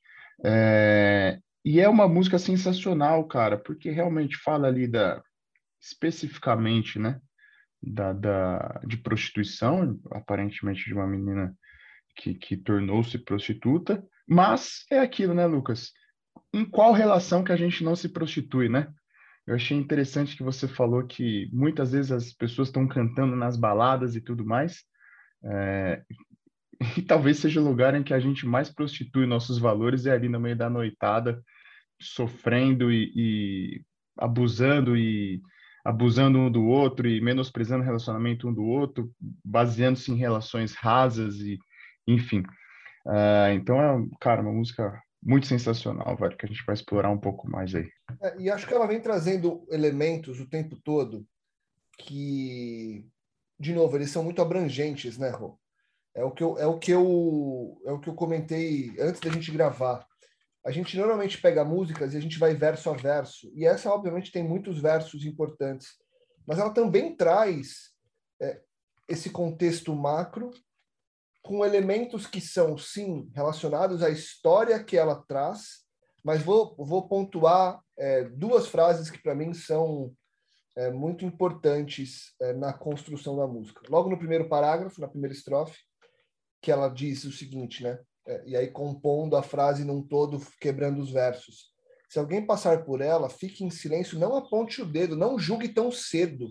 É... 0.43 1.39
E 1.63 1.79
é 1.79 1.89
uma 1.89 2.07
música 2.07 2.39
sensacional, 2.39 3.27
cara, 3.27 3.57
porque 3.57 3.91
realmente 3.91 4.38
fala 4.38 4.68
ali 4.68 4.87
da 4.87 5.22
especificamente, 5.81 7.00
né, 7.00 7.22
da, 7.81 8.11
da 8.11 8.81
de 8.85 8.98
prostituição, 8.98 10.00
aparentemente 10.11 10.85
de 10.85 10.94
uma 10.94 11.07
menina 11.07 11.53
que, 12.15 12.33
que 12.33 12.57
tornou-se 12.57 13.18
prostituta, 13.20 14.03
mas 14.29 14.85
é 14.92 15.00
aquilo, 15.00 15.33
né, 15.33 15.46
Lucas? 15.46 15.92
Em 16.53 16.63
qual 16.63 16.94
relação 16.94 17.44
que 17.44 17.51
a 17.51 17.57
gente 17.57 17.83
não 17.83 17.96
se 17.96 18.09
prostitui, 18.09 18.70
né? 18.70 18.87
Eu 19.48 19.55
achei 19.55 19.75
interessante 19.75 20.37
que 20.37 20.44
você 20.44 20.68
falou 20.68 21.05
que 21.07 21.50
muitas 21.51 21.92
vezes 21.92 22.11
as 22.11 22.31
pessoas 22.31 22.68
estão 22.68 22.87
cantando 22.87 23.35
nas 23.35 23.57
baladas 23.57 24.15
e 24.15 24.22
tudo 24.22 24.46
mais, 24.46 24.83
é, 25.44 26.03
e 26.98 27.01
talvez 27.01 27.39
seja 27.39 27.59
o 27.59 27.63
lugar 27.63 27.96
em 27.96 28.03
que 28.03 28.13
a 28.13 28.20
gente 28.20 28.46
mais 28.46 28.70
prostitui 28.70 29.25
nossos 29.25 29.57
valores 29.57 30.05
é 30.05 30.11
ali 30.11 30.29
no 30.29 30.39
meio 30.39 30.55
da 30.55 30.70
noitada, 30.70 31.44
sofrendo 32.00 32.92
e, 32.92 33.11
e 33.15 33.81
abusando 34.18 34.96
e 34.96 35.42
abusando 35.83 36.37
um 36.37 36.51
do 36.51 36.65
outro 36.65 37.07
e 37.07 37.20
menosprezando 37.20 37.81
o 37.81 37.85
relacionamento 37.85 38.48
um 38.48 38.53
do 38.53 38.63
outro, 38.63 39.11
baseando-se 39.44 40.11
em 40.11 40.15
relações 40.15 40.75
rasas 40.75 41.39
e, 41.39 41.57
enfim. 42.07 42.44
Uh, 43.09 43.53
então 43.55 43.81
é, 43.81 44.07
cara, 44.19 44.41
uma 44.41 44.53
música 44.53 45.01
muito 45.22 45.48
sensacional, 45.48 46.15
velho, 46.15 46.37
que 46.37 46.45
a 46.45 46.50
gente 46.50 46.63
vai 46.63 46.75
explorar 46.75 47.09
um 47.09 47.17
pouco 47.17 47.50
mais 47.50 47.74
aí. 47.74 47.89
É, 48.22 48.39
e 48.39 48.50
acho 48.51 48.67
que 48.67 48.74
ela 48.74 48.85
vem 48.85 49.01
trazendo 49.01 49.65
elementos 49.72 50.39
o 50.39 50.48
tempo 50.48 50.79
todo 50.83 51.25
que, 51.98 53.05
de 53.59 53.74
novo, 53.74 53.98
eles 53.98 54.11
são 54.11 54.24
muito 54.24 54.41
abrangentes, 54.41 55.17
né, 55.17 55.29
Rô? 55.29 55.59
É 56.15 56.24
o 56.24 56.31
que 56.31 56.43
eu, 56.43 56.57
é 56.59 56.67
o 56.67 56.77
que 56.77 56.91
eu, 56.91 57.81
é 57.85 57.91
o 57.91 58.00
que 58.00 58.09
eu 58.09 58.13
comentei 58.13 58.95
antes 59.00 59.19
da 59.19 59.31
gente 59.31 59.51
gravar. 59.51 60.05
A 60.65 60.72
gente 60.72 60.95
normalmente 60.98 61.41
pega 61.41 61.65
músicas 61.65 62.13
e 62.13 62.17
a 62.17 62.22
gente 62.22 62.37
vai 62.37 62.53
verso 62.53 62.89
a 62.89 62.93
verso. 62.93 63.51
E 63.55 63.65
essa, 63.65 63.91
obviamente, 63.91 64.31
tem 64.31 64.43
muitos 64.43 64.79
versos 64.79 65.25
importantes. 65.25 65.98
Mas 66.45 66.59
ela 66.59 66.72
também 66.72 67.15
traz 67.15 67.91
é, 68.41 68.61
esse 69.07 69.29
contexto 69.29 69.95
macro 69.95 70.51
com 71.42 71.66
elementos 71.66 72.28
que 72.28 72.42
são, 72.42 72.78
sim, 72.78 73.30
relacionados 73.34 74.04
à 74.04 74.10
história 74.10 74.84
que 74.84 74.98
ela 74.98 75.24
traz, 75.28 75.86
mas 76.24 76.42
vou, 76.42 76.75
vou 76.78 77.08
pontuar 77.08 77.82
é, 77.98 78.24
duas 78.24 78.68
frases 78.68 79.10
que, 79.10 79.22
para 79.22 79.36
mim, 79.36 79.54
são 79.54 80.14
é, 80.75 80.92
muito 80.92 81.25
importantes 81.25 82.34
é, 82.42 82.54
na 82.54 82.74
construção 82.74 83.36
da 83.36 83.48
música. 83.48 83.82
Logo 83.90 84.10
no 84.10 84.18
primeiro 84.18 84.48
parágrafo, 84.48 85.02
na 85.02 85.08
primeira 85.08 85.36
estrofe, 85.36 85.78
que 86.62 86.72
ela 86.72 86.90
diz 86.90 87.24
o 87.24 87.32
seguinte, 87.32 87.84
né? 87.84 88.00
É, 88.28 88.44
e 88.46 88.56
aí 88.56 88.68
compondo 88.70 89.36
a 89.36 89.42
frase 89.42 89.84
num 89.84 90.02
todo, 90.02 90.40
quebrando 90.60 91.02
os 91.02 91.12
versos. 91.12 91.72
Se 92.10 92.20
alguém 92.20 92.46
passar 92.46 92.86
por 92.86 93.02
ela, 93.02 93.30
fique 93.30 93.64
em 93.64 93.70
silêncio, 93.70 94.20
não 94.20 94.36
aponte 94.36 94.82
o 94.82 94.86
dedo, 94.86 95.16
não 95.16 95.40
julgue 95.40 95.70
tão 95.70 95.92
cedo. 95.92 96.48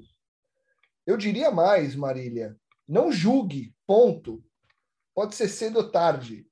Eu 1.06 1.16
diria 1.16 1.50
mais, 1.50 1.94
Marília, 1.94 2.56
não 2.86 3.10
julgue, 3.10 3.74
ponto. 3.86 4.42
Pode 5.18 5.34
ser 5.34 5.48
cedo 5.48 5.78
ou 5.78 5.90
tarde. 5.90 6.46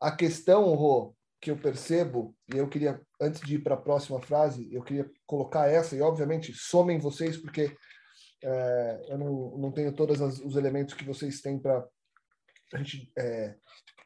A 0.00 0.10
questão, 0.10 0.74
Rô, 0.74 1.14
que 1.40 1.48
eu 1.48 1.56
percebo, 1.56 2.36
e 2.52 2.58
eu 2.58 2.68
queria, 2.68 3.00
antes 3.20 3.40
de 3.40 3.54
ir 3.54 3.60
para 3.60 3.76
a 3.76 3.80
próxima 3.80 4.20
frase, 4.20 4.68
eu 4.74 4.82
queria 4.82 5.08
colocar 5.24 5.68
essa, 5.68 5.94
e 5.94 6.00
obviamente 6.00 6.52
somem 6.52 6.98
vocês, 6.98 7.36
porque 7.36 7.72
é, 8.42 9.06
eu 9.10 9.16
não, 9.16 9.58
não 9.58 9.70
tenho 9.70 9.94
todos 9.94 10.18
os 10.40 10.56
elementos 10.56 10.94
que 10.94 11.04
vocês 11.04 11.40
têm 11.40 11.56
para 11.56 11.86
a 12.74 12.78
gente. 12.78 13.12
É, 13.16 13.54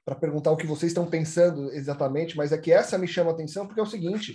para 0.05 0.17
perguntar 0.17 0.51
o 0.51 0.57
que 0.59 0.67
vocês 0.67 0.93
estão 0.93 1.09
pensando 1.09 1.73
exatamente, 1.73 2.37
mas 2.37 2.53
é 2.53 2.59
que 2.59 2.71
essa 2.71 2.99
me 2.99 3.09
chama 3.09 3.31
atenção 3.31 3.67
porque 3.67 3.81
é 3.81 3.85
o 3.85 3.87
seguinte: 3.87 4.35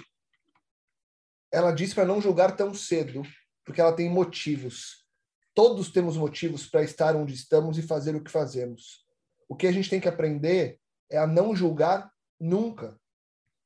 ela 1.51 1.71
diz 1.71 1.93
para 1.93 2.05
não 2.05 2.19
julgar 2.19 2.55
tão 2.55 2.73
cedo, 2.73 3.21
porque 3.63 3.79
ela 3.79 3.93
tem 3.93 4.09
motivos. 4.09 5.05
Todos 5.53 5.91
temos 5.91 6.17
motivos 6.17 6.65
para 6.65 6.81
estar 6.81 7.15
onde 7.15 7.35
estamos 7.35 7.77
e 7.77 7.83
fazer 7.83 8.15
o 8.15 8.23
que 8.23 8.31
fazemos. 8.31 9.07
O 9.49 9.55
que 9.55 9.67
a 9.67 9.71
gente 9.71 9.89
tem 9.89 9.99
que 9.99 10.07
aprender 10.07 10.79
é 11.09 11.17
a 11.17 11.25
não 11.25 11.55
julgar 11.55 12.09
nunca. 12.39 12.95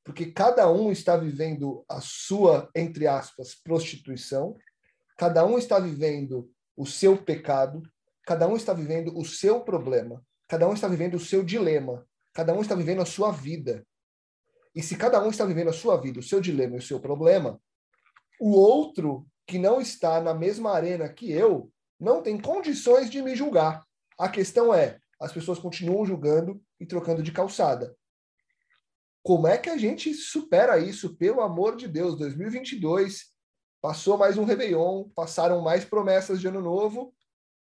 Porque 0.04 0.32
cada 0.32 0.72
um 0.72 0.92
está 0.92 1.18
vivendo 1.18 1.86
a 1.88 2.00
sua, 2.02 2.70
entre 2.74 3.06
aspas, 3.06 3.54
prostituição, 3.54 4.58
cada 5.18 5.46
um 5.46 5.58
está 5.58 5.80
vivendo 5.80 6.50
o 6.76 6.86
seu 6.86 7.18
pecado, 7.22 7.84
cada 8.26 8.48
um 8.48 8.56
está 8.56 8.74
vivendo 8.74 9.18
o 9.18 9.26
seu 9.26 9.62
problema, 9.62 10.26
cada 10.48 10.68
um 10.68 10.74
está 10.74 10.88
vivendo 10.88 11.16
o 11.16 11.20
seu 11.20 11.44
dilema, 11.44 12.08
cada 12.34 12.54
um 12.54 12.62
está 12.62 12.76
vivendo 12.76 13.02
a 13.02 13.06
sua 13.06 13.32
vida. 13.32 13.86
E 14.74 14.82
se 14.82 14.96
cada 14.96 15.24
um 15.24 15.30
está 15.30 15.46
vivendo 15.46 15.70
a 15.70 15.74
sua 15.74 15.98
vida, 15.98 16.20
o 16.20 16.24
seu 16.24 16.42
dilema 16.42 16.76
e 16.76 16.80
o 16.80 16.82
seu 16.82 17.00
problema, 17.00 17.62
o 18.40 18.52
outro 18.52 19.28
que 19.46 19.60
não 19.60 19.80
está 19.80 20.20
na 20.22 20.34
mesma 20.34 20.72
arena 20.72 21.08
que 21.08 21.32
eu 21.32 21.72
não 22.00 22.22
tem 22.22 22.40
condições 22.40 23.10
de 23.10 23.22
me 23.22 23.36
julgar. 23.36 23.86
A 24.18 24.28
questão 24.28 24.74
é: 24.74 25.00
as 25.24 25.32
pessoas 25.32 25.58
continuam 25.58 26.06
julgando 26.06 26.62
e 26.78 26.86
trocando 26.86 27.24
de 27.24 27.32
calçada. 27.32 27.96
Como 29.24 29.48
é 29.48 29.58
que 29.58 29.70
a 29.70 29.78
gente 29.78 30.14
supera 30.14 30.78
isso, 30.78 31.16
pelo 31.16 31.40
amor 31.40 31.78
de 31.78 31.88
Deus? 31.88 32.18
2022, 32.18 33.32
passou 33.82 34.18
mais 34.18 34.38
um 34.38 34.44
Réveillon, 34.44 35.06
passaram 35.16 35.62
mais 35.62 35.86
promessas 35.86 36.42
de 36.42 36.48
ano 36.50 36.60
novo 36.60 37.16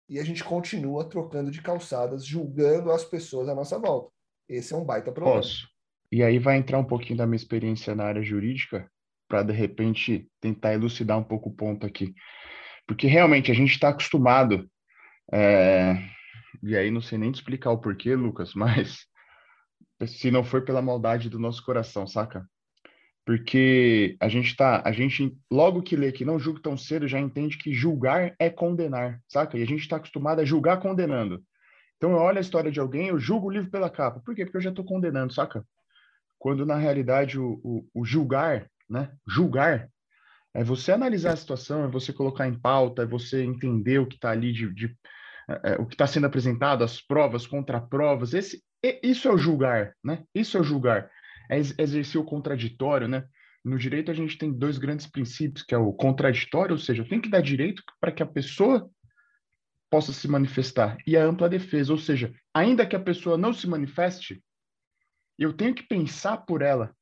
e 0.08 0.20
a 0.20 0.24
gente 0.24 0.44
continua 0.44 1.08
trocando 1.08 1.50
de 1.50 1.60
calçadas, 1.60 2.24
julgando 2.24 2.92
as 2.92 3.04
pessoas 3.04 3.48
à 3.48 3.56
nossa 3.56 3.76
volta. 3.76 4.12
Esse 4.48 4.72
é 4.72 4.76
um 4.76 4.84
baita 4.84 5.10
problema. 5.10 5.40
Posso, 5.40 5.68
e 6.12 6.22
aí 6.22 6.38
vai 6.38 6.58
entrar 6.58 6.78
um 6.78 6.84
pouquinho 6.84 7.18
da 7.18 7.26
minha 7.26 7.36
experiência 7.36 7.92
na 7.92 8.04
área 8.04 8.22
jurídica 8.22 8.88
para 9.26 9.42
de 9.42 9.52
repente 9.52 10.30
tentar 10.40 10.74
elucidar 10.74 11.18
um 11.18 11.24
pouco 11.24 11.48
o 11.48 11.54
ponto 11.54 11.84
aqui, 11.84 12.14
porque 12.86 13.08
realmente 13.08 13.50
a 13.50 13.54
gente 13.54 13.72
está 13.72 13.88
acostumado, 13.88 14.70
é... 15.32 16.17
e 16.62 16.76
aí 16.76 16.90
não 16.90 17.00
sei 17.00 17.18
nem 17.18 17.32
te 17.32 17.36
explicar 17.36 17.70
o 17.70 17.78
porquê, 17.78 18.14
Lucas, 18.14 18.54
mas 18.56 19.06
se 20.06 20.30
não 20.30 20.44
for 20.44 20.64
pela 20.64 20.82
maldade 20.82 21.28
do 21.28 21.38
nosso 21.38 21.64
coração, 21.64 22.06
saca? 22.06 22.46
Porque 23.24 24.16
a 24.20 24.28
gente 24.28 24.56
tá, 24.56 24.82
a 24.84 24.92
gente 24.92 25.36
logo 25.50 25.82
que 25.82 25.96
lê 25.96 26.10
que 26.10 26.24
não 26.24 26.38
julgue 26.38 26.62
tão 26.62 26.78
cedo 26.78 27.06
já 27.06 27.20
entende 27.20 27.58
que 27.58 27.74
julgar 27.74 28.34
é 28.38 28.48
condenar, 28.48 29.20
saca? 29.28 29.58
E 29.58 29.62
a 29.62 29.66
gente 29.66 29.80
está 29.80 29.96
acostumado 29.96 30.40
a 30.40 30.44
julgar 30.44 30.80
condenando. 30.80 31.42
Então 31.96 32.12
eu 32.12 32.18
olho 32.18 32.38
a 32.38 32.40
história 32.40 32.70
de 32.70 32.80
alguém, 32.80 33.08
eu 33.08 33.18
julgo 33.18 33.48
o 33.48 33.50
livro 33.50 33.70
pela 33.70 33.90
capa. 33.90 34.20
Por 34.20 34.34
quê? 34.34 34.44
Porque 34.44 34.56
eu 34.56 34.62
já 34.62 34.70
estou 34.70 34.84
condenando, 34.84 35.32
saca? 35.32 35.62
Quando 36.38 36.64
na 36.64 36.76
realidade 36.76 37.38
o, 37.38 37.60
o, 37.62 37.86
o 37.92 38.04
julgar, 38.04 38.70
né? 38.88 39.12
Julgar 39.26 39.90
é 40.54 40.64
você 40.64 40.92
analisar 40.92 41.32
a 41.32 41.36
situação, 41.36 41.84
é 41.84 41.88
você 41.88 42.12
colocar 42.12 42.48
em 42.48 42.58
pauta, 42.58 43.02
é 43.02 43.06
você 43.06 43.42
entender 43.42 43.98
o 43.98 44.06
que 44.06 44.14
está 44.14 44.30
ali 44.30 44.52
de, 44.52 44.72
de 44.72 44.96
o 45.78 45.86
que 45.86 45.94
está 45.94 46.06
sendo 46.06 46.26
apresentado, 46.26 46.84
as 46.84 47.00
provas, 47.00 47.46
contraprovas. 47.46 48.34
Esse, 48.34 48.62
isso 49.02 49.28
é 49.28 49.32
o 49.32 49.38
julgar, 49.38 49.94
né? 50.04 50.24
Isso 50.34 50.56
é 50.56 50.60
o 50.60 50.64
julgar 50.64 51.10
é 51.48 51.58
exercer 51.58 52.20
o 52.20 52.24
contraditório, 52.24 53.08
né? 53.08 53.26
No 53.64 53.78
direito 53.78 54.10
a 54.10 54.14
gente 54.14 54.38
tem 54.38 54.52
dois 54.52 54.78
grandes 54.78 55.06
princípios, 55.06 55.64
que 55.64 55.74
é 55.74 55.78
o 55.78 55.92
contraditório, 55.92 56.72
ou 56.72 56.78
seja, 56.78 57.04
tem 57.04 57.20
que 57.20 57.28
dar 57.28 57.40
direito 57.40 57.82
para 58.00 58.12
que 58.12 58.22
a 58.22 58.26
pessoa 58.26 58.88
possa 59.90 60.12
se 60.12 60.28
manifestar, 60.28 60.98
e 61.06 61.16
a 61.16 61.24
ampla 61.24 61.48
defesa, 61.48 61.90
ou 61.92 61.98
seja, 61.98 62.34
ainda 62.52 62.86
que 62.86 62.94
a 62.94 63.00
pessoa 63.00 63.38
não 63.38 63.54
se 63.54 63.66
manifeste, 63.66 64.42
eu 65.38 65.54
tenho 65.54 65.74
que 65.74 65.82
pensar 65.82 66.36
por 66.36 66.60
ela 66.60 66.94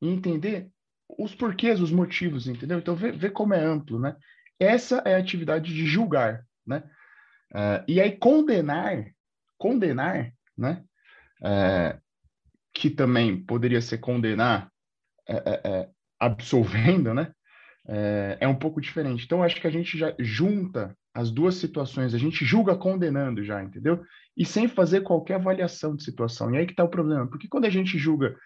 e 0.00 0.08
entender 0.08 0.70
os 1.18 1.34
porquês, 1.34 1.80
os 1.80 1.92
motivos, 1.92 2.48
entendeu? 2.48 2.78
Então, 2.78 2.96
vê, 2.96 3.12
vê 3.12 3.28
como 3.28 3.52
é 3.52 3.62
amplo, 3.62 3.98
né? 3.98 4.16
Essa 4.58 5.02
é 5.04 5.14
a 5.14 5.18
atividade 5.18 5.74
de 5.74 5.84
julgar, 5.84 6.46
né? 6.66 6.82
Uh, 7.52 7.84
e 7.88 8.00
aí, 8.00 8.16
condenar, 8.16 9.06
condenar, 9.58 10.32
né? 10.56 10.84
Uh, 11.40 12.00
que 12.72 12.90
também 12.90 13.42
poderia 13.44 13.80
ser 13.80 13.98
condenar 13.98 14.70
é, 15.28 15.36
é, 15.36 15.60
é, 15.64 15.88
absolvendo, 16.18 17.14
né? 17.14 17.32
É, 18.40 18.46
um 18.46 18.54
pouco 18.54 18.80
diferente. 18.80 19.24
Então, 19.24 19.42
acho 19.42 19.60
que 19.60 19.66
a 19.66 19.70
gente 19.70 19.98
já 19.98 20.14
junta 20.18 20.96
as 21.12 21.30
duas 21.30 21.56
situações, 21.56 22.14
a 22.14 22.18
gente 22.18 22.44
julga 22.44 22.76
condenando 22.76 23.42
já, 23.42 23.62
entendeu? 23.62 24.02
E 24.36 24.44
sem 24.44 24.68
fazer 24.68 25.00
qualquer 25.00 25.34
avaliação 25.34 25.96
de 25.96 26.04
situação. 26.04 26.54
E 26.54 26.58
aí 26.58 26.66
que 26.66 26.72
está 26.72 26.84
o 26.84 26.88
problema, 26.88 27.26
porque 27.28 27.48
quando 27.48 27.64
a 27.64 27.70
gente 27.70 27.98
julga 27.98 28.36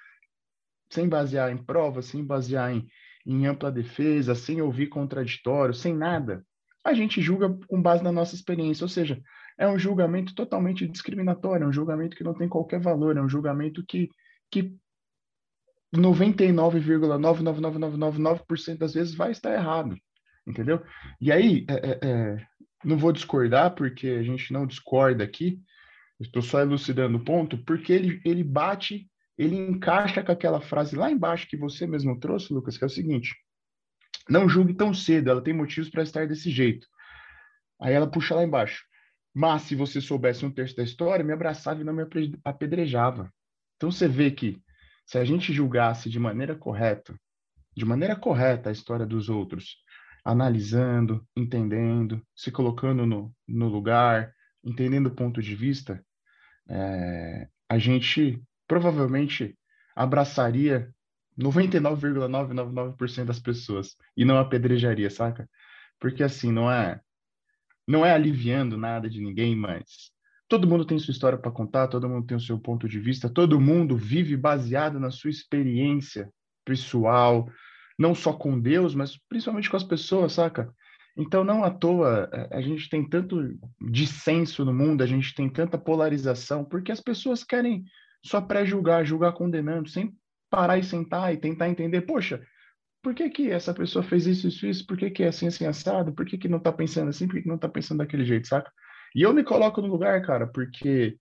sem 0.91 1.09
basear 1.09 1.51
em 1.51 1.59
provas, 1.59 2.07
sem 2.07 2.25
basear 2.25 2.73
em, 2.73 2.87
em 3.27 3.47
ampla 3.47 3.71
defesa, 3.71 4.35
sem 4.35 4.63
ouvir 4.63 4.87
contraditório, 4.87 5.75
sem 5.75 5.95
nada, 5.95 6.45
a 6.85 6.93
gente 6.93 7.23
julga 7.23 7.49
com 7.67 7.81
base 7.81 8.05
na 8.05 8.13
nossa 8.13 8.35
experiência, 8.35 8.85
ou 8.85 8.89
seja, 8.89 9.19
é 9.59 9.67
um 9.67 9.79
julgamento 9.79 10.35
totalmente 10.35 10.87
discriminatório, 10.87 11.65
é 11.65 11.67
um 11.67 11.73
julgamento 11.73 12.15
que 12.17 12.25
não 12.25 12.35
tem 12.35 12.47
qualquer 12.49 12.81
valor, 12.81 13.17
é 13.17 13.23
um 13.23 13.29
julgamento 13.29 13.83
que 13.87 14.11
que 14.51 14.77
99,99999% 15.97 18.79
das 18.79 18.95
vezes 18.95 19.15
vai 19.15 19.31
estar 19.31 19.55
errado, 19.55 19.97
entendeu? 20.47 20.83
E 21.21 21.31
aí, 21.33 21.65
é, 21.69 21.75
é, 21.75 21.99
é, 22.03 22.47
não 22.85 22.99
vou 22.99 23.13
discordar, 23.13 23.75
porque 23.75 24.09
a 24.09 24.23
gente 24.23 24.53
não 24.53 24.67
discorda 24.67 25.25
aqui, 25.25 25.59
estou 26.21 26.43
só 26.43 26.61
elucidando 26.61 27.17
o 27.19 27.25
ponto, 27.25 27.59
porque 27.65 27.93
ele, 27.93 28.21
ele 28.25 28.45
bate, 28.45 29.09
ele 29.37 29.57
encaixa 29.57 30.23
com 30.23 30.31
aquela 30.33 30.61
frase 30.61 30.95
lá 30.97 31.11
embaixo 31.11 31.49
que 31.49 31.57
você 31.57 31.87
mesmo 31.87 32.21
trouxe, 32.21 32.53
Lucas, 32.53 32.79
que 32.79 32.85
é 32.85 32.87
o 32.87 32.91
seguinte: 32.91 33.35
não 34.29 34.49
julgue 34.49 34.75
tão 34.75 34.95
cedo, 34.95 35.31
ela 35.31 35.43
tem 35.43 35.53
motivos 35.55 35.91
para 35.91 36.03
estar 36.03 36.27
desse 36.27 36.51
jeito. 36.51 36.87
Aí 37.81 37.93
ela 37.93 38.11
puxa 38.11 38.35
lá 38.35 38.43
embaixo. 38.43 38.85
Mas 39.35 39.63
se 39.63 39.75
você 39.75 40.01
soubesse 40.01 40.47
um 40.47 40.51
terço 40.51 40.77
da 40.77 40.83
história, 40.83 41.25
me 41.25 41.33
abraçava 41.33 41.81
e 41.81 41.85
não 41.85 41.93
me 41.93 42.07
apedrejava. 42.45 43.33
Então 43.77 43.91
você 43.91 44.07
vê 44.07 44.31
que 44.31 44.63
se 45.05 45.19
a 45.19 45.25
gente 45.25 45.53
julgasse 45.53 46.09
de 46.09 46.19
maneira 46.19 46.55
correta, 46.55 47.15
de 47.77 47.85
maneira 47.85 48.15
correta 48.15 48.69
a 48.69 48.73
história 48.73 49.05
dos 49.05 49.29
outros, 49.29 49.77
analisando, 50.25 51.27
entendendo, 51.37 52.25
se 52.35 52.51
colocando 52.51 53.05
no, 53.05 53.35
no 53.47 53.69
lugar, 53.69 54.33
entendendo 54.65 55.09
o 55.09 55.15
ponto 55.15 55.43
de 55.43 55.55
vista, 55.55 56.03
é, 56.69 57.49
a 57.69 57.79
gente 57.79 58.41
provavelmente 58.67 59.59
abraçaria 59.95 60.91
99,999% 61.39 63.25
das 63.25 63.41
pessoas 63.41 63.97
e 64.17 64.25
não 64.25 64.39
apedrejaria, 64.39 65.11
saca? 65.11 65.49
Porque 65.99 66.23
assim, 66.23 66.53
não 66.53 66.71
é 66.71 67.01
não 67.87 68.05
é 68.05 68.13
aliviando 68.13 68.79
nada 68.79 69.11
de 69.11 69.21
ninguém, 69.21 69.55
mas 69.55 70.15
Todo 70.49 70.69
mundo 70.69 70.85
tem 70.85 70.99
sua 70.99 71.13
história 71.13 71.39
para 71.39 71.51
contar, 71.51 71.89
todo 71.89 72.09
mundo 72.09 72.27
tem 72.27 72.37
o 72.37 72.41
seu 72.41 72.59
ponto 72.59 72.89
de 72.89 73.01
vista, 73.01 73.31
todo 73.31 73.61
mundo 73.61 73.97
vive 73.97 74.37
baseado 74.37 75.01
na 75.01 75.11
sua 75.11 75.31
experiência 75.31 76.31
pessoal, 76.65 77.51
não 77.99 78.15
só 78.15 78.33
com 78.33 78.61
Deus, 78.61 78.95
mas 78.95 79.19
principalmente 79.29 79.71
com 79.71 79.77
as 79.77 79.85
pessoas, 79.85 80.35
saca? 80.35 80.73
Então, 81.17 81.45
não 81.45 81.65
à 81.65 81.71
toa, 81.71 82.29
a 82.51 82.61
gente 82.61 82.89
tem 82.91 83.09
tanto 83.09 83.57
dissenso 83.81 84.65
no 84.65 84.75
mundo, 84.75 85.03
a 85.03 85.07
gente 85.07 85.35
tem 85.35 85.49
tanta 85.49 85.79
polarização, 85.79 86.65
porque 86.65 86.93
as 86.93 87.01
pessoas 87.01 87.43
querem 87.43 87.85
só 88.23 88.41
pré-julgar, 88.41 89.05
julgar 89.05 89.33
condenando, 89.33 89.89
sem 89.89 90.13
parar 90.55 90.79
e 90.79 90.85
sentar 90.85 91.35
e 91.35 91.37
tentar 91.37 91.69
entender, 91.69 92.03
poxa, 92.03 92.41
por 93.03 93.13
que 93.13 93.29
que 93.29 93.51
essa 93.51 93.75
pessoa 93.75 94.05
fez 94.05 94.25
isso, 94.25 94.47
isso, 94.47 94.65
isso? 94.67 94.87
Por 94.87 94.97
que 94.97 95.11
que 95.11 95.25
é 95.25 95.29
assim, 95.29 95.49
assim, 95.49 95.67
assado? 95.67 96.15
Por 96.15 96.25
que 96.25 96.39
que 96.39 96.49
não 96.49 96.61
tá 96.61 96.73
pensando 96.73 97.09
assim? 97.09 97.27
Por 97.27 97.35
que 97.35 97.43
que 97.43 97.49
não 97.49 97.59
tá 97.59 97.69
pensando 97.69 97.99
daquele 97.99 98.25
jeito, 98.25 98.47
saca? 98.47 98.71
E 99.17 99.23
eu 99.23 99.35
me 99.35 99.43
coloco 99.43 99.83
no 99.83 99.89
lugar, 99.89 100.25
cara, 100.25 100.47
porque 100.47 101.19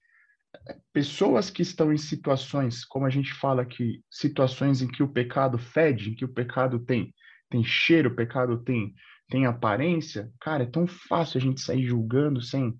pessoas 0.93 1.50
que 1.50 1.63
estão 1.63 1.91
em 1.91 1.98
situações, 1.98 2.86
como 2.86 3.08
a 3.08 3.10
gente 3.10 3.34
fala 3.34 3.65
que 3.65 4.04
situações 4.10 4.84
em 4.84 4.88
que 4.88 5.02
o 5.02 5.12
pecado 5.12 5.58
fede, 5.58 6.12
em 6.12 6.15
que 6.15 6.26
o 6.26 6.34
pecado 6.34 6.80
tem 6.80 7.12
tem 7.50 7.63
cheiro, 7.63 8.10
o 8.10 8.15
pecado 8.15 8.63
tem 8.63 8.93
tem 9.30 9.48
aparência, 9.48 10.32
cara, 10.39 10.63
é 10.63 10.67
tão 10.67 10.86
fácil 10.86 11.39
a 11.39 11.41
gente 11.41 11.60
sair 11.60 11.88
julgando 11.88 12.39
sem 12.39 12.78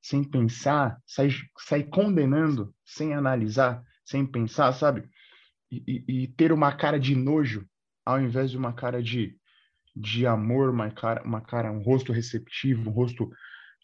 sem 0.00 0.22
pensar, 0.22 0.98
sair, 1.04 1.34
sair 1.58 1.84
condenando, 1.90 2.72
sem 2.84 3.12
analisar, 3.12 3.82
sem 4.04 4.24
pensar, 4.24 4.72
sabe? 4.72 5.02
E, 5.70 6.04
e, 6.06 6.28
ter 6.28 6.52
uma 6.52 6.72
cara 6.72 6.98
de 6.98 7.16
nojo 7.16 7.66
ao 8.06 8.20
invés 8.20 8.52
de 8.52 8.56
uma 8.56 8.72
cara 8.72 9.02
de, 9.02 9.36
de 9.94 10.26
amor, 10.26 10.70
uma 10.70 10.88
cara, 10.92 11.22
uma 11.24 11.40
cara, 11.40 11.72
um 11.72 11.82
rosto 11.82 12.12
receptivo, 12.12 12.88
um 12.88 12.92
rosto 12.92 13.28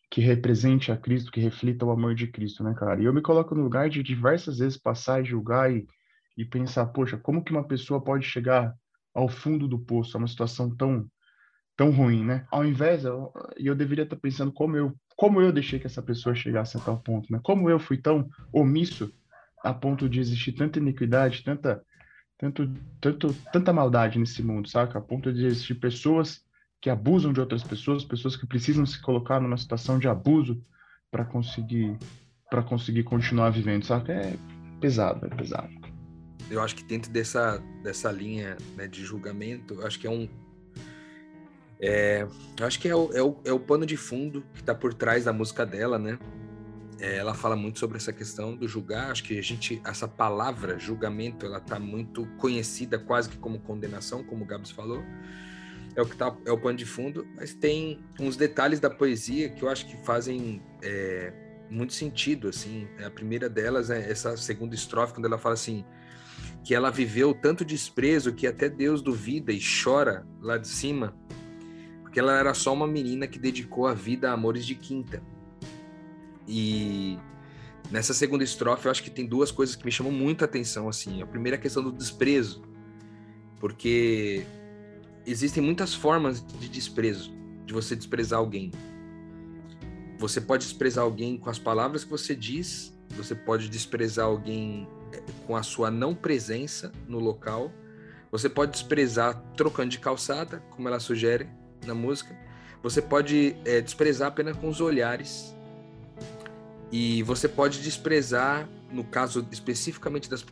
que 0.09 0.21
represente 0.21 0.93
a 0.93 0.97
Cristo, 0.97 1.33
que 1.33 1.41
reflita 1.41 1.85
o 1.85 1.91
amor 1.91 2.15
de 2.15 2.29
Cristo, 2.29 2.63
né, 2.63 2.73
cara? 2.75 3.01
E 3.01 3.05
eu 3.05 3.13
me 3.13 3.21
coloco 3.21 3.55
no 3.55 3.65
lugar 3.65 3.91
de 3.91 4.03
diversas 4.03 4.59
vezes 4.59 4.79
passar 4.79 5.23
e 5.23 5.25
julgar 5.25 5.73
e, 5.73 5.87
e 6.37 6.45
pensar, 6.45 6.87
poxa, 6.87 7.17
como 7.19 7.43
que 7.43 7.51
uma 7.51 7.67
pessoa 7.67 8.01
pode 8.01 8.25
chegar 8.25 8.73
ao 9.13 9.29
fundo 9.29 9.67
do 9.67 9.79
poço, 9.79 10.17
a 10.17 10.19
uma 10.19 10.29
situação 10.29 10.75
tão 10.75 11.11
tão 11.75 11.91
ruim, 11.91 12.23
né? 12.23 12.47
Ao 12.51 12.65
invés, 12.65 13.05
eu, 13.05 13.33
eu 13.57 13.75
deveria 13.75 14.05
estar 14.05 14.17
pensando 14.17 14.53
como 14.53 14.77
eu 14.77 14.95
como 15.17 15.41
eu 15.41 15.51
deixei 15.51 15.79
que 15.79 15.87
essa 15.87 16.03
pessoa 16.03 16.35
chegasse 16.35 16.77
a 16.77 16.81
tal 16.81 17.01
ponto, 17.01 17.33
né? 17.33 17.41
Como 17.43 17.69
eu 17.69 17.79
fui 17.79 17.97
tão 17.97 18.29
omisso 18.53 19.13
a 19.63 19.73
ponto 19.73 20.09
de 20.09 20.21
existir 20.21 20.53
tanta 20.53 20.79
iniquidade, 20.79 21.43
tanta 21.43 21.83
tanto, 22.39 22.75
tanto 23.01 23.33
tanta 23.53 23.73
maldade 23.73 24.19
nesse 24.19 24.43
mundo, 24.43 24.69
saca? 24.69 24.99
A 24.99 25.03
ponto 25.03 25.33
de 25.33 25.47
existir 25.47 25.77
pessoas 25.77 26.45
que 26.81 26.91
abusam 26.91 27.33
de 27.33 27.41
outras 27.41 27.63
pessoas, 27.63 28.05
pessoas 28.05 28.35
que 28.35 28.47
precisam 28.47 28.85
se 28.85 29.01
colocar 29.01 29.41
numa 29.41 29.57
situação 29.57 29.99
de 29.99 30.09
abuso 30.09 30.61
para 31.11 31.25
conseguir 31.25 31.97
para 32.51 32.63
conseguir 32.63 33.05
continuar 33.05 33.51
vivendo, 33.51 33.85
sabe? 33.85 34.13
É 34.13 34.37
pesado, 34.81 35.25
é 35.25 35.29
pesado. 35.31 35.71
Eu 36.51 36.61
acho 36.61 36.75
que 36.75 36.85
dentro 36.85 37.11
dessa 37.13 37.63
dessa 37.83 38.11
linha 38.11 38.57
né, 38.77 38.89
de 38.89 39.05
julgamento, 39.05 39.81
acho 39.87 39.99
que 39.99 40.07
é 40.07 40.11
um 40.11 40.29
é, 41.81 42.27
acho 42.61 42.79
que 42.79 42.89
é 42.89 42.95
o, 42.95 43.13
é, 43.13 43.21
o, 43.23 43.41
é 43.45 43.53
o 43.53 43.59
pano 43.59 43.85
de 43.85 43.97
fundo 43.97 44.45
que 44.55 44.61
está 44.61 44.73
por 44.73 44.95
trás 44.95 45.25
da 45.25 45.33
música 45.33 45.67
dela, 45.67 45.99
né? 45.99 46.17
É, 47.03 47.17
ela 47.17 47.35
fala 47.35 47.57
muito 47.57 47.81
sobre 47.81 47.97
essa 47.97 48.13
questão 48.13 48.55
do 48.55 48.69
julgar. 48.69 49.11
Acho 49.11 49.25
que 49.25 49.37
a 49.37 49.43
gente, 49.43 49.83
essa 49.85 50.07
palavra 50.07 50.79
julgamento, 50.79 51.45
ela 51.45 51.59
está 51.59 51.79
muito 51.79 52.25
conhecida 52.39 52.97
quase 52.97 53.29
que 53.29 53.37
como 53.37 53.59
condenação, 53.59 54.23
como 54.23 54.45
o 54.45 54.47
Gabs 54.47 54.71
falou 54.71 55.03
é 55.95 56.01
o 56.01 56.07
que 56.07 56.17
tá, 56.17 56.35
é 56.47 56.51
o 56.51 56.59
pano 56.59 56.79
de 56.79 56.87
fundo, 56.87 57.27
mas 57.37 57.53
tem 57.53 58.01
uns 58.19 58.37
detalhes 58.37 58.81
da 58.81 58.89
poesia 58.89 59.51
que 59.51 59.63
eu 59.63 59.69
acho 59.69 59.87
que 59.87 59.97
fazem 60.05 60.63
é, 60.83 61.33
muito 61.71 61.93
sentido, 61.93 62.49
assim. 62.49 62.89
A 63.05 63.11
primeira 63.11 63.49
delas 63.49 63.91
é 63.91 64.11
essa 64.11 64.37
segunda 64.37 64.75
estrofe, 64.75 65.15
quando 65.15 65.27
ela 65.27 65.39
fala 65.39 65.55
assim, 65.55 65.85
que 66.65 66.75
ela 66.75 66.91
viveu 66.91 67.35
tanto 67.35 67.65
desprezo 67.65 68.33
que 68.33 68.47
até 68.47 68.69
Deus 68.69 69.03
duvida 69.03 69.53
e 69.53 69.61
chora 69.61 70.27
lá 70.41 70.57
de 70.57 70.69
cima, 70.69 71.15
porque 72.03 72.19
ela 72.19 72.39
era 72.39 72.55
só 72.55 72.73
uma 72.73 72.87
menina 72.87 73.27
que 73.27 73.39
dedicou 73.39 73.87
a 73.87 73.95
vida 73.95 74.31
a 74.31 74.33
amores 74.33 74.65
de 74.65 74.75
quinta. 74.75 75.23
E 76.47 77.19
Nessa 77.91 78.15
segunda 78.15 78.43
estrofe, 78.43 78.87
eu 78.87 78.91
acho 78.91 79.03
que 79.03 79.11
tem 79.11 79.27
duas 79.27 79.51
coisas 79.51 79.77
que 79.77 79.85
me 79.85 79.93
chamam 79.93 80.13
muita 80.13 80.47
atenção, 80.47 80.89
assim. 80.89 81.21
A 81.21 81.27
primeira 81.27 81.57
é 81.57 81.59
a 81.59 81.61
questão 81.61 81.83
do 81.83 81.93
desprezo, 81.93 82.63
porque 83.61 84.47
existem 85.27 85.63
muitas 85.63 85.95
formas 85.95 86.43
de 86.59 86.69
desprezo, 86.69 87.33
de 87.67 87.75
você 87.75 87.95
desprezar 87.95 88.39
alguém. 88.39 88.71
Você 90.19 90.41
pode 90.41 90.65
desprezar 90.65 91.05
alguém 91.05 91.37
com 91.37 91.51
as 91.51 91.59
palavras 91.59 92.03
que 92.03 92.11
você 92.11 92.35
diz, 92.35 92.97
você 93.11 93.35
pode 93.35 93.69
desprezar 93.69 94.25
alguém 94.25 94.89
eh, 95.13 95.23
com 95.47 95.55
a 95.55 95.63
sua 95.63 95.91
não 95.91 96.15
presença 96.15 96.93
no 97.07 97.19
local, 97.19 97.71
você 98.31 98.49
pode 98.49 98.73
desprezar 98.73 99.39
trocando 99.55 99.91
de 99.91 99.99
calçada, 99.99 100.61
como 100.71 100.89
ela 100.89 100.99
sugere 100.99 101.47
na 101.85 101.95
música. 101.95 102.35
Você 102.83 103.03
pode 103.03 103.55
é, 103.67 103.83
desprezar 103.83 104.29
apenas 104.29 104.57
com 104.57 104.69
os 104.69 104.81
olhares. 104.81 105.55
E 106.93 107.23
você 107.23 107.49
pode 107.49 107.81
desprezar, 107.81 108.69
no 108.93 109.03
caso 109.03 109.47
especificamente 109.51 110.29
das 110.29 110.45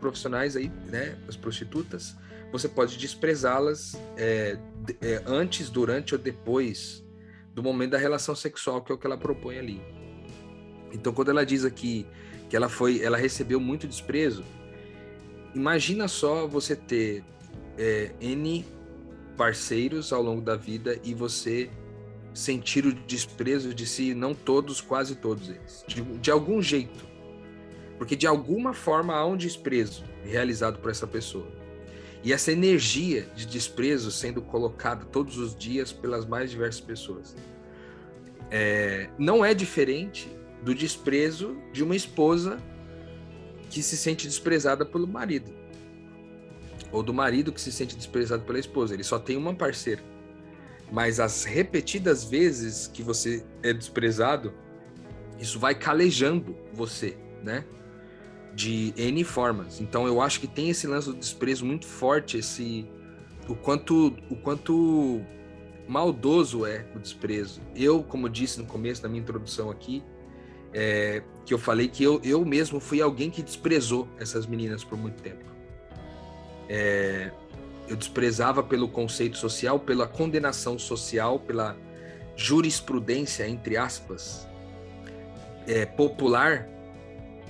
profissionais 0.00 0.56
aí, 0.56 0.72
né, 0.86 1.18
as 1.28 1.36
prostitutas, 1.36 2.16
você 2.50 2.66
pode 2.66 2.96
desprezá-las 2.96 3.94
é, 4.16 4.58
é, 5.02 5.22
antes, 5.26 5.68
durante 5.68 6.14
ou 6.14 6.20
depois 6.20 7.04
do 7.54 7.62
momento 7.62 7.90
da 7.90 7.98
relação 7.98 8.34
sexual, 8.34 8.82
que 8.82 8.90
é 8.90 8.94
o 8.94 8.98
que 8.98 9.06
ela 9.06 9.18
propõe 9.18 9.58
ali. 9.58 9.82
Então, 10.92 11.12
quando 11.12 11.30
ela 11.30 11.44
diz 11.44 11.64
aqui 11.64 12.06
que 12.48 12.56
ela 12.56 12.68
foi, 12.68 13.02
ela 13.02 13.18
recebeu 13.18 13.60
muito 13.60 13.86
desprezo, 13.86 14.42
imagina 15.54 16.08
só 16.08 16.46
você 16.46 16.74
ter 16.74 17.22
é, 17.78 18.12
N 18.20 18.64
parceiros 19.36 20.12
ao 20.12 20.22
longo 20.22 20.40
da 20.40 20.56
vida 20.56 20.98
e 21.04 21.14
você 21.14 21.70
sentir 22.34 22.86
o 22.86 22.92
desprezo 22.92 23.74
de 23.74 23.86
si, 23.86 24.14
não 24.14 24.34
todos, 24.34 24.80
quase 24.80 25.16
todos 25.16 25.48
eles. 25.48 25.84
De, 25.86 26.02
de 26.02 26.30
algum 26.30 26.62
jeito. 26.62 27.06
Porque 27.98 28.16
de 28.16 28.26
alguma 28.26 28.72
forma 28.72 29.14
há 29.14 29.24
um 29.26 29.36
desprezo 29.36 30.04
realizado 30.24 30.78
por 30.78 30.90
essa 30.90 31.06
pessoa. 31.06 31.46
E 32.24 32.32
essa 32.32 32.52
energia 32.52 33.28
de 33.34 33.46
desprezo 33.46 34.10
sendo 34.10 34.40
colocada 34.40 35.04
todos 35.04 35.38
os 35.38 35.54
dias 35.56 35.92
pelas 35.92 36.24
mais 36.24 36.50
diversas 36.50 36.80
pessoas. 36.80 37.36
É, 38.50 39.08
não 39.18 39.44
é 39.44 39.52
diferente 39.54 40.30
do 40.62 40.74
desprezo 40.74 41.56
de 41.72 41.82
uma 41.82 41.96
esposa 41.96 42.58
que 43.68 43.82
se 43.82 43.96
sente 43.96 44.26
desprezada 44.26 44.84
pelo 44.84 45.06
marido. 45.06 45.52
Ou 46.92 47.02
do 47.02 47.12
marido 47.12 47.50
que 47.50 47.60
se 47.60 47.72
sente 47.72 47.96
desprezado 47.96 48.44
pela 48.44 48.58
esposa. 48.58 48.94
Ele 48.94 49.02
só 49.02 49.18
tem 49.18 49.36
uma 49.36 49.54
parceira. 49.54 50.02
Mas 50.92 51.18
as 51.18 51.44
repetidas 51.44 52.22
vezes 52.22 52.86
que 52.86 53.02
você 53.02 53.42
é 53.62 53.72
desprezado, 53.72 54.52
isso 55.40 55.58
vai 55.58 55.74
calejando 55.74 56.54
você, 56.70 57.16
né? 57.42 57.64
De 58.54 58.92
N 58.94 59.24
formas. 59.24 59.80
Então 59.80 60.06
eu 60.06 60.20
acho 60.20 60.38
que 60.38 60.46
tem 60.46 60.68
esse 60.68 60.86
lance 60.86 61.08
do 61.08 61.14
desprezo 61.14 61.64
muito 61.64 61.86
forte, 61.86 62.36
esse 62.36 62.86
o 63.48 63.54
quanto 63.54 64.14
o 64.28 64.36
quanto 64.36 65.22
maldoso 65.88 66.66
é 66.66 66.86
o 66.94 66.98
desprezo. 66.98 67.62
Eu, 67.74 68.02
como 68.02 68.28
disse 68.28 68.60
no 68.60 68.66
começo 68.66 69.02
da 69.02 69.08
minha 69.08 69.22
introdução 69.22 69.70
aqui, 69.70 70.04
é, 70.74 71.22
que 71.46 71.54
eu 71.54 71.58
falei 71.58 71.88
que 71.88 72.04
eu, 72.04 72.20
eu 72.22 72.44
mesmo 72.44 72.78
fui 72.78 73.00
alguém 73.00 73.30
que 73.30 73.42
desprezou 73.42 74.06
essas 74.18 74.46
meninas 74.46 74.84
por 74.84 74.98
muito 74.98 75.22
tempo. 75.22 75.46
É, 76.68 77.32
eu 77.92 77.96
desprezava 77.96 78.62
pelo 78.62 78.88
conceito 78.88 79.36
social, 79.36 79.78
pela 79.78 80.08
condenação 80.08 80.78
social, 80.78 81.38
pela 81.38 81.76
jurisprudência, 82.34 83.46
entre 83.46 83.76
aspas, 83.76 84.48
é, 85.66 85.84
popular 85.84 86.66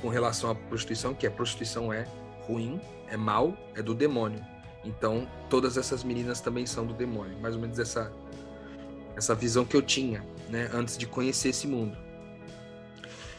com 0.01 0.09
relação 0.09 0.51
à 0.51 0.55
prostituição, 0.57 1.15
que 1.15 1.29
a 1.29 1.31
prostituição 1.31 1.93
é 1.93 2.09
ruim, 2.41 2.81
é 3.09 3.17
mal, 3.17 3.57
é 3.77 3.83
do 3.83 3.95
demônio. 3.95 4.45
Então, 4.85 5.29
todas 5.49 5.77
essas 5.77 6.03
meninas 6.03 6.41
também 6.41 6.67
são 6.67 6.85
do 6.85 6.93
demônio. 6.93 7.39
Mais 7.39 7.55
ou 7.55 7.61
menos 7.61 7.79
essa, 7.79 8.13
essa 9.17 9.37
visão 9.37 9.65
que 9.65 9.77
eu 9.77 9.83
tinha, 9.83 10.27
né, 10.49 10.69
antes 10.75 10.99
de 10.99 11.07
conhecer 11.07 11.51
esse 11.51 11.69
mundo. 11.69 11.97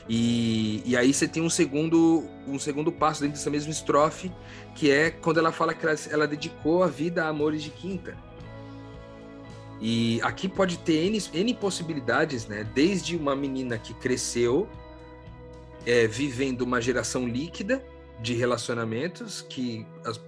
E, 0.07 0.81
e 0.85 0.97
aí 0.97 1.13
você 1.13 1.27
tem 1.27 1.41
um 1.41 1.49
segundo, 1.49 2.25
um 2.47 2.59
segundo 2.59 2.91
passo 2.91 3.21
dentro 3.21 3.37
dessa 3.37 3.49
mesma 3.49 3.71
estrofe, 3.71 4.31
que 4.75 4.91
é 4.91 5.09
quando 5.11 5.37
ela 5.37 5.51
fala 5.51 5.73
que 5.73 5.85
ela, 5.85 5.95
ela 6.09 6.27
dedicou 6.27 6.83
a 6.83 6.87
vida 6.87 7.23
a 7.23 7.29
amores 7.29 7.63
de 7.63 7.69
quinta. 7.69 8.17
E 9.79 10.21
aqui 10.21 10.47
pode 10.47 10.77
ter 10.79 11.05
N, 11.05 11.21
N 11.33 11.53
possibilidades, 11.55 12.47
né? 12.47 12.63
Desde 12.63 13.15
uma 13.15 13.35
menina 13.35 13.77
que 13.77 13.93
cresceu 13.93 14.67
é, 15.85 16.07
vivendo 16.07 16.61
uma 16.61 16.81
geração 16.81 17.27
líquida 17.27 17.83
de 18.21 18.33
relacionamentos, 18.33 19.41
que 19.41 19.85
as, 20.05 20.21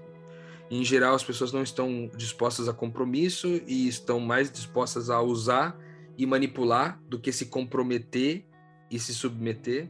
em 0.70 0.84
geral 0.84 1.16
as 1.16 1.24
pessoas 1.24 1.54
não 1.54 1.64
estão 1.64 2.10
dispostas 2.16 2.68
a 2.68 2.74
compromisso 2.74 3.62
e 3.68 3.88
estão 3.88 4.20
mais 4.20 4.52
dispostas 4.52 5.10
a 5.10 5.22
usar 5.22 5.78
e 6.18 6.26
manipular 6.26 7.00
do 7.08 7.20
que 7.20 7.32
se 7.32 7.46
comprometer 7.46 8.46
e 8.90 9.00
se 9.00 9.14
submeter. 9.14 9.90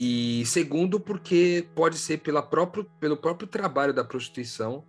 E 0.00 0.44
segundo, 0.46 1.00
porque 1.00 1.66
pode 1.74 1.98
ser 1.98 2.18
pela 2.18 2.42
próprio, 2.42 2.84
pelo 3.00 3.16
próprio 3.16 3.48
trabalho 3.48 3.92
da 3.92 4.04
prostituição, 4.04 4.84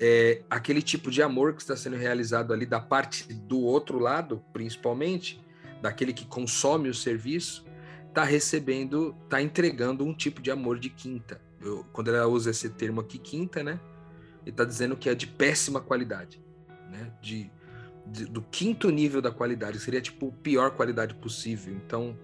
é, 0.00 0.42
aquele 0.50 0.82
tipo 0.82 1.10
de 1.10 1.22
amor 1.22 1.54
que 1.54 1.62
está 1.62 1.76
sendo 1.76 1.96
realizado 1.96 2.52
ali 2.52 2.66
da 2.66 2.80
parte 2.80 3.32
do 3.32 3.60
outro 3.60 3.98
lado, 3.98 4.42
principalmente, 4.52 5.40
daquele 5.80 6.12
que 6.12 6.26
consome 6.26 6.88
o 6.88 6.94
serviço, 6.94 7.64
está 8.08 8.24
recebendo, 8.24 9.14
está 9.24 9.40
entregando 9.40 10.04
um 10.04 10.12
tipo 10.12 10.40
de 10.40 10.50
amor 10.50 10.78
de 10.78 10.90
quinta. 10.90 11.40
Eu, 11.60 11.84
quando 11.92 12.08
ela 12.12 12.26
usa 12.26 12.50
esse 12.50 12.70
termo 12.70 13.00
aqui, 13.00 13.18
quinta, 13.18 13.62
né? 13.62 13.80
Ele 14.42 14.50
está 14.50 14.64
dizendo 14.64 14.96
que 14.96 15.08
é 15.08 15.14
de 15.14 15.26
péssima 15.26 15.80
qualidade, 15.80 16.42
né? 16.90 17.12
De 17.20 17.50
do 18.30 18.42
quinto 18.42 18.90
nível 18.90 19.20
da 19.20 19.30
qualidade, 19.30 19.78
seria 19.78 20.00
tipo 20.00 20.32
pior 20.42 20.70
qualidade 20.70 21.14
possível. 21.14 21.74
Então, 21.74 22.16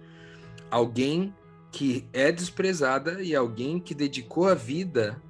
alguém 0.69 1.33
que 1.71 2.07
é 2.13 2.31
desprezada 2.31 3.21
e 3.21 3.35
alguém 3.35 3.79
que 3.79 3.93
dedicou 3.93 4.47
a 4.47 4.53
vida 4.53 5.21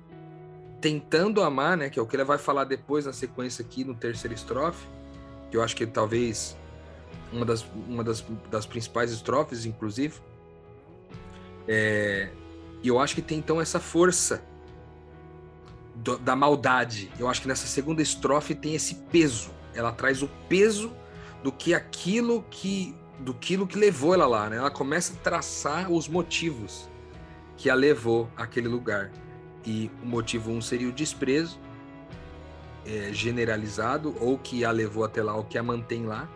tentando 0.80 1.42
amar, 1.42 1.76
né, 1.76 1.90
que 1.90 1.98
é 1.98 2.02
o 2.02 2.06
que 2.06 2.16
ele 2.16 2.24
vai 2.24 2.38
falar 2.38 2.64
depois 2.66 3.06
na 3.06 3.14
sequência 3.14 3.66
aqui 3.66 3.84
no 3.84 3.96
terceiro 3.96 4.36
estrofe, 4.36 4.86
que 5.50 5.58
eu 5.58 5.64
acho 5.64 5.76
que 5.76 5.86
talvez 5.88 6.56
uma 7.34 7.46
das, 7.46 7.66
uma 7.88 8.04
das, 8.04 8.24
das 8.52 8.66
principais 8.66 9.12
estrofes, 9.12 9.66
inclusive. 9.66 10.20
É, 11.68 12.30
e 12.84 12.88
eu 12.88 13.00
acho 13.00 13.16
que 13.16 13.22
tem 13.22 13.40
então 13.40 13.60
essa 13.60 13.80
força 13.80 14.44
do, 15.96 16.18
da 16.20 16.36
maldade. 16.36 17.12
Eu 17.18 17.28
acho 17.28 17.42
que 17.42 17.48
nessa 17.48 17.66
segunda 17.66 18.02
estrofe 18.02 18.54
tem 18.54 18.76
esse 18.76 18.96
peso 19.12 19.55
ela 19.76 19.92
traz 19.92 20.22
o 20.22 20.30
peso 20.50 20.92
do 21.44 21.52
que 21.52 21.74
aquilo 21.74 22.44
que 22.50 22.96
do 23.20 23.34
quilo 23.34 23.66
que 23.66 23.78
levou 23.78 24.14
ela 24.14 24.28
lá, 24.28 24.50
né? 24.50 24.58
Ela 24.58 24.72
começa 24.72 25.14
a 25.14 25.16
traçar 25.18 25.92
os 25.92 26.08
motivos 26.08 26.90
que 27.56 27.70
a 27.70 27.76
levou 27.76 28.30
àquele 28.36 28.68
lugar. 28.68 29.12
E 29.66 29.90
o 30.04 30.06
motivo 30.06 30.52
um 30.52 30.62
seria 30.62 30.90
o 30.90 30.92
desprezo 30.92 31.58
é, 32.86 33.12
generalizado 33.14 34.16
ou 34.20 34.38
que 34.38 34.66
a 34.66 34.72
levou 34.72 35.04
até 35.04 35.24
lá, 35.24 35.36
ou 35.36 35.44
que 35.44 35.58
a 35.58 35.64
mantém 35.64 36.06
lá, 36.06 36.30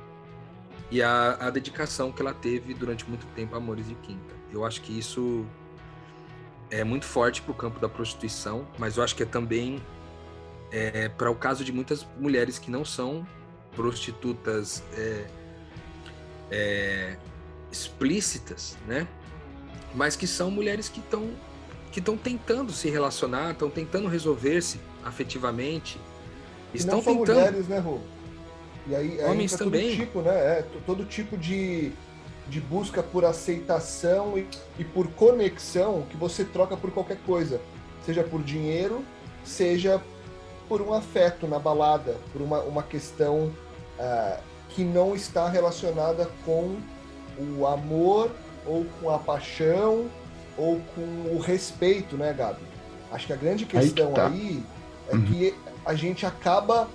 e 0.89 1.01
a, 1.01 1.37
a 1.39 1.49
dedicação 1.49 2.11
que 2.11 2.21
ela 2.21 2.33
teve 2.33 2.73
durante 2.73 3.07
muito 3.07 3.25
tempo 3.35 3.55
a 3.55 3.57
Amores 3.57 3.87
de 3.87 3.95
Quinta. 3.95 4.35
Eu 4.51 4.65
acho 4.65 4.81
que 4.81 4.97
isso 4.97 5.45
é 6.71 6.83
muito 6.83 7.05
forte 7.05 7.41
para 7.41 7.51
o 7.51 7.55
campo 7.55 7.79
da 7.79 7.87
prostituição, 7.87 8.67
mas 8.77 8.97
eu 8.97 9.03
acho 9.03 9.15
que 9.15 9.23
é 9.23 9.25
também 9.25 9.81
é, 10.71 11.09
para 11.09 11.29
o 11.29 11.35
caso 11.35 11.63
de 11.63 11.71
muitas 11.71 12.05
mulheres 12.19 12.59
que 12.59 12.69
não 12.69 12.85
são 12.85 13.25
prostitutas 13.75 14.83
é, 14.97 15.25
é, 16.51 17.17
explícitas, 17.71 18.77
né? 18.87 19.07
Mas 19.93 20.15
que 20.15 20.27
são 20.27 20.51
mulheres 20.51 20.89
que 20.89 20.99
estão 20.99 21.29
que 21.91 21.99
estão 21.99 22.15
tentando 22.15 22.71
se 22.71 22.87
relacionar, 22.87 23.51
estão 23.51 23.69
tentando 23.69 24.07
resolver-se 24.07 24.79
afetivamente, 25.03 25.99
estão 26.73 26.97
não 26.97 27.03
só 27.03 27.11
tentando. 27.11 27.35
mulheres, 27.37 27.67
né, 27.67 27.79
Rô? 27.79 27.99
E 28.87 28.95
aí, 28.95 29.21
aí 29.21 29.31
Homens 29.31 29.53
também. 29.53 29.89
Todo 29.89 30.05
tipo, 30.05 30.21
né? 30.21 30.31
É, 30.31 30.65
todo 30.85 31.05
tipo 31.05 31.35
de, 31.35 31.91
de 32.47 32.61
busca 32.61 33.01
por 33.01 33.25
aceitação 33.25 34.37
e, 34.37 34.47
e 34.77 34.83
por 34.83 35.07
conexão 35.09 36.05
que 36.09 36.15
você 36.15 36.43
troca 36.43 36.77
por 36.77 36.91
qualquer 36.91 37.17
coisa, 37.25 37.59
seja 38.05 38.23
por 38.23 38.43
dinheiro, 38.43 39.03
seja 39.43 40.01
por 40.69 40.81
um 40.81 40.93
afeto 40.93 41.47
na 41.47 41.57
balada, 41.57 42.15
por 42.31 42.41
uma, 42.41 42.59
uma 42.59 42.83
questão 42.83 43.51
uh, 43.99 44.39
que 44.69 44.83
não 44.83 45.15
está 45.15 45.49
relacionada 45.49 46.29
com 46.45 46.77
o 47.57 47.65
amor 47.65 48.29
ou 48.65 48.85
com 49.01 49.09
a 49.09 49.17
paixão 49.17 50.07
ou 50.55 50.79
com 50.93 51.35
o 51.35 51.39
respeito, 51.39 52.15
né, 52.15 52.31
Gabi? 52.31 52.61
Acho 53.11 53.25
que 53.25 53.33
a 53.33 53.35
grande 53.35 53.65
questão 53.65 54.07
aí, 54.07 54.13
que 54.13 54.15
tá. 54.15 54.27
aí 54.27 54.63
é 55.09 55.15
uhum. 55.15 55.25
que 55.25 55.55
a 55.83 55.95
gente 55.95 56.25
acaba. 56.25 56.87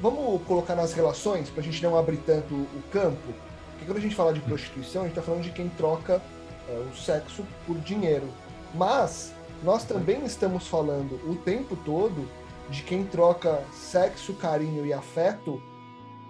Vamos 0.00 0.42
colocar 0.42 0.74
nas 0.74 0.92
relações, 0.92 1.48
para 1.48 1.60
a 1.60 1.64
gente 1.64 1.80
não 1.82 1.96
abrir 1.96 2.16
tanto 2.18 2.52
o 2.52 2.82
campo, 2.90 3.32
porque 3.70 3.86
quando 3.86 3.98
a 3.98 4.00
gente 4.00 4.14
fala 4.14 4.32
de 4.32 4.40
prostituição, 4.40 5.02
a 5.02 5.04
gente 5.04 5.12
está 5.16 5.22
falando 5.22 5.44
de 5.44 5.50
quem 5.50 5.68
troca 5.70 6.20
é 6.68 6.72
o 6.72 6.96
sexo 6.96 7.44
por 7.66 7.78
dinheiro. 7.78 8.28
Mas 8.74 9.32
nós 9.62 9.84
também 9.84 10.24
estamos 10.24 10.66
falando 10.66 11.14
o 11.28 11.36
tempo 11.36 11.76
todo 11.84 12.28
de 12.72 12.82
quem 12.82 13.04
troca 13.04 13.62
sexo, 13.70 14.32
carinho 14.32 14.86
e 14.86 14.94
afeto 14.94 15.62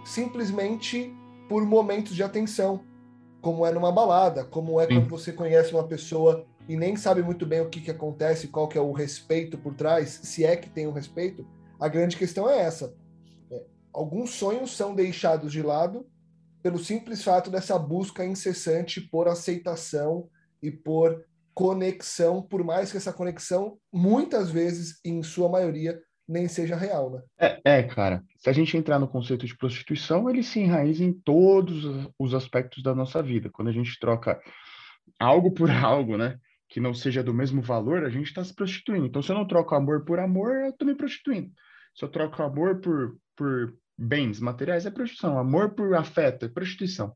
simplesmente 0.04 1.14
por 1.48 1.64
momentos 1.64 2.16
de 2.16 2.22
atenção, 2.24 2.84
como 3.40 3.64
é 3.64 3.70
numa 3.70 3.92
balada, 3.92 4.44
como 4.44 4.80
é 4.80 4.86
Sim. 4.86 4.94
quando 4.94 5.08
você 5.08 5.32
conhece 5.32 5.72
uma 5.72 5.86
pessoa 5.86 6.44
e 6.68 6.76
nem 6.76 6.96
sabe 6.96 7.22
muito 7.22 7.46
bem 7.46 7.60
o 7.60 7.68
que, 7.68 7.80
que 7.80 7.90
acontece, 7.92 8.48
qual 8.48 8.66
que 8.66 8.76
é 8.76 8.80
o 8.80 8.90
respeito 8.90 9.56
por 9.56 9.74
trás, 9.74 10.20
se 10.24 10.44
é 10.44 10.56
que 10.56 10.68
tem 10.68 10.88
um 10.88 10.92
respeito. 10.92 11.46
A 11.78 11.86
grande 11.86 12.16
questão 12.16 12.50
é 12.50 12.58
essa. 12.58 12.92
É, 13.48 13.62
alguns 13.92 14.30
sonhos 14.30 14.76
são 14.76 14.96
deixados 14.96 15.52
de 15.52 15.62
lado 15.62 16.04
pelo 16.60 16.78
simples 16.78 17.22
fato 17.22 17.50
dessa 17.50 17.78
busca 17.78 18.24
incessante 18.24 19.00
por 19.00 19.28
aceitação 19.28 20.28
e 20.60 20.72
por 20.72 21.24
conexão, 21.54 22.42
por 22.42 22.64
mais 22.64 22.90
que 22.90 22.96
essa 22.96 23.12
conexão, 23.12 23.78
muitas 23.92 24.50
vezes, 24.50 24.98
em 25.04 25.22
sua 25.22 25.48
maioria, 25.48 26.00
nem 26.28 26.48
seja 26.48 26.76
real, 26.76 27.10
né? 27.10 27.22
É, 27.38 27.60
é, 27.64 27.82
cara, 27.82 28.22
se 28.36 28.48
a 28.48 28.52
gente 28.52 28.76
entrar 28.76 28.98
no 28.98 29.08
conceito 29.08 29.46
de 29.46 29.56
prostituição, 29.56 30.28
ele 30.28 30.42
se 30.42 30.60
enraiza 30.60 31.04
em 31.04 31.12
todos 31.12 31.84
os 32.18 32.34
aspectos 32.34 32.82
da 32.82 32.94
nossa 32.94 33.22
vida. 33.22 33.50
Quando 33.50 33.68
a 33.68 33.72
gente 33.72 33.98
troca 33.98 34.40
algo 35.18 35.52
por 35.52 35.68
algo, 35.70 36.16
né, 36.16 36.38
que 36.68 36.80
não 36.80 36.94
seja 36.94 37.22
do 37.22 37.34
mesmo 37.34 37.60
valor, 37.60 38.04
a 38.04 38.10
gente 38.10 38.26
está 38.26 38.42
se 38.42 38.54
prostituindo. 38.54 39.06
Então, 39.06 39.22
se 39.22 39.30
eu 39.30 39.36
não 39.36 39.46
troco 39.46 39.74
amor 39.74 40.04
por 40.04 40.18
amor, 40.18 40.56
eu 40.56 40.70
estou 40.70 40.86
me 40.86 40.94
prostituindo. 40.94 41.50
Se 41.94 42.04
eu 42.04 42.08
troco 42.08 42.42
amor 42.42 42.80
por, 42.80 43.16
por 43.36 43.74
bens 43.98 44.40
materiais, 44.40 44.86
é 44.86 44.90
prostituição. 44.90 45.38
Amor 45.38 45.74
por 45.74 45.94
afeto 45.94 46.46
é 46.46 46.48
prostituição. 46.48 47.14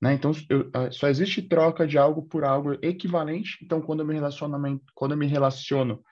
Né? 0.00 0.14
Então, 0.14 0.32
eu, 0.48 0.70
só 0.92 1.08
existe 1.08 1.42
troca 1.42 1.86
de 1.86 1.98
algo 1.98 2.22
por 2.22 2.44
algo 2.44 2.74
equivalente. 2.82 3.58
Então, 3.62 3.80
quando 3.80 4.00
eu 4.00 4.06
me 4.06 4.14
relacionamento, 4.14 4.84
quando 4.94 5.12
eu 5.12 5.18
me 5.18 5.26
relaciono 5.26 6.02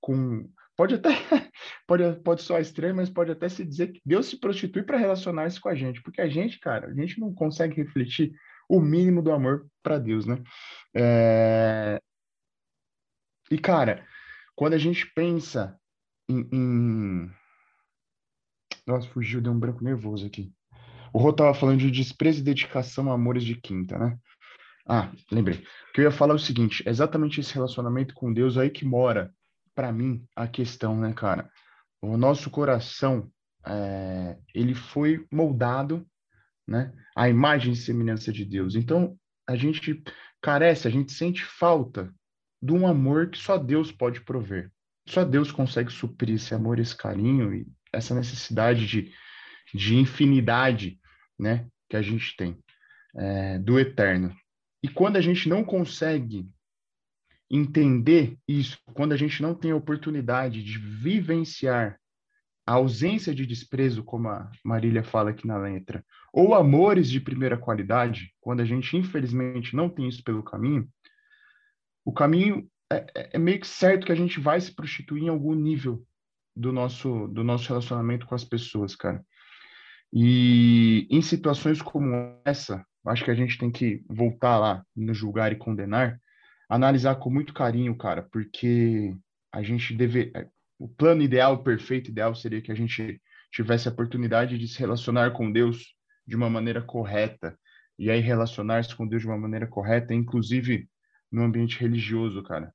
com 0.00 0.48
pode 0.76 0.94
até 0.94 1.10
pode 1.86 2.20
pode 2.22 2.42
soar 2.42 2.60
estranho, 2.60 2.94
mas 2.94 3.10
pode 3.10 3.30
até 3.30 3.48
se 3.48 3.64
dizer 3.64 3.92
que 3.92 4.00
Deus 4.04 4.26
se 4.26 4.38
prostitui 4.38 4.82
para 4.82 4.98
relacionar-se 4.98 5.60
com 5.60 5.68
a 5.68 5.74
gente, 5.74 6.02
porque 6.02 6.20
a 6.20 6.28
gente, 6.28 6.60
cara, 6.60 6.88
a 6.88 6.94
gente 6.94 7.18
não 7.18 7.32
consegue 7.34 7.76
refletir 7.76 8.32
o 8.68 8.80
mínimo 8.80 9.22
do 9.22 9.32
amor 9.32 9.66
para 9.82 9.98
Deus, 9.98 10.26
né? 10.26 10.42
É... 10.94 12.00
E 13.50 13.58
cara, 13.58 14.06
quando 14.54 14.74
a 14.74 14.78
gente 14.78 15.06
pensa 15.14 15.78
em, 16.28 16.48
em... 16.52 17.30
nossa, 18.86 19.08
fugiu, 19.08 19.40
deu 19.40 19.52
um 19.52 19.58
branco 19.58 19.84
nervoso 19.84 20.26
aqui. 20.26 20.52
O 21.12 21.18
Rô 21.18 21.32
tava 21.32 21.54
falando 21.54 21.78
de 21.78 21.90
desprezo 21.90 22.40
e 22.40 22.44
dedicação 22.44 23.10
a 23.10 23.14
amores 23.14 23.44
de 23.44 23.54
quinta, 23.54 23.98
né? 23.98 24.18
Ah, 24.86 25.10
lembrei. 25.32 25.58
O 25.88 25.92
que 25.92 26.00
eu 26.00 26.04
ia 26.04 26.10
falar 26.10 26.34
é 26.34 26.36
o 26.36 26.38
seguinte: 26.38 26.82
é 26.86 26.90
exatamente 26.90 27.40
esse 27.40 27.54
relacionamento 27.54 28.14
com 28.14 28.32
Deus 28.32 28.56
aí 28.56 28.70
que 28.70 28.84
mora 28.84 29.34
para 29.76 29.92
mim, 29.92 30.26
a 30.34 30.48
questão, 30.48 30.98
né, 30.98 31.12
cara? 31.12 31.50
O 32.00 32.16
nosso 32.16 32.50
coração, 32.50 33.30
é, 33.64 34.38
ele 34.54 34.74
foi 34.74 35.26
moldado, 35.30 36.04
né? 36.66 36.92
A 37.14 37.28
imagem 37.28 37.74
e 37.74 37.76
semelhança 37.76 38.32
de 38.32 38.44
Deus. 38.44 38.74
Então, 38.74 39.16
a 39.46 39.54
gente 39.54 40.02
carece, 40.40 40.88
a 40.88 40.90
gente 40.90 41.12
sente 41.12 41.44
falta 41.44 42.12
de 42.60 42.72
um 42.72 42.86
amor 42.86 43.28
que 43.30 43.38
só 43.38 43.58
Deus 43.58 43.92
pode 43.92 44.22
prover. 44.22 44.72
Só 45.06 45.24
Deus 45.24 45.52
consegue 45.52 45.92
suprir 45.92 46.36
esse 46.36 46.54
amor, 46.54 46.78
esse 46.78 46.96
carinho 46.96 47.54
e 47.54 47.66
essa 47.92 48.14
necessidade 48.14 48.86
de, 48.86 49.12
de 49.74 49.94
infinidade, 49.94 50.98
né? 51.38 51.68
Que 51.88 51.96
a 51.96 52.02
gente 52.02 52.34
tem 52.34 52.58
é, 53.14 53.58
do 53.58 53.78
eterno. 53.78 54.34
E 54.82 54.88
quando 54.88 55.16
a 55.16 55.20
gente 55.20 55.50
não 55.50 55.62
consegue 55.62 56.48
entender 57.50 58.36
isso, 58.48 58.78
quando 58.92 59.12
a 59.12 59.16
gente 59.16 59.40
não 59.40 59.54
tem 59.54 59.70
a 59.70 59.76
oportunidade 59.76 60.62
de 60.62 60.78
vivenciar 60.78 61.98
a 62.66 62.72
ausência 62.72 63.32
de 63.32 63.46
desprezo, 63.46 64.02
como 64.02 64.28
a 64.28 64.50
Marília 64.64 65.04
fala 65.04 65.30
aqui 65.30 65.46
na 65.46 65.56
letra, 65.56 66.04
ou 66.32 66.54
amores 66.54 67.08
de 67.08 67.20
primeira 67.20 67.56
qualidade, 67.56 68.34
quando 68.40 68.60
a 68.60 68.64
gente 68.64 68.96
infelizmente 68.96 69.76
não 69.76 69.88
tem 69.88 70.08
isso 70.08 70.22
pelo 70.24 70.42
caminho, 70.42 70.88
o 72.04 72.12
caminho 72.12 72.68
é, 72.90 73.06
é, 73.16 73.30
é 73.34 73.38
meio 73.38 73.60
que 73.60 73.66
certo 73.66 74.06
que 74.06 74.12
a 74.12 74.16
gente 74.16 74.40
vai 74.40 74.60
se 74.60 74.74
prostituir 74.74 75.24
em 75.24 75.28
algum 75.28 75.54
nível 75.54 76.04
do 76.54 76.72
nosso 76.72 77.28
do 77.28 77.44
nosso 77.44 77.68
relacionamento 77.68 78.26
com 78.26 78.34
as 78.34 78.44
pessoas, 78.44 78.96
cara. 78.96 79.24
E 80.12 81.06
em 81.10 81.20
situações 81.20 81.82
como 81.82 82.40
essa, 82.44 82.84
acho 83.06 83.24
que 83.24 83.30
a 83.30 83.34
gente 83.34 83.58
tem 83.58 83.70
que 83.70 84.02
voltar 84.08 84.58
lá 84.58 84.84
no 84.94 85.12
julgar 85.12 85.52
e 85.52 85.56
condenar, 85.56 86.20
analisar 86.68 87.16
com 87.16 87.30
muito 87.30 87.54
carinho, 87.54 87.96
cara, 87.96 88.22
porque 88.22 89.16
a 89.52 89.62
gente 89.62 89.94
deve. 89.94 90.32
O 90.78 90.88
plano 90.88 91.22
ideal, 91.22 91.62
perfeito 91.62 92.10
ideal 92.10 92.34
seria 92.34 92.60
que 92.60 92.70
a 92.70 92.74
gente 92.74 93.20
tivesse 93.50 93.88
a 93.88 93.90
oportunidade 93.92 94.58
de 94.58 94.68
se 94.68 94.78
relacionar 94.78 95.30
com 95.30 95.50
Deus 95.50 95.94
de 96.26 96.36
uma 96.36 96.50
maneira 96.50 96.82
correta. 96.82 97.58
E 97.98 98.10
aí, 98.10 98.20
relacionar-se 98.20 98.94
com 98.94 99.08
Deus 99.08 99.22
de 99.22 99.28
uma 99.28 99.38
maneira 99.38 99.66
correta, 99.66 100.12
inclusive 100.12 100.88
no 101.32 101.42
ambiente 101.42 101.78
religioso, 101.78 102.42
cara. 102.42 102.72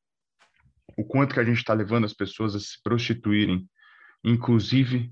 O 0.97 1.06
quanto 1.06 1.34
que 1.34 1.39
a 1.39 1.43
gente 1.43 1.58
está 1.58 1.73
levando 1.73 2.06
as 2.06 2.13
pessoas 2.13 2.56
a 2.56 2.60
se 2.60 2.82
prostituírem, 2.84 3.69
inclusive 4.23 5.12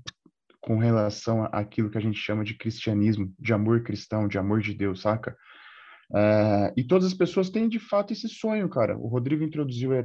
com 0.60 0.78
relação 0.78 1.44
àquilo 1.52 1.90
que 1.90 1.96
a 1.96 2.02
gente 2.02 2.18
chama 2.18 2.44
de 2.44 2.54
cristianismo, 2.54 3.32
de 3.38 3.52
amor 3.52 3.82
cristão, 3.82 4.28
de 4.28 4.36
amor 4.36 4.60
de 4.60 4.74
Deus, 4.74 5.00
saca? 5.00 5.36
Uh, 6.10 6.74
e 6.76 6.82
todas 6.82 7.06
as 7.06 7.14
pessoas 7.14 7.50
têm 7.50 7.68
de 7.68 7.78
fato 7.78 8.12
esse 8.12 8.28
sonho, 8.28 8.68
cara. 8.68 8.98
O 8.98 9.06
Rodrigo 9.06 9.44
introduziu 9.44 9.92
a, 9.98 10.04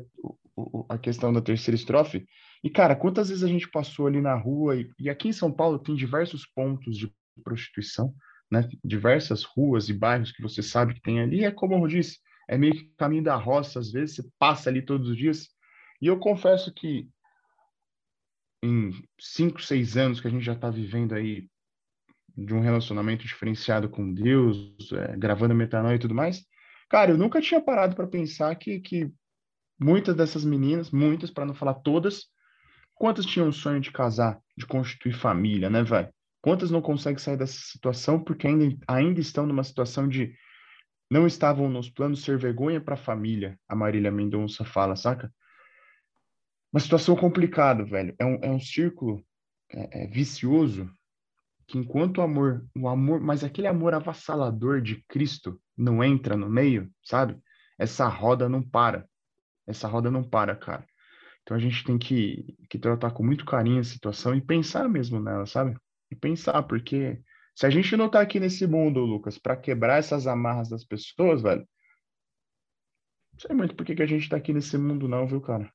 a, 0.93 0.97
questão 0.97 1.33
da 1.33 1.41
terceira 1.41 1.75
estrofe. 1.75 2.25
E, 2.63 2.69
cara, 2.69 2.95
quantas 2.95 3.29
vezes 3.29 3.43
a 3.43 3.47
gente 3.47 3.69
passou 3.69 4.05
ali 4.05 4.21
na 4.21 4.35
rua, 4.35 4.75
e, 4.75 4.87
e, 4.99 5.09
aqui 5.09 5.29
em 5.29 5.33
São 5.33 5.51
Paulo 5.51 5.79
tem 5.79 5.95
diversos 5.95 6.45
pontos 6.45 6.95
de 6.95 7.11
prostituição, 7.43 8.13
né? 8.51 8.69
Diversas 8.83 9.43
ruas 9.43 9.89
e 9.89 9.93
bairros 9.93 10.31
que 10.31 10.43
você 10.43 10.61
sabe 10.61 10.93
que 10.93 11.01
tem 11.01 11.19
ali. 11.19 11.43
É 11.43 11.51
como 11.51 11.73
eu 11.73 11.87
disse, 11.87 12.19
é 12.47 12.57
meio 12.57 12.73
que 12.73 12.91
caminho 12.97 13.23
da 13.23 13.35
roça, 13.35 13.79
às 13.79 13.91
vezes, 13.91 14.15
você 14.15 14.29
passa 14.37 14.69
ali 14.69 14.83
todos 14.83 15.09
os 15.09 15.17
dias. 15.17 15.47
E 15.99 16.05
eu 16.05 16.19
confesso 16.19 16.71
que 16.71 17.09
em 18.63 18.91
cinco, 19.19 19.61
seis 19.61 19.97
anos 19.97 20.21
que 20.21 20.27
a 20.27 20.31
gente 20.31 20.45
já 20.45 20.53
está 20.53 20.69
vivendo 20.69 21.13
aí 21.13 21.47
de 22.37 22.53
um 22.53 22.59
relacionamento 22.59 23.25
diferenciado 23.25 23.89
com 23.89 24.13
Deus, 24.13 24.75
é, 24.91 25.15
gravando 25.17 25.55
metanoia 25.55 25.95
e 25.95 25.99
tudo 25.99 26.13
mais, 26.13 26.45
cara, 26.89 27.11
eu 27.11 27.17
nunca 27.17 27.41
tinha 27.41 27.61
parado 27.61 27.95
para 27.95 28.07
pensar 28.07 28.53
que, 28.55 28.79
que 28.79 29.11
muitas 29.79 30.15
dessas 30.15 30.43
meninas, 30.43 30.91
muitas, 30.91 31.31
para 31.31 31.45
não 31.45 31.53
falar 31.53 31.75
todas, 31.75 32.25
quantas 32.93 33.25
tinham 33.25 33.49
o 33.49 33.53
sonho 33.53 33.79
de 33.79 33.91
casar, 33.91 34.39
de 34.57 34.65
constituir 34.65 35.13
família, 35.13 35.69
né, 35.69 35.83
velho? 35.83 36.09
Quantas 36.41 36.69
não 36.69 36.81
conseguem 36.81 37.17
sair 37.17 37.37
dessa 37.37 37.59
situação 37.59 38.23
porque 38.23 38.47
ainda, 38.47 38.77
ainda 38.87 39.19
estão 39.19 39.45
numa 39.45 39.63
situação 39.63 40.07
de 40.07 40.35
não 41.09 41.25
estavam 41.25 41.69
nos 41.69 41.89
planos 41.89 42.23
ser 42.23 42.37
vergonha 42.37 42.81
para 42.81 42.95
a 42.95 42.97
família, 42.97 43.59
a 43.67 43.75
Marília 43.75 44.11
Mendonça 44.11 44.65
fala, 44.65 44.95
saca? 44.95 45.31
Uma 46.71 46.79
situação 46.79 47.15
complicada, 47.15 47.83
velho. 47.83 48.13
É 48.19 48.25
um, 48.25 48.39
é 48.41 48.49
um 48.49 48.59
círculo 48.59 49.23
é, 49.71 50.03
é 50.03 50.07
vicioso 50.07 50.91
que 51.67 51.77
enquanto 51.77 52.19
o 52.19 52.21
amor, 52.21 52.65
o 52.75 52.87
amor, 52.87 53.19
mas 53.19 53.43
aquele 53.43 53.67
amor 53.67 53.93
avassalador 53.93 54.81
de 54.81 55.03
Cristo 55.07 55.59
não 55.75 56.03
entra 56.03 56.37
no 56.37 56.49
meio, 56.49 56.91
sabe? 57.03 57.37
Essa 57.77 58.07
roda 58.07 58.47
não 58.47 58.61
para. 58.61 59.07
Essa 59.67 59.87
roda 59.87 60.11
não 60.11 60.23
para, 60.23 60.55
cara. 60.55 60.85
Então 61.41 61.57
a 61.57 61.59
gente 61.59 61.83
tem 61.83 61.97
que, 61.97 62.55
que 62.69 62.77
tratar 62.77 63.11
com 63.11 63.23
muito 63.23 63.45
carinho 63.45 63.79
a 63.79 63.83
situação 63.83 64.35
e 64.35 64.41
pensar 64.41 64.87
mesmo 64.89 65.19
nela, 65.19 65.45
sabe? 65.45 65.77
E 66.11 66.15
pensar, 66.15 66.63
porque 66.63 67.21
se 67.55 67.65
a 67.65 67.69
gente 67.69 67.95
não 67.95 68.09
tá 68.09 68.21
aqui 68.21 68.39
nesse 68.39 68.67
mundo, 68.67 68.99
Lucas, 68.99 69.37
para 69.37 69.55
quebrar 69.55 69.97
essas 69.97 70.27
amarras 70.27 70.69
das 70.69 70.83
pessoas, 70.83 71.41
velho, 71.41 71.67
não 73.33 73.39
sei 73.39 73.55
muito 73.55 73.75
por 73.75 73.85
que, 73.85 73.95
que 73.95 74.03
a 74.03 74.07
gente 74.07 74.29
tá 74.29 74.37
aqui 74.37 74.53
nesse 74.53 74.77
mundo, 74.77 75.07
não, 75.07 75.27
viu, 75.27 75.41
cara? 75.41 75.71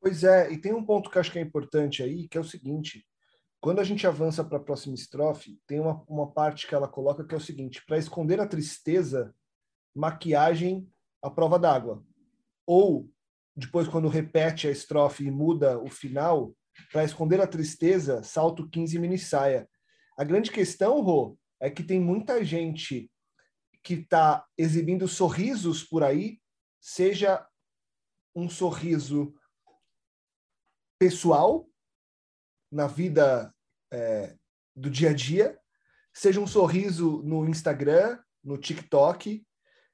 Pois 0.00 0.24
é, 0.24 0.52
e 0.52 0.58
tem 0.58 0.74
um 0.74 0.84
ponto 0.84 1.08
que 1.08 1.16
eu 1.16 1.20
acho 1.20 1.32
que 1.32 1.38
é 1.38 1.42
importante 1.42 2.02
aí, 2.02 2.28
que 2.28 2.36
é 2.36 2.40
o 2.40 2.44
seguinte: 2.44 3.06
quando 3.64 3.80
a 3.80 3.84
gente 3.84 4.06
avança 4.06 4.44
para 4.44 4.58
a 4.58 4.62
próxima 4.62 4.94
estrofe, 4.94 5.58
tem 5.66 5.80
uma, 5.80 6.04
uma 6.06 6.30
parte 6.30 6.68
que 6.68 6.74
ela 6.74 6.86
coloca 6.86 7.24
que 7.24 7.32
é 7.32 7.38
o 7.38 7.40
seguinte: 7.40 7.82
para 7.86 7.96
esconder 7.96 8.38
a 8.38 8.46
tristeza, 8.46 9.34
maquiagem 9.96 10.86
à 11.22 11.30
prova 11.30 11.58
d'água. 11.58 12.04
Ou, 12.66 13.10
depois, 13.56 13.88
quando 13.88 14.06
repete 14.06 14.68
a 14.68 14.70
estrofe 14.70 15.24
e 15.24 15.30
muda 15.30 15.78
o 15.78 15.88
final, 15.88 16.54
para 16.92 17.04
esconder 17.04 17.40
a 17.40 17.46
tristeza, 17.46 18.22
salto 18.22 18.68
15 18.68 18.98
mini 18.98 19.16
saia. 19.16 19.66
A 20.14 20.24
grande 20.24 20.50
questão, 20.50 21.00
Rô, 21.00 21.38
é 21.58 21.70
que 21.70 21.82
tem 21.82 21.98
muita 21.98 22.44
gente 22.44 23.10
que 23.82 23.94
está 23.94 24.44
exibindo 24.58 25.08
sorrisos 25.08 25.82
por 25.82 26.04
aí, 26.04 26.38
seja 26.78 27.42
um 28.36 28.46
sorriso 28.46 29.34
pessoal, 30.98 31.66
na 32.70 32.86
vida 32.86 33.53
é, 33.94 34.34
do 34.74 34.90
dia 34.90 35.10
a 35.10 35.14
dia, 35.14 35.58
seja 36.12 36.40
um 36.40 36.46
sorriso 36.46 37.22
no 37.22 37.48
Instagram, 37.48 38.18
no 38.42 38.58
TikTok, 38.58 39.46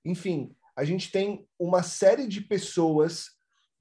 enfim, 0.04 0.56
a 0.74 0.84
gente 0.84 1.10
tem 1.10 1.46
uma 1.58 1.82
série 1.82 2.26
de 2.26 2.40
pessoas 2.40 3.26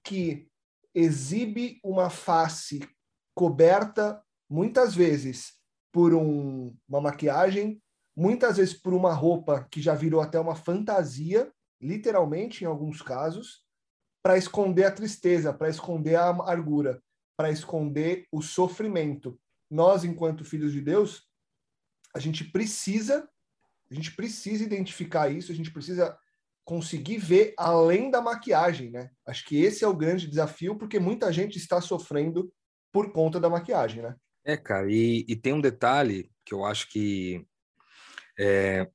que 0.03 0.47
exibe 0.93 1.79
uma 1.83 2.09
face 2.09 2.79
coberta 3.33 4.21
muitas 4.49 4.93
vezes 4.93 5.53
por 5.91 6.13
um, 6.13 6.75
uma 6.87 7.01
maquiagem, 7.01 7.81
muitas 8.15 8.57
vezes 8.57 8.73
por 8.73 8.93
uma 8.93 9.13
roupa 9.13 9.67
que 9.71 9.81
já 9.81 9.95
virou 9.95 10.19
até 10.19 10.39
uma 10.39 10.55
fantasia, 10.55 11.51
literalmente 11.81 12.63
em 12.63 12.67
alguns 12.67 13.01
casos, 13.01 13.63
para 14.21 14.37
esconder 14.37 14.83
a 14.83 14.91
tristeza, 14.91 15.53
para 15.53 15.69
esconder 15.69 16.15
a 16.15 16.27
amargura, 16.27 17.01
para 17.37 17.49
esconder 17.49 18.27
o 18.31 18.41
sofrimento. 18.41 19.39
Nós, 19.69 20.03
enquanto 20.03 20.43
filhos 20.43 20.71
de 20.73 20.81
Deus, 20.81 21.27
a 22.15 22.19
gente 22.19 22.43
precisa, 22.43 23.29
a 23.89 23.93
gente 23.93 24.15
precisa 24.15 24.63
identificar 24.63 25.29
isso, 25.29 25.51
a 25.51 25.55
gente 25.55 25.71
precisa 25.71 26.17
conseguir 26.65 27.17
ver 27.17 27.53
além 27.57 28.11
da 28.11 28.21
maquiagem, 28.21 28.91
né? 28.91 29.09
Acho 29.25 29.45
que 29.45 29.59
esse 29.59 29.83
é 29.83 29.87
o 29.87 29.95
grande 29.95 30.27
desafio, 30.27 30.77
porque 30.77 30.99
muita 30.99 31.31
gente 31.33 31.57
está 31.57 31.81
sofrendo 31.81 32.51
por 32.91 33.11
conta 33.11 33.39
da 33.39 33.49
maquiagem, 33.49 34.03
né? 34.03 34.15
É, 34.45 34.55
cara, 34.57 34.87
e, 34.89 35.25
e 35.27 35.35
tem 35.35 35.53
um 35.53 35.61
detalhe 35.61 36.31
que 36.45 36.53
eu 36.53 36.65
acho 36.65 36.89
que 36.89 37.45
é, 38.39 38.89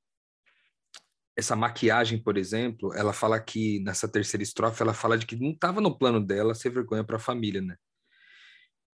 essa 1.36 1.56
maquiagem, 1.56 2.22
por 2.22 2.36
exemplo, 2.36 2.94
ela 2.94 3.12
fala 3.12 3.40
que 3.40 3.80
nessa 3.80 4.08
terceira 4.08 4.42
estrofe, 4.42 4.82
ela 4.82 4.94
fala 4.94 5.18
de 5.18 5.26
que 5.26 5.36
não 5.36 5.50
estava 5.50 5.80
no 5.80 5.96
plano 5.96 6.24
dela 6.24 6.54
ser 6.54 6.70
vergonha 6.70 7.04
para 7.04 7.16
a 7.16 7.20
família, 7.20 7.60
né? 7.60 7.76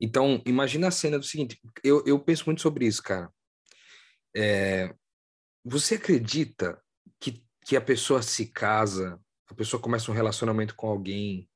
Então, 0.01 0.42
imagina 0.46 0.88
a 0.88 0.90
cena 0.90 1.18
do 1.18 1.24
seguinte, 1.24 1.61
eu, 1.84 2.03
eu 2.07 2.18
penso 2.18 2.44
muito 2.46 2.62
sobre 2.62 2.86
isso, 2.86 3.03
cara. 3.03 3.30
É, 4.34 4.94
você 5.64 5.96
acredita 5.96 6.80
que, 7.20 7.44
que 7.66 7.76
a 7.76 7.80
pessoa 7.80 8.22
se 8.22 8.46
casa, 8.46 9.20
a 9.48 9.55
pessoa 9.55 9.82
começa 9.82 10.11
um 10.11 10.14
relacionamento 10.14 10.74
com 10.74 10.88
alguém, 10.88 11.48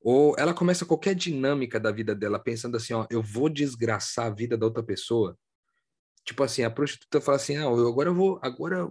ou 0.00 0.36
ela 0.38 0.54
começa 0.54 0.86
qualquer 0.86 1.14
dinâmica 1.14 1.80
da 1.80 1.90
vida 1.90 2.14
dela 2.14 2.38
pensando 2.38 2.76
assim, 2.76 2.92
ó, 2.92 3.06
eu 3.10 3.22
vou 3.22 3.48
desgraçar 3.48 4.26
a 4.26 4.34
vida 4.34 4.56
da 4.56 4.66
outra 4.66 4.82
pessoa? 4.82 5.36
Tipo 6.24 6.44
assim, 6.44 6.62
a 6.62 6.70
prostituta 6.70 7.20
fala 7.20 7.36
assim, 7.36 7.56
ah, 7.56 7.62
eu, 7.62 7.88
agora 7.88 8.10
eu 8.10 8.14
vou, 8.14 8.38
agora, 8.40 8.88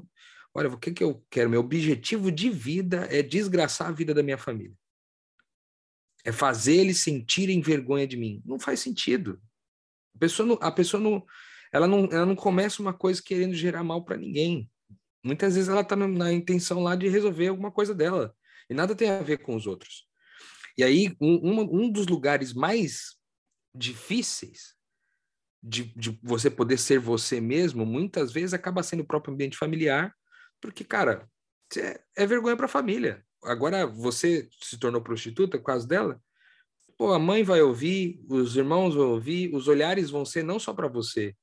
olha, 0.54 0.70
o 0.70 0.78
que 0.78 0.92
que 0.92 1.04
eu 1.04 1.24
quero? 1.30 1.50
Meu 1.50 1.62
objetivo 1.62 2.32
de 2.32 2.50
vida 2.50 3.08
é 3.10 3.22
desgraçar 3.22 3.88
a 3.88 3.92
vida 3.92 4.14
da 4.14 4.24
minha 4.24 4.38
família. 4.38 4.76
É 6.28 6.32
fazer 6.34 6.76
eles 6.76 7.00
sentirem 7.00 7.62
vergonha 7.62 8.06
de 8.06 8.18
mim. 8.18 8.42
Não 8.46 8.60
faz 8.60 8.82
sentido. 8.82 9.42
A 10.14 10.20
pessoa 10.20 10.46
não, 10.46 10.60
a 10.60 10.70
pessoa 10.70 11.02
não, 11.02 11.26
ela 11.72 11.88
não, 11.88 12.04
ela 12.12 12.26
não 12.26 12.36
começa 12.36 12.82
uma 12.82 12.94
coisa 12.94 13.22
querendo 13.24 13.54
gerar 13.54 13.82
mal 13.82 14.04
para 14.04 14.18
ninguém. 14.18 14.70
Muitas 15.24 15.56
vezes 15.56 15.70
ela 15.70 15.82
está 15.82 15.96
na 15.96 16.34
intenção 16.34 16.84
lá 16.84 16.96
de 16.98 17.08
resolver 17.08 17.48
alguma 17.48 17.72
coisa 17.72 17.96
dela. 17.96 18.36
E 18.70 18.74
nada 18.74 18.94
tem 18.94 19.10
a 19.10 19.22
ver 19.22 19.38
com 19.38 19.56
os 19.56 19.66
outros. 19.66 20.06
E 20.78 20.84
aí, 20.84 21.16
um, 21.20 21.86
um 21.86 21.90
dos 21.90 22.08
lugares 22.08 22.54
mais 22.54 23.16
difíceis 23.74 24.76
de, 25.64 25.86
de 25.96 26.20
você 26.22 26.50
poder 26.50 26.78
ser 26.78 27.00
você 27.00 27.42
mesmo, 27.42 27.86
muitas 27.86 28.32
vezes 28.32 28.54
acaba 28.54 28.84
sendo 28.84 29.02
o 29.02 29.08
próprio 29.08 29.34
ambiente 29.34 29.58
familiar, 29.58 30.14
porque, 30.62 30.84
cara, 30.84 31.30
é, 31.78 32.02
é 32.16 32.26
vergonha 32.26 32.56
para 32.56 32.66
a 32.66 32.70
família. 32.70 33.26
Agora 33.44 33.86
você 33.86 34.50
se 34.62 34.78
tornou 34.78 35.02
prostituta 35.02 35.58
por 35.58 35.66
causa 35.66 35.88
dela, 35.88 36.22
pô, 36.98 37.14
a 37.14 37.20
mãe 37.20 37.44
vai 37.44 37.62
ouvir, 37.62 38.20
os 38.28 38.56
irmãos 38.56 38.96
vão 38.96 39.12
ouvir, 39.12 39.54
os 39.54 39.68
olhares 39.68 40.10
vão 40.10 40.26
ser 40.26 40.44
não 40.44 40.60
só 40.60 40.74
para 40.74 40.88
você. 40.88 41.36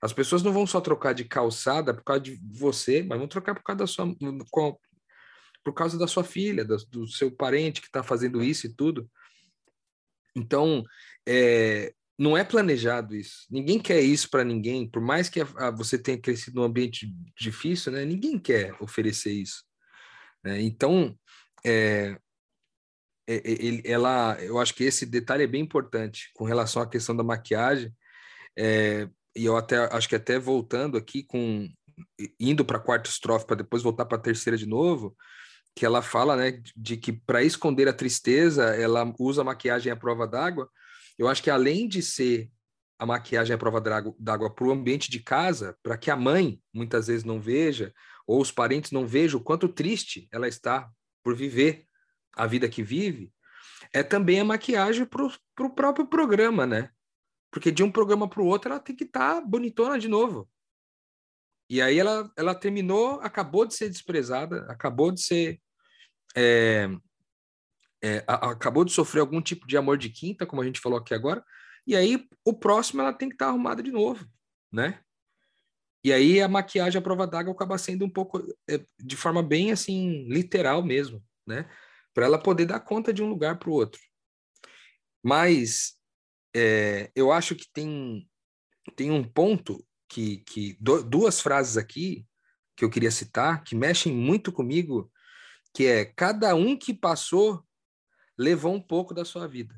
As 0.00 0.12
pessoas 0.12 0.42
não 0.42 0.52
vão 0.52 0.66
só 0.66 0.80
trocar 0.80 1.12
de 1.12 1.24
calçada 1.24 1.94
por 1.94 2.04
causa 2.04 2.22
de 2.22 2.40
você, 2.52 3.02
mas 3.02 3.18
vão 3.18 3.28
trocar 3.28 3.54
por 3.54 3.62
causa 3.62 3.78
da 3.78 3.86
sua, 3.86 4.16
por 5.64 5.72
causa 5.74 5.98
da 5.98 6.06
sua 6.06 6.24
filha, 6.24 6.64
do, 6.64 7.06
seu 7.08 7.30
parente 7.30 7.80
que 7.80 7.88
está 7.88 8.02
fazendo 8.02 8.42
isso 8.42 8.66
e 8.66 8.72
tudo. 8.72 9.10
Então, 10.34 10.84
é, 11.26 11.94
não 12.18 12.36
é 12.36 12.44
planejado 12.44 13.16
isso. 13.16 13.46
Ninguém 13.50 13.80
quer 13.80 14.00
isso 14.00 14.30
para 14.30 14.44
ninguém, 14.44 14.88
por 14.88 15.02
mais 15.02 15.28
que 15.28 15.40
a, 15.40 15.48
a, 15.56 15.70
você 15.70 15.98
tenha 15.98 16.18
crescido 16.18 16.60
num 16.60 16.66
ambiente 16.66 17.12
difícil, 17.38 17.92
né? 17.92 18.04
Ninguém 18.04 18.38
quer 18.38 18.74
oferecer 18.80 19.32
isso. 19.32 19.64
Né? 20.44 20.62
Então, 20.62 21.18
é, 21.66 22.16
é, 23.28 23.90
ela, 23.90 24.36
eu 24.40 24.58
acho 24.58 24.72
que 24.74 24.84
esse 24.84 25.04
detalhe 25.04 25.42
é 25.42 25.48
bem 25.48 25.62
importante 25.62 26.30
com 26.34 26.44
relação 26.44 26.80
à 26.80 26.88
questão 26.88 27.16
da 27.16 27.24
maquiagem. 27.24 27.92
É, 28.56 29.08
e 29.34 29.44
eu 29.44 29.56
até 29.56 29.76
acho 29.92 30.08
que 30.08 30.14
até 30.14 30.38
voltando 30.38 30.96
aqui 30.96 31.22
com 31.24 31.68
indo 32.38 32.64
para 32.64 32.76
a 32.76 32.80
quarta 32.80 33.08
estrofe 33.08 33.46
para 33.46 33.56
depois 33.56 33.82
voltar 33.82 34.04
para 34.04 34.18
a 34.18 34.20
terceira 34.20 34.56
de 34.56 34.66
novo, 34.66 35.16
que 35.74 35.84
ela 35.84 36.02
fala, 36.02 36.36
né, 36.36 36.62
de 36.76 36.96
que 36.96 37.12
para 37.12 37.42
esconder 37.42 37.88
a 37.88 37.92
tristeza, 37.92 38.64
ela 38.76 39.12
usa 39.18 39.42
a 39.42 39.44
maquiagem 39.44 39.92
à 39.92 39.96
prova 39.96 40.26
d'água. 40.26 40.70
Eu 41.18 41.28
acho 41.28 41.42
que 41.42 41.50
além 41.50 41.88
de 41.88 42.02
ser 42.02 42.50
a 42.98 43.04
maquiagem 43.04 43.54
à 43.54 43.58
prova 43.58 43.80
d'água 43.80 44.54
para 44.54 44.66
o 44.66 44.72
ambiente 44.72 45.10
de 45.10 45.20
casa, 45.20 45.76
para 45.82 45.98
que 45.98 46.10
a 46.10 46.16
mãe 46.16 46.60
muitas 46.72 47.08
vezes 47.08 47.24
não 47.24 47.40
veja, 47.40 47.92
ou 48.26 48.40
os 48.40 48.50
parentes 48.50 48.90
não 48.90 49.06
vejam 49.06 49.40
o 49.40 49.42
quanto 49.42 49.68
triste 49.68 50.28
ela 50.32 50.48
está 50.48 50.90
por 51.26 51.34
viver 51.34 51.88
a 52.36 52.46
vida 52.46 52.68
que 52.68 52.84
vive, 52.84 53.34
é 53.92 54.00
também 54.00 54.38
a 54.38 54.44
maquiagem 54.44 55.04
para 55.04 55.26
o 55.66 55.74
próprio 55.74 56.06
programa, 56.06 56.64
né? 56.64 56.92
Porque 57.50 57.72
de 57.72 57.82
um 57.82 57.90
programa 57.90 58.30
para 58.30 58.40
o 58.40 58.46
outro 58.46 58.70
ela 58.70 58.78
tem 58.78 58.94
que 58.94 59.02
estar 59.02 59.34
tá 59.34 59.40
bonitona 59.40 59.98
de 59.98 60.06
novo. 60.06 60.48
E 61.68 61.82
aí 61.82 61.98
ela, 61.98 62.30
ela 62.36 62.54
terminou, 62.54 63.20
acabou 63.22 63.66
de 63.66 63.74
ser 63.74 63.88
desprezada, 63.88 64.70
acabou 64.70 65.10
de 65.10 65.20
ser 65.20 65.60
é, 66.36 66.88
é, 68.00 68.22
a, 68.24 68.52
acabou 68.52 68.84
de 68.84 68.92
sofrer 68.92 69.18
algum 69.18 69.42
tipo 69.42 69.66
de 69.66 69.76
amor 69.76 69.98
de 69.98 70.10
quinta, 70.10 70.46
como 70.46 70.62
a 70.62 70.64
gente 70.64 70.78
falou 70.78 70.96
aqui 70.96 71.12
agora, 71.12 71.44
e 71.84 71.96
aí 71.96 72.24
o 72.44 72.54
próximo 72.54 73.02
ela 73.02 73.12
tem 73.12 73.28
que 73.28 73.34
estar 73.34 73.46
tá 73.46 73.50
arrumada 73.50 73.82
de 73.82 73.90
novo, 73.90 74.24
né? 74.70 75.00
E 76.06 76.12
aí 76.12 76.40
a 76.40 76.46
maquiagem 76.46 77.00
à 77.00 77.02
prova 77.02 77.26
d'água 77.26 77.52
acaba 77.52 77.76
sendo 77.76 78.04
um 78.04 78.08
pouco, 78.08 78.38
é, 78.70 78.86
de 78.96 79.16
forma 79.16 79.42
bem 79.42 79.72
assim, 79.72 80.22
literal 80.28 80.80
mesmo, 80.80 81.20
né? 81.44 81.68
Para 82.14 82.26
ela 82.26 82.40
poder 82.40 82.64
dar 82.64 82.78
conta 82.78 83.12
de 83.12 83.24
um 83.24 83.28
lugar 83.28 83.58
para 83.58 83.68
o 83.68 83.72
outro. 83.72 84.00
Mas 85.20 85.94
é, 86.54 87.10
eu 87.12 87.32
acho 87.32 87.56
que 87.56 87.66
tem, 87.72 88.30
tem 88.94 89.10
um 89.10 89.24
ponto 89.24 89.84
que, 90.08 90.44
que 90.44 90.78
duas 90.80 91.40
frases 91.40 91.76
aqui 91.76 92.24
que 92.76 92.84
eu 92.84 92.90
queria 92.90 93.10
citar 93.10 93.64
que 93.64 93.74
mexem 93.74 94.14
muito 94.14 94.52
comigo 94.52 95.10
que 95.74 95.86
é 95.86 96.04
cada 96.04 96.54
um 96.54 96.78
que 96.78 96.94
passou 96.94 97.66
levou 98.38 98.72
um 98.72 98.80
pouco 98.80 99.12
da 99.12 99.24
sua 99.24 99.48
vida. 99.48 99.74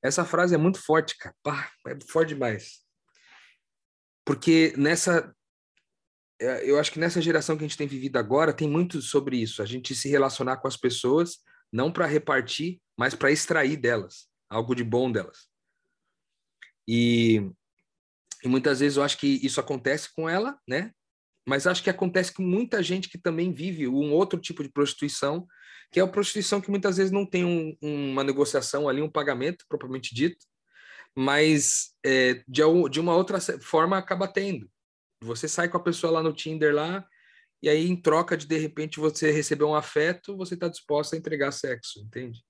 Essa 0.00 0.24
frase 0.24 0.54
é 0.54 0.58
muito 0.58 0.80
forte, 0.80 1.18
cara. 1.18 1.34
Pá, 1.42 1.68
é 1.88 1.98
forte 2.08 2.28
demais. 2.28 2.85
Porque 4.26 4.74
nessa 4.76 5.34
é, 6.38 6.68
eu 6.68 6.78
acho 6.78 6.92
que 6.92 6.98
nessa 6.98 7.22
geração 7.22 7.56
que 7.56 7.64
a 7.64 7.66
gente 7.66 7.78
tem 7.78 7.86
vivido 7.86 8.18
agora 8.18 8.52
tem 8.52 8.68
muito 8.68 9.00
sobre 9.00 9.38
isso, 9.38 9.62
a 9.62 9.66
gente 9.66 9.94
se 9.94 10.08
relacionar 10.10 10.58
com 10.58 10.68
as 10.68 10.76
pessoas 10.76 11.38
não 11.72 11.90
para 11.90 12.06
repartir, 12.06 12.78
mas 12.98 13.14
para 13.14 13.30
extrair 13.30 13.76
delas 13.76 14.28
algo 14.50 14.74
de 14.74 14.84
bom 14.84 15.10
delas. 15.10 15.48
E, 16.86 17.50
e 18.44 18.48
muitas 18.48 18.80
vezes 18.80 18.96
eu 18.96 19.02
acho 19.02 19.16
que 19.16 19.26
isso 19.26 19.58
acontece 19.60 20.12
com 20.12 20.28
ela, 20.28 20.58
né? 20.68 20.92
mas 21.46 21.66
acho 21.66 21.82
que 21.82 21.88
acontece 21.88 22.32
com 22.32 22.42
muita 22.42 22.82
gente 22.82 23.08
que 23.08 23.16
também 23.16 23.52
vive 23.52 23.86
um 23.86 24.12
outro 24.12 24.38
tipo 24.40 24.64
de 24.64 24.68
prostituição, 24.68 25.46
que 25.92 26.00
é 26.00 26.02
a 26.02 26.08
prostituição 26.08 26.60
que 26.60 26.70
muitas 26.70 26.96
vezes 26.96 27.12
não 27.12 27.24
tem 27.24 27.44
um, 27.44 27.76
uma 27.80 28.24
negociação 28.24 28.88
ali, 28.88 29.00
um 29.00 29.10
pagamento 29.10 29.64
propriamente 29.68 30.12
dito, 30.12 30.44
mas 31.16 31.94
é, 32.04 32.34
de, 32.46 32.62
de 32.90 33.00
uma 33.00 33.16
outra 33.16 33.40
forma 33.60 33.96
acaba 33.96 34.28
tendo. 34.28 34.70
Você 35.22 35.48
sai 35.48 35.68
com 35.68 35.78
a 35.78 35.82
pessoa 35.82 36.12
lá 36.12 36.22
no 36.22 36.34
Tinder 36.34 36.74
lá, 36.74 37.08
e 37.62 37.68
aí 37.68 37.88
em 37.88 38.00
troca 38.00 38.36
de 38.36 38.46
de 38.46 38.58
repente 38.58 39.00
você 39.00 39.30
receber 39.30 39.64
um 39.64 39.74
afeto, 39.74 40.36
você 40.36 40.54
está 40.54 40.68
disposto 40.68 41.14
a 41.14 41.16
entregar 41.16 41.52
sexo, 41.52 42.00
entende? 42.00 42.44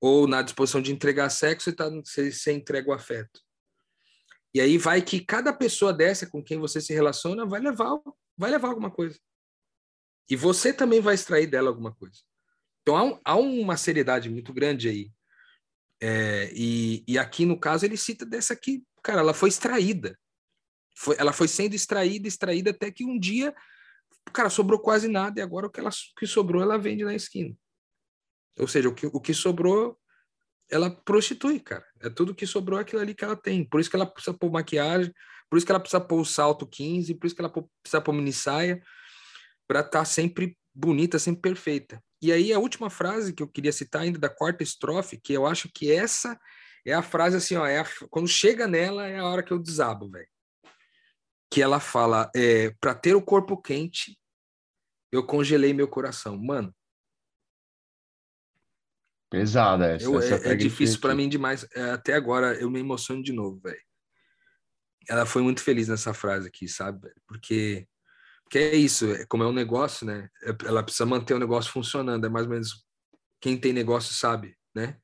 Ou 0.00 0.26
na 0.26 0.42
disposição 0.42 0.80
de 0.80 0.90
entregar 0.92 1.28
sexo, 1.30 1.70
você, 1.70 1.76
tá, 1.76 1.88
você, 1.88 2.32
você 2.32 2.52
entrega 2.52 2.90
o 2.90 2.94
afeto. 2.94 3.40
E 4.54 4.60
aí 4.60 4.76
vai 4.76 5.00
que 5.00 5.24
cada 5.24 5.52
pessoa 5.52 5.92
dessa 5.92 6.26
com 6.26 6.42
quem 6.42 6.58
você 6.58 6.80
se 6.80 6.92
relaciona 6.92 7.46
vai 7.46 7.60
levar, 7.60 7.98
vai 8.36 8.50
levar 8.50 8.68
alguma 8.68 8.90
coisa. 8.90 9.18
E 10.28 10.36
você 10.36 10.72
também 10.72 11.00
vai 11.00 11.14
extrair 11.14 11.46
dela 11.46 11.68
alguma 11.68 11.94
coisa. 11.94 12.20
Então 12.82 12.96
há, 12.96 13.04
um, 13.04 13.20
há 13.24 13.36
uma 13.36 13.76
seriedade 13.76 14.28
muito 14.28 14.52
grande 14.52 14.88
aí. 14.88 15.12
É, 16.04 16.50
e, 16.52 17.04
e 17.06 17.16
aqui 17.16 17.46
no 17.46 17.56
caso 17.56 17.84
ele 17.84 17.96
cita 17.96 18.26
dessa 18.26 18.52
aqui, 18.52 18.82
cara, 19.04 19.20
ela 19.20 19.32
foi 19.32 19.48
extraída. 19.48 20.18
Foi, 20.96 21.14
ela 21.16 21.32
foi 21.32 21.46
sendo 21.46 21.74
extraída, 21.74 22.26
extraída 22.26 22.70
até 22.70 22.90
que 22.90 23.04
um 23.04 23.16
dia, 23.16 23.54
cara, 24.32 24.50
sobrou 24.50 24.80
quase 24.80 25.06
nada 25.06 25.38
e 25.38 25.42
agora 25.42 25.68
o 25.68 25.70
que, 25.70 25.78
ela, 25.78 25.90
o 25.90 26.18
que 26.18 26.26
sobrou 26.26 26.60
ela 26.60 26.76
vende 26.76 27.04
na 27.04 27.14
esquina. 27.14 27.56
Ou 28.58 28.66
seja, 28.66 28.88
o 28.88 28.94
que, 28.94 29.06
o 29.06 29.20
que 29.20 29.32
sobrou 29.32 29.96
ela 30.68 30.90
prostitui, 30.90 31.60
cara. 31.60 31.84
É 32.00 32.10
tudo 32.10 32.34
que 32.34 32.46
sobrou 32.46 32.80
aquilo 32.80 33.00
ali 33.00 33.14
que 33.14 33.24
ela 33.24 33.36
tem. 33.36 33.64
Por 33.64 33.78
isso 33.78 33.90
que 33.90 33.94
ela 33.94 34.06
precisa 34.06 34.36
pôr 34.36 34.50
maquiagem, 34.50 35.12
por 35.48 35.56
isso 35.56 35.66
que 35.66 35.70
ela 35.70 35.80
precisa 35.80 36.00
pôr 36.00 36.18
o 36.18 36.24
salto 36.24 36.66
15, 36.66 37.14
por 37.14 37.26
isso 37.26 37.36
que 37.36 37.42
ela 37.42 37.52
precisa 37.82 38.00
pôr 38.00 38.12
mini 38.12 38.32
saia. 38.32 38.82
para 39.68 39.80
estar 39.80 39.90
tá 40.00 40.04
sempre 40.04 40.56
bonita, 40.74 41.18
sempre 41.18 41.42
perfeita. 41.42 42.02
E 42.22 42.30
aí 42.32 42.52
a 42.52 42.58
última 42.58 42.88
frase 42.88 43.32
que 43.32 43.42
eu 43.42 43.48
queria 43.48 43.72
citar 43.72 44.02
ainda 44.02 44.18
da 44.18 44.28
quarta 44.28 44.62
estrofe, 44.62 45.20
que 45.20 45.32
eu 45.32 45.44
acho 45.44 45.68
que 45.68 45.90
essa 45.90 46.38
é 46.86 46.92
a 46.92 47.02
frase 47.02 47.36
assim, 47.36 47.56
ó, 47.56 47.66
é 47.66 47.80
a, 47.80 47.86
quando 48.08 48.28
chega 48.28 48.68
nela 48.68 49.06
é 49.06 49.18
a 49.18 49.26
hora 49.26 49.42
que 49.42 49.52
eu 49.52 49.58
desabo, 49.58 50.08
velho. 50.08 50.28
Que 51.50 51.60
ela 51.60 51.80
fala, 51.80 52.30
é, 52.34 52.70
para 52.80 52.94
ter 52.94 53.14
o 53.14 53.22
corpo 53.22 53.60
quente, 53.60 54.16
eu 55.10 55.26
congelei 55.26 55.74
meu 55.74 55.88
coração. 55.88 56.38
Mano, 56.38 56.74
Pesada 59.32 59.86
essa. 59.86 60.04
Eu, 60.04 60.18
essa 60.18 60.46
é, 60.46 60.52
é 60.52 60.54
difícil 60.54 61.00
para 61.00 61.14
mim 61.14 61.26
demais. 61.26 61.66
É, 61.74 61.92
até 61.92 62.12
agora 62.12 62.54
eu 62.60 62.70
me 62.70 62.78
emociono 62.78 63.22
de 63.22 63.32
novo, 63.32 63.58
velho. 63.60 63.80
Ela 65.08 65.24
foi 65.24 65.40
muito 65.40 65.62
feliz 65.62 65.88
nessa 65.88 66.12
frase 66.12 66.48
aqui, 66.48 66.68
sabe? 66.68 67.10
Porque, 67.26 67.88
porque 68.52 68.58
é 68.58 68.76
isso, 68.76 69.10
é, 69.10 69.24
como 69.24 69.42
é 69.42 69.46
um 69.46 69.52
negócio, 69.52 70.06
né? 70.06 70.28
É, 70.42 70.54
ela 70.66 70.82
precisa 70.82 71.06
manter 71.06 71.32
o 71.32 71.38
negócio 71.38 71.72
funcionando. 71.72 72.26
É 72.26 72.28
mais 72.28 72.44
ou 72.44 72.52
menos 72.52 72.84
quem 73.40 73.56
tem 73.56 73.72
negócio 73.72 74.12
sabe, 74.12 74.54
né? 74.74 74.98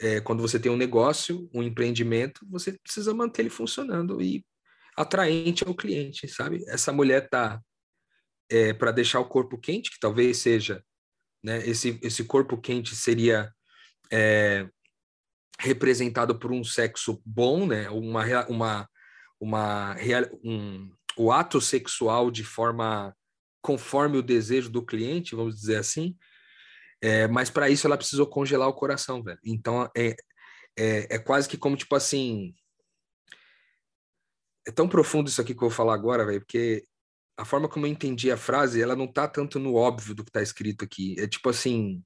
É, 0.00 0.20
quando 0.20 0.40
você 0.40 0.58
tem 0.58 0.72
um 0.72 0.76
negócio, 0.76 1.48
um 1.54 1.62
empreendimento, 1.62 2.44
você 2.50 2.76
precisa 2.82 3.14
manter 3.14 3.42
ele 3.42 3.50
funcionando 3.50 4.20
e 4.20 4.44
atraente 4.96 5.62
ao 5.64 5.76
cliente, 5.76 6.26
sabe? 6.26 6.64
Essa 6.66 6.92
mulher 6.92 7.28
tá 7.28 7.62
é, 8.50 8.72
para 8.72 8.90
deixar 8.90 9.20
o 9.20 9.28
corpo 9.28 9.56
quente, 9.56 9.88
que 9.88 10.00
talvez 10.00 10.38
seja 10.38 10.84
né? 11.40 11.58
Esse, 11.64 12.00
esse 12.02 12.24
corpo 12.24 12.56
quente 12.56 12.96
seria 12.96 13.52
é, 14.10 14.68
representado 15.60 16.36
por 16.36 16.50
um 16.50 16.64
sexo 16.64 17.22
bom, 17.24 17.64
né? 17.64 17.88
uma, 17.90 18.24
uma, 18.48 18.88
uma, 19.40 19.96
um, 20.44 20.90
o 21.16 21.32
ato 21.32 21.60
sexual 21.60 22.30
de 22.30 22.44
forma 22.44 23.14
conforme 23.60 24.18
o 24.18 24.22
desejo 24.22 24.68
do 24.70 24.84
cliente, 24.84 25.36
vamos 25.36 25.54
dizer 25.56 25.76
assim. 25.76 26.16
É, 27.00 27.26
mas 27.28 27.50
para 27.50 27.68
isso 27.68 27.86
ela 27.86 27.96
precisou 27.96 28.26
congelar 28.26 28.68
o 28.68 28.74
coração, 28.74 29.22
velho. 29.22 29.38
Então 29.44 29.90
é, 29.96 30.14
é, 30.78 31.14
é, 31.14 31.18
quase 31.18 31.48
que 31.48 31.56
como 31.56 31.76
tipo 31.76 31.94
assim. 31.94 32.54
É 34.66 34.70
tão 34.70 34.88
profundo 34.88 35.28
isso 35.28 35.40
aqui 35.40 35.54
que 35.54 35.58
eu 35.58 35.68
vou 35.68 35.76
falar 35.76 35.94
agora, 35.94 36.24
velho, 36.24 36.40
porque 36.40 36.86
a 37.36 37.44
forma 37.44 37.68
como 37.68 37.86
eu 37.86 37.90
entendi 37.90 38.30
a 38.30 38.36
frase, 38.36 38.80
ela 38.80 38.94
não 38.94 39.08
tá 39.10 39.26
tanto 39.26 39.58
no 39.58 39.74
óbvio 39.74 40.14
do 40.14 40.24
que 40.24 40.30
tá 40.30 40.40
escrito 40.40 40.84
aqui. 40.84 41.16
É 41.18 41.26
tipo 41.26 41.48
assim, 41.48 42.04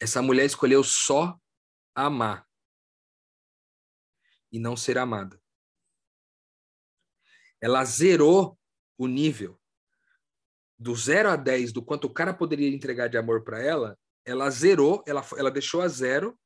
essa 0.00 0.22
mulher 0.22 0.44
escolheu 0.44 0.84
só 0.84 1.36
amar 1.94 2.46
e 4.52 4.58
não 4.58 4.76
ser 4.76 4.98
amada. 4.98 5.40
Ela 7.66 7.84
zerou 7.84 8.56
o 8.96 9.08
nível 9.08 9.58
do 10.78 10.94
0 10.94 11.30
a 11.30 11.34
10 11.34 11.72
do 11.72 11.82
quanto 11.82 12.04
o 12.04 12.12
cara 12.12 12.32
poderia 12.32 12.68
entregar 12.68 13.08
de 13.08 13.18
amor 13.18 13.42
para 13.42 13.60
ela, 13.60 13.98
ela 14.24 14.48
zerou, 14.50 15.02
ela, 15.04 15.26
ela 15.36 15.50
deixou 15.50 15.82
a 15.82 15.88
zero 15.88 16.38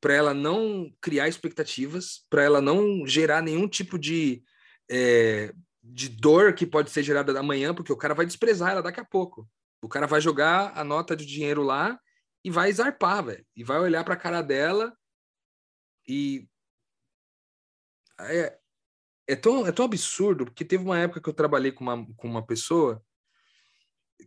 para 0.00 0.14
ela 0.14 0.32
não 0.32 0.94
criar 1.00 1.26
expectativas, 1.26 2.24
para 2.30 2.44
ela 2.44 2.60
não 2.60 3.04
gerar 3.04 3.42
nenhum 3.42 3.66
tipo 3.66 3.98
de 3.98 4.44
é, 4.88 5.52
de 5.82 6.08
dor 6.08 6.54
que 6.54 6.64
pode 6.64 6.88
ser 6.90 7.02
gerada 7.02 7.36
amanhã, 7.36 7.74
porque 7.74 7.92
o 7.92 7.96
cara 7.96 8.14
vai 8.14 8.24
desprezar 8.24 8.70
ela 8.70 8.82
daqui 8.82 9.00
a 9.00 9.04
pouco. 9.04 9.50
O 9.82 9.88
cara 9.88 10.06
vai 10.06 10.20
jogar 10.20 10.70
a 10.78 10.84
nota 10.84 11.16
de 11.16 11.26
dinheiro 11.26 11.64
lá 11.64 11.98
e 12.44 12.50
vai 12.50 12.72
zarpar, 12.72 13.24
velho. 13.24 13.44
E 13.56 13.64
vai 13.64 13.80
olhar 13.80 14.04
para 14.04 14.14
a 14.14 14.16
cara 14.16 14.40
dela 14.40 14.96
e. 16.06 16.48
É, 18.20 18.59
é, 19.30 19.36
tão, 19.36 19.64
é 19.64 19.70
tão 19.70 19.84
absurdo, 19.84 20.44
porque 20.44 20.64
teve 20.64 20.82
uma 20.82 20.98
época 20.98 21.20
que 21.20 21.28
eu 21.28 21.34
trabalhei 21.34 21.70
com 21.70 21.84
uma, 21.84 22.06
com 22.16 22.28
uma 22.28 22.44
pessoa 22.44 23.00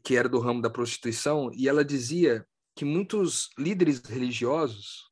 que 0.02 0.16
era 0.16 0.30
do 0.30 0.40
ramo 0.40 0.62
da 0.62 0.70
prostituição 0.70 1.52
e 1.54 1.68
ela 1.68 1.84
dizia 1.84 2.48
que 2.74 2.86
muitos 2.86 3.50
líderes 3.58 4.02
religiosos, 4.02 5.12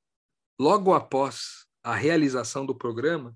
logo 0.58 0.94
após 0.94 1.66
a 1.84 1.94
realização 1.94 2.66
do 2.66 2.74
programa, 2.74 3.36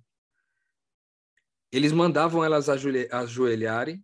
eles 1.71 1.91
mandavam 1.91 2.43
elas 2.43 2.69
ajoelharem, 2.69 4.03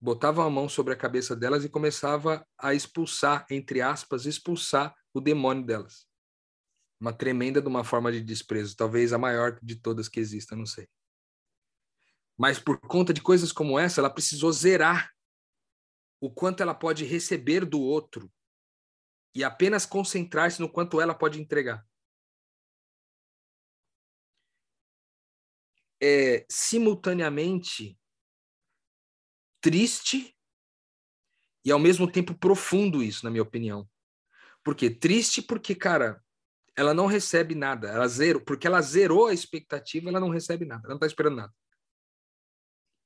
botavam 0.00 0.46
a 0.46 0.50
mão 0.50 0.68
sobre 0.68 0.94
a 0.94 0.96
cabeça 0.96 1.34
delas 1.34 1.64
e 1.64 1.68
começava 1.68 2.46
a 2.56 2.72
expulsar, 2.72 3.44
entre 3.50 3.80
aspas, 3.80 4.26
expulsar 4.26 4.94
o 5.12 5.20
demônio 5.20 5.66
delas. 5.66 6.06
Uma 7.00 7.12
tremenda 7.12 7.60
de 7.60 7.66
uma 7.66 7.82
forma 7.82 8.12
de 8.12 8.20
desprezo, 8.20 8.76
talvez 8.76 9.12
a 9.12 9.18
maior 9.18 9.58
de 9.60 9.74
todas 9.74 10.08
que 10.08 10.20
exista, 10.20 10.54
não 10.54 10.66
sei. 10.66 10.86
Mas 12.40 12.58
por 12.58 12.80
conta 12.80 13.12
de 13.12 13.20
coisas 13.20 13.52
como 13.52 13.78
essa, 13.78 14.00
ela 14.00 14.08
precisou 14.08 14.50
zerar 14.50 15.12
o 16.18 16.30
quanto 16.30 16.62
ela 16.62 16.74
pode 16.74 17.04
receber 17.04 17.66
do 17.66 17.78
outro 17.78 18.32
e 19.34 19.44
apenas 19.44 19.84
concentrar-se 19.84 20.58
no 20.58 20.68
quanto 20.68 21.00
ela 21.02 21.14
pode 21.14 21.38
entregar. 21.38 21.86
é 26.02 26.46
simultaneamente 26.48 27.98
triste 29.60 30.34
e 31.62 31.70
ao 31.70 31.78
mesmo 31.78 32.10
tempo 32.10 32.34
profundo 32.34 33.02
isso, 33.02 33.22
na 33.22 33.30
minha 33.30 33.42
opinião. 33.42 33.86
Por 34.64 34.74
quê? 34.74 34.88
Triste 34.88 35.42
porque, 35.42 35.74
cara, 35.74 36.22
ela 36.74 36.94
não 36.94 37.04
recebe 37.04 37.54
nada, 37.54 37.88
ela 37.88 38.08
zero, 38.08 38.42
porque 38.42 38.66
ela 38.66 38.80
zerou 38.80 39.26
a 39.26 39.34
expectativa, 39.34 40.08
ela 40.08 40.20
não 40.20 40.30
recebe 40.30 40.64
nada, 40.64 40.82
ela 40.84 40.94
não 40.94 40.98
tá 40.98 41.06
esperando 41.06 41.36
nada. 41.36 41.59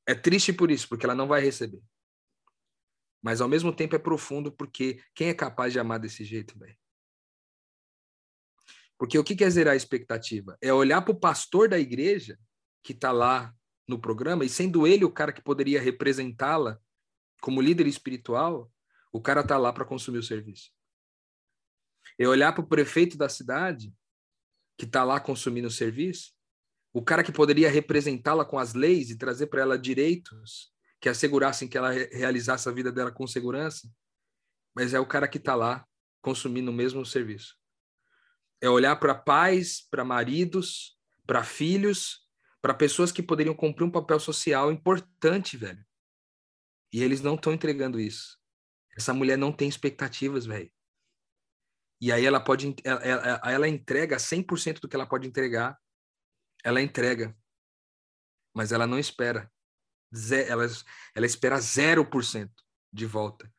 É 0.07 0.15
triste 0.15 0.53
por 0.53 0.71
isso, 0.71 0.89
porque 0.89 1.07
ela 1.07 1.15
não 1.15 1.27
vai 1.27 1.41
receber. 1.41 1.83
Mas 3.23 3.41
ao 3.41 3.49
mesmo 3.49 3.75
tempo 3.75 3.97
é 3.97 3.99
profundo 3.99 4.53
porque 4.53 5.03
quem 5.15 5.29
é 5.29 5.35
capaz 5.35 5.73
de 5.73 5.79
amar 5.79 5.99
desse 5.99 6.25
jeito, 6.25 6.59
velho? 6.59 6.77
Porque 8.99 9.19
o 9.19 9.25
que 9.25 9.43
é 9.43 9.51
zerar 9.51 9.73
a 9.73 9.77
expectativa? 9.77 10.57
É 10.61 10.73
olhar 10.73 11.03
para 11.03 11.13
o 11.13 11.19
pastor 11.19 11.69
da 11.69 11.79
igreja 11.79 12.39
que 12.83 12.93
está 12.93 13.11
lá 13.11 13.55
no 13.89 13.99
programa, 13.99 14.45
e 14.45 14.49
sendo 14.49 14.87
ele 14.87 15.05
o 15.05 15.13
cara 15.13 15.33
que 15.33 15.43
poderia 15.43 15.81
representá-la 15.81 16.79
como 17.41 17.61
líder 17.61 17.87
espiritual, 17.87 18.71
o 19.13 19.21
cara 19.21 19.41
está 19.41 19.59
lá 19.59 19.73
para 19.73 19.85
consumir 19.85 20.19
o 20.19 20.23
serviço. 20.23 20.71
É 22.19 22.27
olhar 22.29 22.53
para 22.53 22.63
o 22.63 22.67
prefeito 22.67 23.17
da 23.17 23.29
cidade, 23.29 23.93
que 24.79 24.85
está 24.85 25.05
lá 25.05 25.21
consumindo 25.21 25.69
o 25.69 25.71
serviço, 25.71 26.34
o 26.95 27.03
cara 27.03 27.23
que 27.23 27.31
poderia 27.31 27.71
representá-la 27.71 28.45
com 28.45 28.59
as 28.59 28.73
leis 28.73 29.11
e 29.11 29.19
trazer 29.19 29.49
para 29.49 29.61
ela 29.61 29.79
direitos 29.79 30.73
que 30.99 31.11
assegurassem 31.11 31.69
que 31.69 31.77
ela 31.77 31.91
realizasse 31.91 32.67
a 32.67 32.73
vida 32.73 32.91
dela 32.91 33.13
com 33.13 33.27
segurança, 33.27 33.87
mas 34.75 34.95
é 34.95 35.01
o 35.01 35.07
cara 35.07 35.29
que 35.29 35.37
está 35.37 35.55
lá 35.55 35.87
consumindo 36.23 36.71
o 36.71 36.75
mesmo 36.75 37.05
serviço. 37.05 37.55
É 38.63 38.71
olhar 38.71 38.97
para 38.97 39.15
pais, 39.15 39.87
para 39.91 40.03
maridos, 40.03 40.97
para 41.27 41.45
filhos 41.45 42.25
para 42.65 42.73
pessoas 42.73 43.13
que 43.13 43.23
poderiam 43.23 43.55
cumprir 43.55 43.85
um 43.85 43.91
papel 43.91 44.19
social 44.19 44.73
importante, 44.73 45.55
velho. 45.55 45.85
E 46.91 47.03
eles 47.03 47.21
não 47.21 47.35
estão 47.35 47.53
entregando 47.53 48.01
isso. 48.01 48.39
Essa 48.97 49.13
mulher 49.13 49.37
não 49.37 49.53
tem 49.53 49.69
expectativas, 49.69 50.47
velho. 50.47 50.73
E 52.01 52.11
aí 52.11 52.25
ela 52.25 52.41
pode 52.41 52.75
ela, 52.83 53.01
ela, 53.03 53.41
ela 53.45 53.69
entrega 53.69 54.17
100% 54.17 54.81
do 54.81 54.89
que 54.89 54.97
ela 54.97 55.05
pode 55.05 55.29
entregar. 55.29 55.79
Ela 56.65 56.81
entrega. 56.81 57.37
Mas 58.53 58.73
ela 58.73 58.87
não 58.87 58.99
espera. 58.99 59.53
Ela, 60.49 60.67
ela 61.15 61.27
espera 61.27 61.59
0% 61.59 62.51
de 62.93 63.07
volta. 63.07 63.53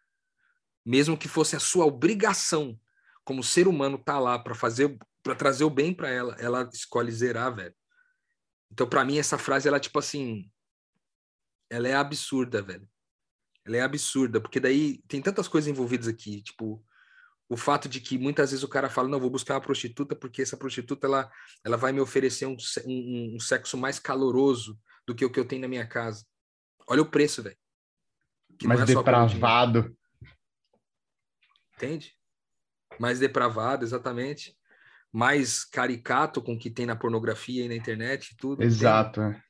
Mesmo 0.86 1.18
que 1.18 1.28
fosse 1.28 1.56
a 1.56 1.60
sua 1.60 1.86
obrigação 1.86 2.80
como 3.24 3.44
ser 3.44 3.68
humano 3.68 3.98
tá 3.98 4.20
lá 4.20 4.38
para 4.38 4.54
fazer 4.54 4.98
para 5.26 5.34
trazer 5.34 5.64
o 5.64 5.72
bem 5.72 5.92
para 5.92 6.08
ela, 6.08 6.36
ela 6.38 6.70
escolhe 6.72 7.12
zerar, 7.12 7.56
velho. 7.56 7.74
Então, 8.72 8.88
para 8.88 9.04
mim, 9.04 9.18
essa 9.18 9.40
frase, 9.40 9.68
ela, 9.68 9.80
tipo 9.80 9.98
assim, 9.98 10.52
ela 11.68 11.88
é 11.88 11.96
absurda, 11.96 12.62
velho. 12.62 12.88
Ela 13.66 13.78
é 13.78 13.82
absurda, 13.82 14.40
porque 14.40 14.60
daí 14.60 15.00
tem 15.08 15.24
tantas 15.24 15.48
coisas 15.48 15.68
envolvidas 15.68 16.08
aqui, 16.08 16.44
tipo, 16.44 16.86
o 17.48 17.56
fato 17.56 17.88
de 17.88 18.00
que 18.00 18.18
muitas 18.18 18.52
vezes 18.52 18.64
o 18.64 18.68
cara 18.68 18.90
fala, 18.90 19.08
não, 19.08 19.20
vou 19.20 19.30
buscar 19.30 19.56
uma 19.56 19.62
prostituta 19.62 20.16
porque 20.16 20.42
essa 20.42 20.58
prostituta, 20.58 21.08
ela, 21.08 21.32
ela 21.64 21.78
vai 21.78 21.92
me 21.92 22.00
oferecer 22.00 22.46
um, 22.46 22.58
um, 22.86 23.36
um 23.36 23.40
sexo 23.40 23.78
mais 23.78 24.00
caloroso 24.00 24.80
do 25.06 25.14
que 25.14 25.24
o 25.24 25.30
que 25.30 25.40
eu 25.40 25.46
tenho 25.46 25.62
na 25.62 25.68
minha 25.68 25.88
casa. 25.88 26.26
Olha 26.88 27.02
o 27.02 27.10
preço, 27.10 27.44
velho. 27.44 27.58
Mais 28.64 28.82
é 28.82 28.86
depravado. 28.86 29.96
Entende? 31.76 32.16
Mais 33.00 33.20
depravado, 33.20 33.84
exatamente 33.84 34.56
mais 35.16 35.64
caricato 35.64 36.42
com 36.42 36.56
o 36.56 36.60
que 36.60 36.70
tem 36.70 36.86
na 36.86 36.96
pornografia 36.96 37.64
e 37.64 37.70
na 37.70 37.76
internet 37.76 38.32
e 38.32 38.36
tudo. 38.36 38.62
Exato. 38.62 39.22
Tem... 39.22 39.42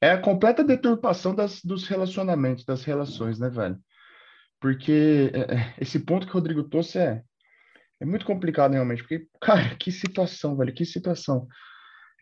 É 0.00 0.12
a 0.12 0.20
completa 0.20 0.64
deturpação 0.64 1.34
das, 1.34 1.60
dos 1.62 1.86
relacionamentos, 1.86 2.64
das 2.64 2.82
relações, 2.82 3.38
né, 3.38 3.50
velho? 3.50 3.78
Porque 4.64 5.30
é, 5.34 5.56
é, 5.56 5.74
esse 5.78 6.00
ponto 6.00 6.26
que 6.26 6.32
o 6.32 6.36
Rodrigo 6.36 6.64
trouxe 6.64 6.98
é, 6.98 7.22
é 8.00 8.06
muito 8.06 8.24
complicado 8.24 8.72
realmente, 8.72 9.02
porque, 9.02 9.28
cara, 9.38 9.76
que 9.76 9.92
situação, 9.92 10.56
velho, 10.56 10.72
que 10.72 10.86
situação. 10.86 11.46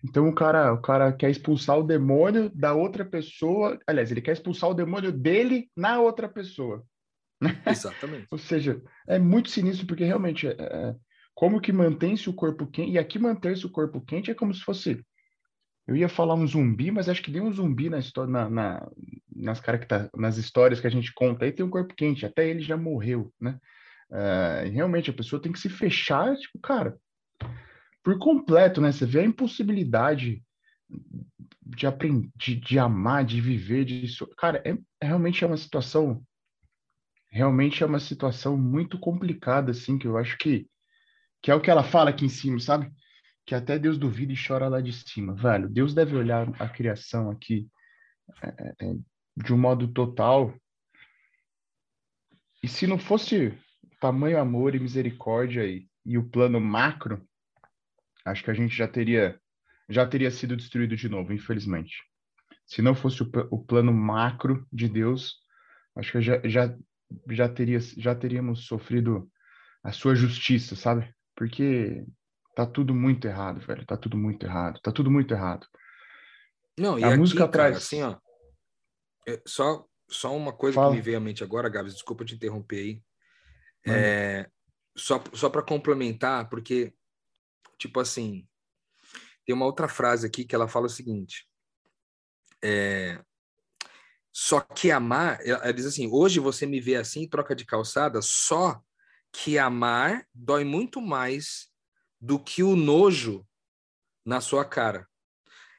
Então 0.04 0.28
o 0.28 0.34
cara, 0.34 0.72
o 0.72 0.82
cara 0.82 1.12
quer 1.12 1.30
expulsar 1.30 1.78
o 1.78 1.84
demônio 1.84 2.50
da 2.52 2.74
outra 2.74 3.04
pessoa. 3.04 3.78
Aliás, 3.86 4.10
ele 4.10 4.20
quer 4.20 4.32
expulsar 4.32 4.70
o 4.70 4.74
demônio 4.74 5.12
dele 5.12 5.70
na 5.76 6.00
outra 6.00 6.28
pessoa. 6.28 6.84
Exatamente. 7.64 8.26
Ou 8.28 8.38
seja, 8.38 8.82
é 9.06 9.20
muito 9.20 9.48
sinistro 9.48 9.86
porque 9.86 10.02
realmente 10.02 10.48
é, 10.48 10.56
é, 10.58 10.96
como 11.36 11.60
que 11.60 11.72
mantém-se 11.72 12.28
o 12.28 12.34
corpo 12.34 12.66
quente? 12.66 12.90
E 12.90 12.98
aqui 12.98 13.20
manter-se 13.20 13.64
o 13.64 13.70
corpo 13.70 14.00
quente 14.00 14.32
é 14.32 14.34
como 14.34 14.52
se 14.52 14.62
fosse. 14.62 15.00
Eu 15.86 15.94
ia 15.94 16.08
falar 16.08 16.34
um 16.34 16.46
zumbi, 16.46 16.90
mas 16.90 17.08
acho 17.08 17.22
que 17.22 17.30
nem 17.30 17.40
um 17.40 17.52
zumbi 17.52 17.88
na 17.88 18.00
história, 18.00 18.32
na, 18.32 18.50
na, 18.50 18.90
nas, 19.42 19.60
caracter, 19.60 20.08
nas 20.16 20.36
histórias 20.36 20.80
que 20.80 20.86
a 20.86 20.90
gente 20.90 21.12
conta 21.12 21.44
aí 21.44 21.52
tem 21.52 21.64
um 21.64 21.70
corpo 21.70 21.94
quente, 21.94 22.24
até 22.24 22.48
ele 22.48 22.60
já 22.60 22.76
morreu, 22.76 23.32
né? 23.40 23.58
Uh, 24.10 24.70
realmente 24.70 25.10
a 25.10 25.14
pessoa 25.14 25.40
tem 25.40 25.50
que 25.50 25.58
se 25.58 25.68
fechar, 25.68 26.36
tipo, 26.36 26.58
cara, 26.58 26.98
por 28.02 28.18
completo, 28.18 28.80
né? 28.80 28.92
Você 28.92 29.06
vê 29.06 29.20
a 29.20 29.24
impossibilidade 29.24 30.42
de 31.64 31.86
aprender, 31.86 32.28
de, 32.36 32.56
de 32.56 32.78
amar, 32.78 33.24
de 33.24 33.40
viver, 33.40 33.84
de 33.84 34.06
cara, 34.36 34.62
é, 34.64 34.76
é, 35.00 35.06
realmente 35.06 35.42
é 35.42 35.46
uma 35.46 35.56
situação, 35.56 36.22
realmente 37.30 37.82
é 37.82 37.86
uma 37.86 38.00
situação 38.00 38.56
muito 38.56 38.98
complicada, 38.98 39.70
assim, 39.70 39.98
que 39.98 40.06
eu 40.06 40.16
acho 40.16 40.36
que 40.38 40.68
que 41.42 41.50
é 41.50 41.54
o 41.56 41.60
que 41.60 41.70
ela 41.70 41.82
fala 41.82 42.10
aqui 42.10 42.24
em 42.24 42.28
cima, 42.28 42.60
sabe? 42.60 42.88
Que 43.44 43.52
até 43.52 43.76
Deus 43.76 43.98
duvida 43.98 44.32
e 44.32 44.36
chora 44.36 44.68
lá 44.68 44.80
de 44.80 44.92
cima, 44.92 45.34
velho. 45.34 45.68
Deus 45.68 45.92
deve 45.92 46.14
olhar 46.14 46.48
a 46.60 46.68
criação 46.68 47.30
aqui 47.30 47.68
é, 48.40 48.48
é, 48.48 48.86
é 48.86 48.96
de 49.36 49.52
um 49.52 49.58
modo 49.58 49.88
total. 49.88 50.54
E 52.62 52.68
se 52.68 52.86
não 52.86 52.98
fosse 52.98 53.58
tamanho 54.00 54.38
amor 54.38 54.74
e 54.74 54.80
misericórdia 54.80 55.64
e, 55.64 55.88
e 56.04 56.18
o 56.18 56.28
plano 56.28 56.60
macro, 56.60 57.26
acho 58.24 58.44
que 58.44 58.50
a 58.50 58.54
gente 58.54 58.74
já 58.74 58.88
teria 58.88 59.40
já 59.88 60.06
teria 60.06 60.30
sido 60.30 60.56
destruído 60.56 60.96
de 60.96 61.08
novo, 61.08 61.32
infelizmente. 61.32 62.02
Se 62.66 62.80
não 62.80 62.94
fosse 62.94 63.22
o, 63.22 63.30
o 63.50 63.62
plano 63.62 63.92
macro 63.92 64.66
de 64.72 64.88
Deus, 64.88 65.36
acho 65.96 66.12
que 66.12 66.22
já, 66.22 66.40
já, 66.44 66.74
já, 67.28 67.48
teria, 67.48 67.78
já 67.80 68.14
teríamos 68.14 68.66
sofrido 68.66 69.30
a 69.82 69.92
sua 69.92 70.14
justiça, 70.14 70.74
sabe? 70.74 71.12
Porque 71.36 72.04
tá 72.54 72.64
tudo 72.64 72.94
muito 72.94 73.26
errado, 73.26 73.60
velho. 73.60 73.84
Tá 73.84 73.96
tudo 73.96 74.16
muito 74.16 74.46
errado. 74.46 74.80
Tá 74.80 74.90
tudo 74.90 75.10
muito 75.10 75.34
errado. 75.34 75.66
Não, 76.78 76.98
e 76.98 77.04
a 77.04 77.08
aqui, 77.08 77.18
música 77.18 77.40
cara, 77.40 77.50
traz... 77.50 77.76
assim, 77.76 78.02
ó. 78.02 78.16
É 79.26 79.40
só, 79.46 79.86
só 80.08 80.36
uma 80.36 80.52
coisa 80.52 80.76
Fala. 80.76 80.90
que 80.90 80.96
me 80.96 81.02
veio 81.02 81.16
à 81.16 81.20
mente 81.20 81.44
agora, 81.44 81.68
Gabs, 81.68 81.94
desculpa 81.94 82.24
te 82.24 82.34
interromper 82.34 82.78
aí. 82.78 83.02
É, 83.84 84.48
só 84.96 85.22
só 85.32 85.50
para 85.50 85.62
complementar, 85.62 86.48
porque 86.48 86.94
Tipo 87.82 87.98
assim, 87.98 88.46
tem 89.44 89.52
uma 89.52 89.66
outra 89.66 89.88
frase 89.88 90.24
aqui 90.24 90.44
que 90.44 90.54
ela 90.54 90.68
fala 90.68 90.86
o 90.86 90.88
seguinte: 90.88 91.48
é, 92.62 93.20
só 94.32 94.60
que 94.60 94.92
amar, 94.92 95.40
ela 95.44 95.72
diz 95.72 95.86
assim: 95.86 96.08
hoje 96.08 96.38
você 96.38 96.64
me 96.64 96.80
vê 96.80 96.94
assim, 96.94 97.28
troca 97.28 97.56
de 97.56 97.66
calçada, 97.66 98.20
só 98.22 98.80
que 99.32 99.58
amar 99.58 100.24
dói 100.32 100.62
muito 100.62 101.00
mais 101.00 101.72
do 102.20 102.38
que 102.38 102.62
o 102.62 102.76
nojo 102.76 103.44
na 104.24 104.40
sua 104.40 104.64
cara. 104.64 105.08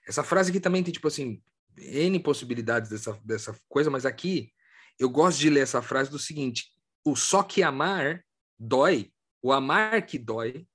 Essa 0.05 0.25
frase 0.25 0.49
aqui 0.49 0.59
também 0.59 0.83
tem, 0.83 0.91
tipo 0.91 1.07
assim, 1.07 1.41
N 1.77 2.19
possibilidades 2.19 2.89
dessa, 2.89 3.13
dessa 3.23 3.59
coisa, 3.67 3.89
mas 3.89 4.05
aqui 4.05 4.53
eu 4.99 5.09
gosto 5.09 5.39
de 5.39 5.49
ler 5.49 5.61
essa 5.61 5.81
frase 5.81 6.09
do 6.09 6.19
seguinte: 6.19 6.71
o 7.05 7.15
só 7.15 7.43
que 7.43 7.63
amar 7.63 8.23
dói, 8.59 9.11
o 9.41 9.51
amar 9.51 10.05
que 10.05 10.17
dói, 10.17 10.67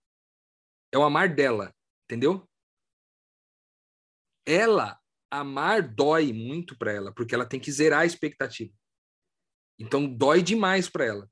é 0.92 0.98
o 0.98 1.02
amar 1.02 1.34
dela, 1.34 1.74
entendeu? 2.04 2.48
Ela, 4.46 4.98
amar 5.30 5.82
dói 5.82 6.32
muito 6.32 6.76
para 6.76 6.92
ela, 6.92 7.12
porque 7.12 7.34
ela 7.34 7.46
tem 7.46 7.60
que 7.60 7.70
zerar 7.70 8.00
a 8.00 8.06
expectativa. 8.06 8.72
Então, 9.78 10.12
dói 10.12 10.42
demais 10.42 10.88
para 10.88 11.04
ela. 11.04 11.30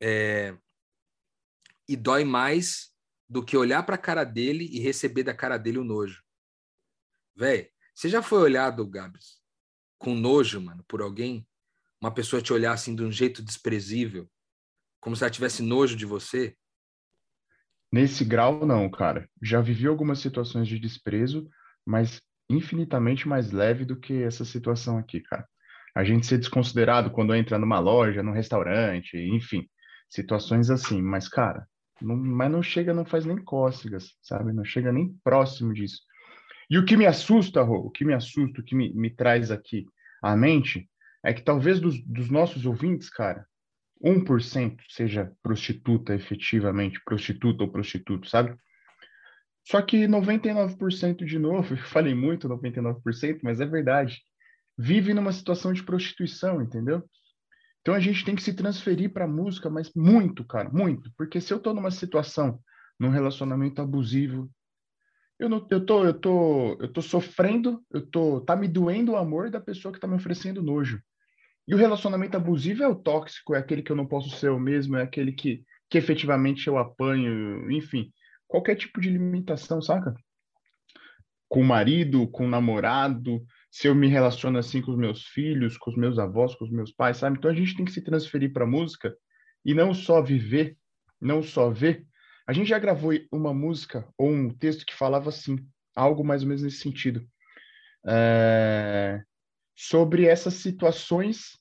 É... 0.00 0.56
E 1.88 1.96
dói 1.96 2.24
mais 2.24 2.94
do 3.28 3.44
que 3.44 3.56
olhar 3.56 3.82
para 3.84 3.96
a 3.96 3.98
cara 3.98 4.24
dele 4.24 4.64
e 4.70 4.78
receber 4.78 5.24
da 5.24 5.34
cara 5.34 5.56
dele 5.56 5.78
o 5.78 5.84
nojo. 5.84 6.22
Véi, 7.34 7.72
você 8.00 8.08
já 8.08 8.22
foi 8.22 8.38
olhado, 8.38 8.88
Gabs, 8.88 9.42
com 9.98 10.14
nojo, 10.14 10.58
mano, 10.58 10.82
por 10.88 11.02
alguém? 11.02 11.46
Uma 12.00 12.10
pessoa 12.10 12.40
te 12.40 12.50
olhar 12.50 12.72
assim 12.72 12.94
de 12.94 13.02
um 13.02 13.12
jeito 13.12 13.42
desprezível, 13.42 14.26
como 14.98 15.14
se 15.14 15.22
ela 15.22 15.30
tivesse 15.30 15.62
nojo 15.62 15.94
de 15.94 16.06
você? 16.06 16.56
Nesse 17.92 18.24
grau, 18.24 18.64
não, 18.64 18.90
cara. 18.90 19.28
Já 19.42 19.60
vivi 19.60 19.86
algumas 19.86 20.18
situações 20.18 20.66
de 20.66 20.78
desprezo, 20.78 21.46
mas 21.84 22.22
infinitamente 22.48 23.28
mais 23.28 23.50
leve 23.50 23.84
do 23.84 24.00
que 24.00 24.22
essa 24.22 24.46
situação 24.46 24.96
aqui, 24.96 25.20
cara. 25.20 25.46
A 25.94 26.02
gente 26.02 26.24
ser 26.24 26.38
desconsiderado 26.38 27.10
quando 27.10 27.34
entra 27.34 27.58
numa 27.58 27.80
loja, 27.80 28.22
num 28.22 28.32
restaurante, 28.32 29.18
enfim, 29.18 29.68
situações 30.08 30.70
assim. 30.70 31.02
Mas, 31.02 31.28
cara, 31.28 31.68
não, 32.00 32.16
mas 32.16 32.50
não 32.50 32.62
chega, 32.62 32.94
não 32.94 33.04
faz 33.04 33.26
nem 33.26 33.36
cócegas, 33.44 34.16
sabe? 34.22 34.54
Não 34.54 34.64
chega 34.64 34.90
nem 34.90 35.14
próximo 35.22 35.74
disso. 35.74 36.08
E 36.70 36.78
o 36.78 36.84
que 36.84 36.96
me 36.96 37.04
assusta, 37.04 37.62
o 37.62 37.90
que 37.90 38.04
me 38.04 38.14
assusta, 38.14 38.60
o 38.60 38.64
que 38.64 38.76
me, 38.76 38.94
me 38.94 39.10
traz 39.10 39.50
aqui 39.50 39.86
à 40.22 40.36
mente, 40.36 40.88
é 41.24 41.34
que 41.34 41.42
talvez 41.42 41.80
dos, 41.80 42.00
dos 42.06 42.30
nossos 42.30 42.64
ouvintes, 42.64 43.10
cara, 43.10 43.44
1% 44.02 44.78
seja 44.88 45.32
prostituta 45.42 46.14
efetivamente, 46.14 47.02
prostituta 47.04 47.64
ou 47.64 47.72
prostituto, 47.72 48.28
sabe? 48.28 48.56
Só 49.66 49.82
que 49.82 50.06
99% 50.06 51.24
de 51.24 51.38
novo, 51.38 51.74
eu 51.74 51.78
falei 51.78 52.14
muito 52.14 52.48
99%, 52.48 53.40
mas 53.42 53.60
é 53.60 53.66
verdade, 53.66 54.22
vive 54.78 55.12
numa 55.12 55.32
situação 55.32 55.72
de 55.72 55.82
prostituição, 55.82 56.62
entendeu? 56.62 57.02
Então 57.80 57.94
a 57.94 58.00
gente 58.00 58.24
tem 58.24 58.36
que 58.36 58.42
se 58.42 58.54
transferir 58.54 59.12
para 59.12 59.24
a 59.24 59.28
música, 59.28 59.68
mas 59.68 59.90
muito, 59.94 60.44
cara, 60.44 60.70
muito, 60.70 61.10
porque 61.16 61.40
se 61.40 61.52
eu 61.52 61.58
estou 61.58 61.74
numa 61.74 61.90
situação, 61.90 62.60
num 62.98 63.08
relacionamento 63.08 63.82
abusivo, 63.82 64.50
eu 65.40 65.48
não, 65.48 65.66
eu 65.70 65.84
tô, 65.84 66.04
eu 66.04 66.12
tô, 66.12 66.76
eu 66.80 66.92
tô 66.92 67.00
sofrendo, 67.00 67.82
eu 67.90 68.06
tô, 68.06 68.42
tá 68.42 68.54
me 68.54 68.68
doendo 68.68 69.12
o 69.12 69.16
amor 69.16 69.50
da 69.50 69.58
pessoa 69.58 69.90
que 69.90 69.96
está 69.96 70.06
me 70.06 70.14
oferecendo 70.14 70.62
nojo. 70.62 71.00
E 71.66 71.74
o 71.74 71.78
relacionamento 71.78 72.36
abusivo 72.36 72.82
é 72.82 72.88
o 72.88 72.94
tóxico, 72.94 73.54
é 73.54 73.58
aquele 73.58 73.82
que 73.82 73.90
eu 73.90 73.96
não 73.96 74.06
posso 74.06 74.28
ser 74.36 74.48
eu 74.48 74.60
mesmo, 74.60 74.96
é 74.96 75.02
aquele 75.02 75.32
que, 75.32 75.64
que 75.88 75.96
efetivamente 75.96 76.66
eu 76.68 76.76
apanho, 76.76 77.70
enfim, 77.70 78.12
qualquer 78.46 78.76
tipo 78.76 79.00
de 79.00 79.08
limitação, 79.08 79.80
saca? 79.80 80.14
Com 81.48 81.62
o 81.62 81.64
marido, 81.64 82.28
com 82.28 82.44
o 82.44 82.50
namorado, 82.50 83.42
se 83.70 83.88
eu 83.88 83.94
me 83.94 84.08
relaciono 84.08 84.58
assim 84.58 84.82
com 84.82 84.90
os 84.90 84.98
meus 84.98 85.24
filhos, 85.24 85.78
com 85.78 85.90
os 85.90 85.96
meus 85.96 86.18
avós, 86.18 86.54
com 86.54 86.66
os 86.66 86.70
meus 86.70 86.92
pais, 86.92 87.16
sabe? 87.16 87.38
Então 87.38 87.50
a 87.50 87.54
gente 87.54 87.74
tem 87.74 87.84
que 87.86 87.92
se 87.92 88.04
transferir 88.04 88.52
para 88.52 88.66
música 88.66 89.14
e 89.64 89.72
não 89.72 89.94
só 89.94 90.20
viver, 90.20 90.76
não 91.18 91.42
só 91.42 91.70
ver. 91.70 92.04
A 92.50 92.52
gente 92.52 92.70
já 92.70 92.80
gravou 92.80 93.12
uma 93.30 93.54
música 93.54 94.04
ou 94.18 94.28
um 94.28 94.50
texto 94.50 94.84
que 94.84 94.92
falava 94.92 95.28
assim, 95.28 95.64
algo 95.94 96.24
mais 96.24 96.42
ou 96.42 96.48
menos 96.48 96.64
nesse 96.64 96.78
sentido. 96.78 97.24
É... 98.04 99.22
Sobre 99.76 100.26
essas 100.26 100.54
situações 100.54 101.56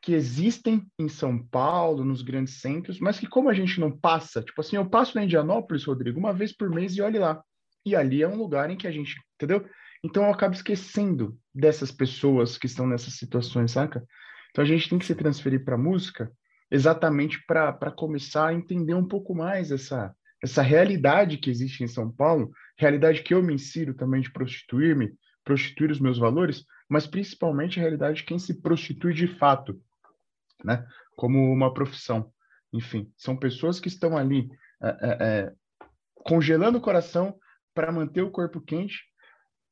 que 0.00 0.14
existem 0.14 0.86
em 0.96 1.08
São 1.08 1.44
Paulo, 1.44 2.04
nos 2.04 2.22
grandes 2.22 2.60
centros, 2.60 3.00
mas 3.00 3.18
que 3.18 3.26
como 3.26 3.48
a 3.48 3.52
gente 3.52 3.80
não 3.80 3.90
passa, 3.90 4.44
tipo 4.44 4.60
assim, 4.60 4.76
eu 4.76 4.88
passo 4.88 5.16
na 5.16 5.24
Indianópolis, 5.24 5.82
Rodrigo, 5.82 6.20
uma 6.20 6.32
vez 6.32 6.52
por 6.56 6.70
mês 6.70 6.96
e 6.96 7.02
olhe 7.02 7.18
lá. 7.18 7.42
E 7.84 7.96
ali 7.96 8.22
é 8.22 8.28
um 8.28 8.36
lugar 8.36 8.70
em 8.70 8.76
que 8.76 8.86
a 8.86 8.92
gente, 8.92 9.20
entendeu? 9.34 9.68
Então 10.04 10.22
eu 10.22 10.30
acabo 10.30 10.54
esquecendo 10.54 11.36
dessas 11.52 11.90
pessoas 11.90 12.56
que 12.56 12.66
estão 12.66 12.86
nessas 12.86 13.14
situações, 13.14 13.72
saca? 13.72 14.06
Então 14.52 14.62
a 14.62 14.68
gente 14.68 14.88
tem 14.88 15.00
que 15.00 15.04
se 15.04 15.16
transferir 15.16 15.64
para 15.64 15.74
a 15.74 15.78
música 15.78 16.30
exatamente 16.72 17.44
para 17.46 17.90
começar 17.90 18.48
a 18.48 18.54
entender 18.54 18.94
um 18.94 19.06
pouco 19.06 19.34
mais 19.34 19.70
essa, 19.70 20.16
essa 20.42 20.62
realidade 20.62 21.36
que 21.36 21.50
existe 21.50 21.84
em 21.84 21.86
São 21.86 22.10
Paulo, 22.10 22.50
realidade 22.78 23.22
que 23.22 23.34
eu 23.34 23.42
me 23.42 23.52
insiro 23.52 23.92
também 23.92 24.22
de 24.22 24.32
prostituir-me, 24.32 25.12
prostituir 25.44 25.90
os 25.90 26.00
meus 26.00 26.16
valores, 26.16 26.64
mas 26.88 27.06
principalmente 27.06 27.78
a 27.78 27.82
realidade 27.82 28.18
de 28.18 28.24
quem 28.24 28.38
se 28.38 28.62
prostitui 28.62 29.12
de 29.12 29.26
fato, 29.26 29.78
né? 30.64 30.86
Como 31.14 31.52
uma 31.52 31.74
profissão. 31.74 32.32
Enfim, 32.72 33.12
são 33.18 33.36
pessoas 33.36 33.78
que 33.78 33.88
estão 33.88 34.16
ali 34.16 34.48
é, 34.82 34.88
é, 34.88 35.16
é 35.20 35.52
congelando 36.24 36.78
o 36.78 36.82
coração 36.82 37.36
para 37.74 37.92
manter 37.92 38.22
o 38.22 38.30
corpo 38.30 38.62
quente 38.62 39.02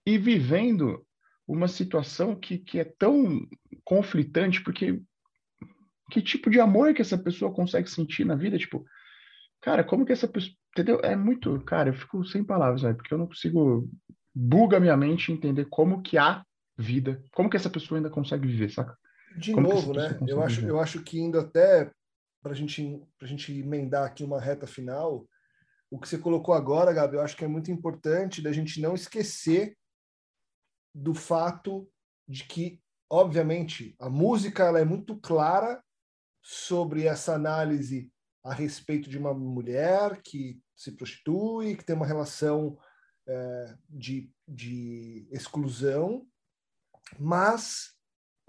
e 0.04 0.18
vivendo 0.18 1.02
uma 1.48 1.66
situação 1.66 2.36
que, 2.36 2.58
que 2.58 2.78
é 2.78 2.84
tão 2.84 3.40
conflitante, 3.84 4.62
porque 4.62 5.00
que 6.10 6.20
tipo 6.20 6.50
de 6.50 6.60
amor 6.60 6.92
que 6.92 7.02
essa 7.02 7.16
pessoa 7.16 7.52
consegue 7.52 7.88
sentir 7.88 8.24
na 8.24 8.34
vida? 8.34 8.58
Tipo, 8.58 8.84
cara, 9.60 9.84
como 9.84 10.04
que 10.04 10.12
essa 10.12 10.28
pessoa. 10.28 10.54
Entendeu? 10.72 11.00
É 11.02 11.16
muito. 11.16 11.60
Cara, 11.64 11.88
eu 11.88 11.94
fico 11.94 12.24
sem 12.24 12.44
palavras, 12.44 12.82
né? 12.82 12.92
porque 12.92 13.12
eu 13.14 13.18
não 13.18 13.26
consigo. 13.26 13.88
Buga 14.32 14.78
minha 14.78 14.96
mente 14.96 15.32
entender 15.32 15.66
como 15.66 16.02
que 16.02 16.16
há 16.16 16.44
vida. 16.78 17.22
Como 17.32 17.50
que 17.50 17.56
essa 17.56 17.70
pessoa 17.70 17.98
ainda 17.98 18.10
consegue 18.10 18.46
viver, 18.46 18.70
saca? 18.70 18.96
De 19.36 19.52
Como 19.52 19.68
novo, 19.68 19.92
né? 19.92 20.18
Eu 20.26 20.42
acho, 20.42 20.66
eu 20.66 20.80
acho 20.80 21.02
que 21.02 21.18
indo 21.18 21.38
até 21.38 21.90
para 22.42 22.54
gente, 22.54 23.02
a 23.20 23.26
gente 23.26 23.52
emendar 23.52 24.04
aqui 24.04 24.24
uma 24.24 24.40
reta 24.40 24.66
final, 24.66 25.26
o 25.90 25.98
que 25.98 26.08
você 26.08 26.16
colocou 26.16 26.54
agora, 26.54 26.92
Gabi, 26.92 27.16
eu 27.16 27.20
acho 27.20 27.36
que 27.36 27.44
é 27.44 27.48
muito 27.48 27.70
importante 27.70 28.40
da 28.40 28.52
gente 28.52 28.80
não 28.80 28.94
esquecer 28.94 29.76
do 30.94 31.14
fato 31.14 31.88
de 32.28 32.44
que, 32.44 32.80
obviamente, 33.10 33.94
a 33.98 34.08
música 34.08 34.64
ela 34.64 34.80
é 34.80 34.84
muito 34.84 35.16
clara 35.16 35.82
sobre 36.42 37.04
essa 37.04 37.34
análise 37.34 38.10
a 38.42 38.54
respeito 38.54 39.08
de 39.08 39.18
uma 39.18 39.34
mulher 39.34 40.20
que 40.22 40.60
se 40.74 40.92
prostitui, 40.92 41.76
que 41.76 41.84
tem 41.84 41.94
uma 41.94 42.06
relação 42.06 42.78
é, 43.28 43.74
de, 43.88 44.32
de 44.48 45.28
exclusão, 45.30 46.26
mas 47.18 47.94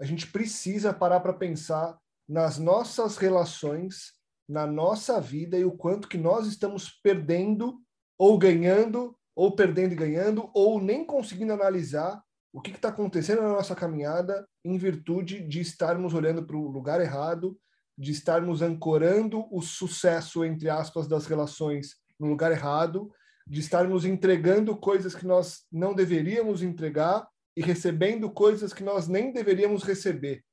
a 0.00 0.04
gente 0.04 0.26
precisa 0.26 0.92
parar 0.92 1.20
para 1.20 1.32
pensar 1.32 1.98
nas 2.28 2.58
nossas 2.58 3.16
relações, 3.16 4.12
na 4.48 4.66
nossa 4.66 5.20
vida 5.20 5.58
e 5.58 5.64
o 5.64 5.76
quanto 5.76 6.08
que 6.08 6.18
nós 6.18 6.46
estamos 6.46 6.90
perdendo 7.02 7.80
ou 8.18 8.38
ganhando, 8.38 9.16
ou 9.34 9.54
perdendo 9.54 9.92
e 9.92 9.96
ganhando, 9.96 10.50
ou 10.54 10.80
nem 10.80 11.04
conseguindo 11.04 11.52
analisar 11.52 12.22
o 12.52 12.60
que 12.60 12.70
está 12.70 12.88
acontecendo 12.88 13.42
na 13.42 13.48
nossa 13.48 13.74
caminhada 13.74 14.46
em 14.64 14.76
virtude 14.76 15.46
de 15.46 15.60
estarmos 15.60 16.14
olhando 16.14 16.44
para 16.46 16.56
o 16.56 16.68
lugar 16.68 17.00
errado, 17.00 17.58
de 17.96 18.10
estarmos 18.10 18.62
ancorando 18.62 19.46
o 19.50 19.60
sucesso, 19.60 20.44
entre 20.44 20.68
aspas, 20.68 21.06
das 21.06 21.26
relações 21.26 21.96
no 22.18 22.28
lugar 22.28 22.50
errado, 22.52 23.12
de 23.46 23.60
estarmos 23.60 24.04
entregando 24.04 24.76
coisas 24.76 25.14
que 25.14 25.26
nós 25.26 25.64
não 25.70 25.94
deveríamos 25.94 26.62
entregar 26.62 27.28
e 27.56 27.62
recebendo 27.62 28.30
coisas 28.30 28.72
que 28.72 28.82
nós 28.82 29.08
nem 29.08 29.32
deveríamos 29.32 29.82
receber. 29.82 30.44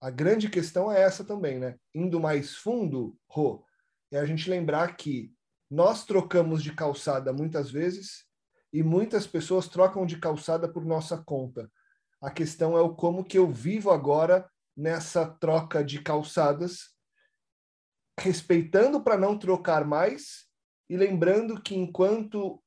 A 0.00 0.10
grande 0.10 0.48
questão 0.48 0.90
é 0.90 1.00
essa 1.00 1.24
também, 1.24 1.58
né? 1.58 1.76
Indo 1.94 2.20
mais 2.20 2.56
fundo, 2.56 3.16
Rô, 3.28 3.64
é 4.12 4.18
a 4.18 4.24
gente 4.24 4.48
lembrar 4.48 4.96
que 4.96 5.32
nós 5.70 6.04
trocamos 6.04 6.62
de 6.62 6.72
calçada 6.72 7.32
muitas 7.32 7.70
vezes 7.70 8.24
e 8.72 8.82
muitas 8.82 9.26
pessoas 9.26 9.68
trocam 9.68 10.06
de 10.06 10.18
calçada 10.18 10.68
por 10.68 10.84
nossa 10.84 11.18
conta. 11.18 11.70
A 12.20 12.30
questão 12.30 12.76
é 12.76 12.80
o 12.80 12.94
como 12.94 13.24
que 13.24 13.38
eu 13.38 13.50
vivo 13.50 13.90
agora 13.90 14.48
nessa 14.76 15.26
troca 15.26 15.82
de 15.82 16.02
calçadas, 16.02 16.94
respeitando 18.18 19.02
para 19.02 19.16
não 19.16 19.38
trocar 19.38 19.84
mais 19.84 20.46
e 20.88 20.96
lembrando 20.96 21.60
que 21.60 21.74
enquanto 21.74 22.62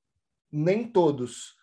nem 0.52 0.90
todos 0.90 1.56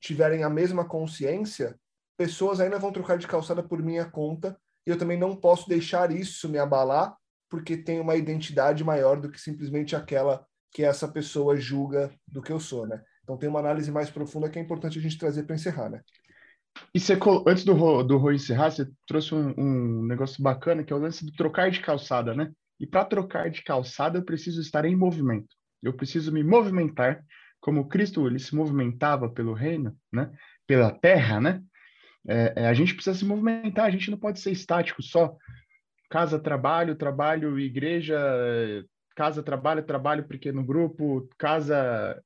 tiverem 0.00 0.44
a 0.44 0.50
mesma 0.50 0.86
consciência, 0.86 1.78
pessoas 2.16 2.60
ainda 2.60 2.78
vão 2.78 2.92
trocar 2.92 3.18
de 3.18 3.26
calçada 3.26 3.62
por 3.62 3.82
minha 3.82 4.08
conta 4.08 4.58
e 4.86 4.90
eu 4.90 4.98
também 4.98 5.18
não 5.18 5.36
posso 5.36 5.68
deixar 5.68 6.10
isso 6.12 6.48
me 6.48 6.58
abalar 6.58 7.16
porque 7.48 7.76
tem 7.76 7.98
uma 8.00 8.16
identidade 8.16 8.84
maior 8.84 9.20
do 9.20 9.30
que 9.30 9.40
simplesmente 9.40 9.96
aquela 9.96 10.46
que 10.70 10.84
essa 10.84 11.08
pessoa 11.08 11.56
julga 11.56 12.12
do 12.26 12.42
que 12.42 12.52
eu 12.52 12.60
sou, 12.60 12.86
né? 12.86 13.02
Então 13.22 13.36
tem 13.36 13.48
uma 13.48 13.60
análise 13.60 13.90
mais 13.90 14.10
profunda 14.10 14.50
que 14.50 14.58
é 14.58 14.62
importante 14.62 14.98
a 14.98 15.02
gente 15.02 15.18
trazer 15.18 15.44
para 15.44 15.54
encerrar, 15.54 15.88
né? 15.88 16.02
E 16.94 17.00
você, 17.00 17.18
antes 17.46 17.64
do 17.64 17.74
Rô, 17.74 18.02
do 18.02 18.32
encerrar, 18.32 18.70
você 18.70 18.88
trouxe 19.06 19.34
um, 19.34 19.54
um 19.56 20.02
negócio 20.06 20.42
bacana 20.42 20.82
que 20.82 20.92
é 20.92 20.96
o 20.96 21.00
lance 21.00 21.24
de 21.24 21.32
trocar 21.32 21.70
de 21.70 21.80
calçada, 21.80 22.34
né? 22.34 22.50
E 22.80 22.86
para 22.86 23.04
trocar 23.04 23.50
de 23.50 23.62
calçada 23.62 24.18
eu 24.18 24.24
preciso 24.24 24.60
estar 24.60 24.84
em 24.84 24.96
movimento. 24.96 25.48
Eu 25.82 25.92
preciso 25.92 26.32
me 26.32 26.42
movimentar 26.42 27.22
como 27.60 27.88
Cristo 27.88 28.26
ele 28.26 28.38
se 28.38 28.54
movimentava 28.54 29.28
pelo 29.28 29.52
reino, 29.52 29.96
né? 30.12 30.30
Pela 30.66 30.90
terra, 30.90 31.40
né? 31.40 31.62
É, 32.26 32.52
é, 32.56 32.66
a 32.66 32.74
gente 32.74 32.94
precisa 32.94 33.18
se 33.18 33.24
movimentar. 33.24 33.86
A 33.86 33.90
gente 33.90 34.10
não 34.10 34.18
pode 34.18 34.40
ser 34.40 34.50
estático 34.50 35.02
só 35.02 35.36
casa, 36.10 36.38
trabalho, 36.38 36.96
trabalho, 36.96 37.58
igreja, 37.58 38.18
casa, 39.14 39.42
trabalho, 39.42 39.82
trabalho, 39.82 40.28
pequeno 40.28 40.64
grupo, 40.64 41.28
casa, 41.36 42.22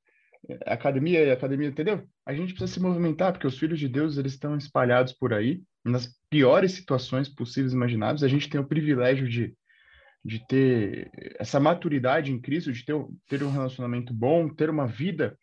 academia, 0.66 1.32
academia, 1.32 1.68
entendeu? 1.68 2.07
A 2.26 2.34
gente 2.34 2.53
precisa 2.53 2.72
se 2.72 2.80
movimentar 2.80 3.32
porque 3.32 3.47
os 3.47 3.59
filhos 3.59 3.78
de 3.78 3.88
Deus 3.88 4.18
eles 4.18 4.32
estão 4.32 4.57
espalhados 4.57 5.12
por 5.12 5.32
aí 5.32 5.62
nas 5.84 6.09
piores 6.28 6.72
situações 6.72 7.28
possíveis 7.28 7.72
e 7.72 7.76
imagináveis. 7.76 8.22
A 8.22 8.28
gente 8.28 8.49
tem 8.49 8.61
o 8.61 8.66
privilégio 8.66 9.28
de 9.28 9.55
de 10.24 10.47
ter 10.47 11.11
essa 11.38 11.59
maturidade 11.59 12.32
em 12.32 12.40
Cristo, 12.40 12.72
de 12.72 12.84
ter, 12.84 12.95
ter 13.28 13.43
um 13.43 13.51
relacionamento 13.51 14.14
bom, 14.14 14.49
ter 14.49 14.70
uma 14.70 14.86
vida 14.86 15.36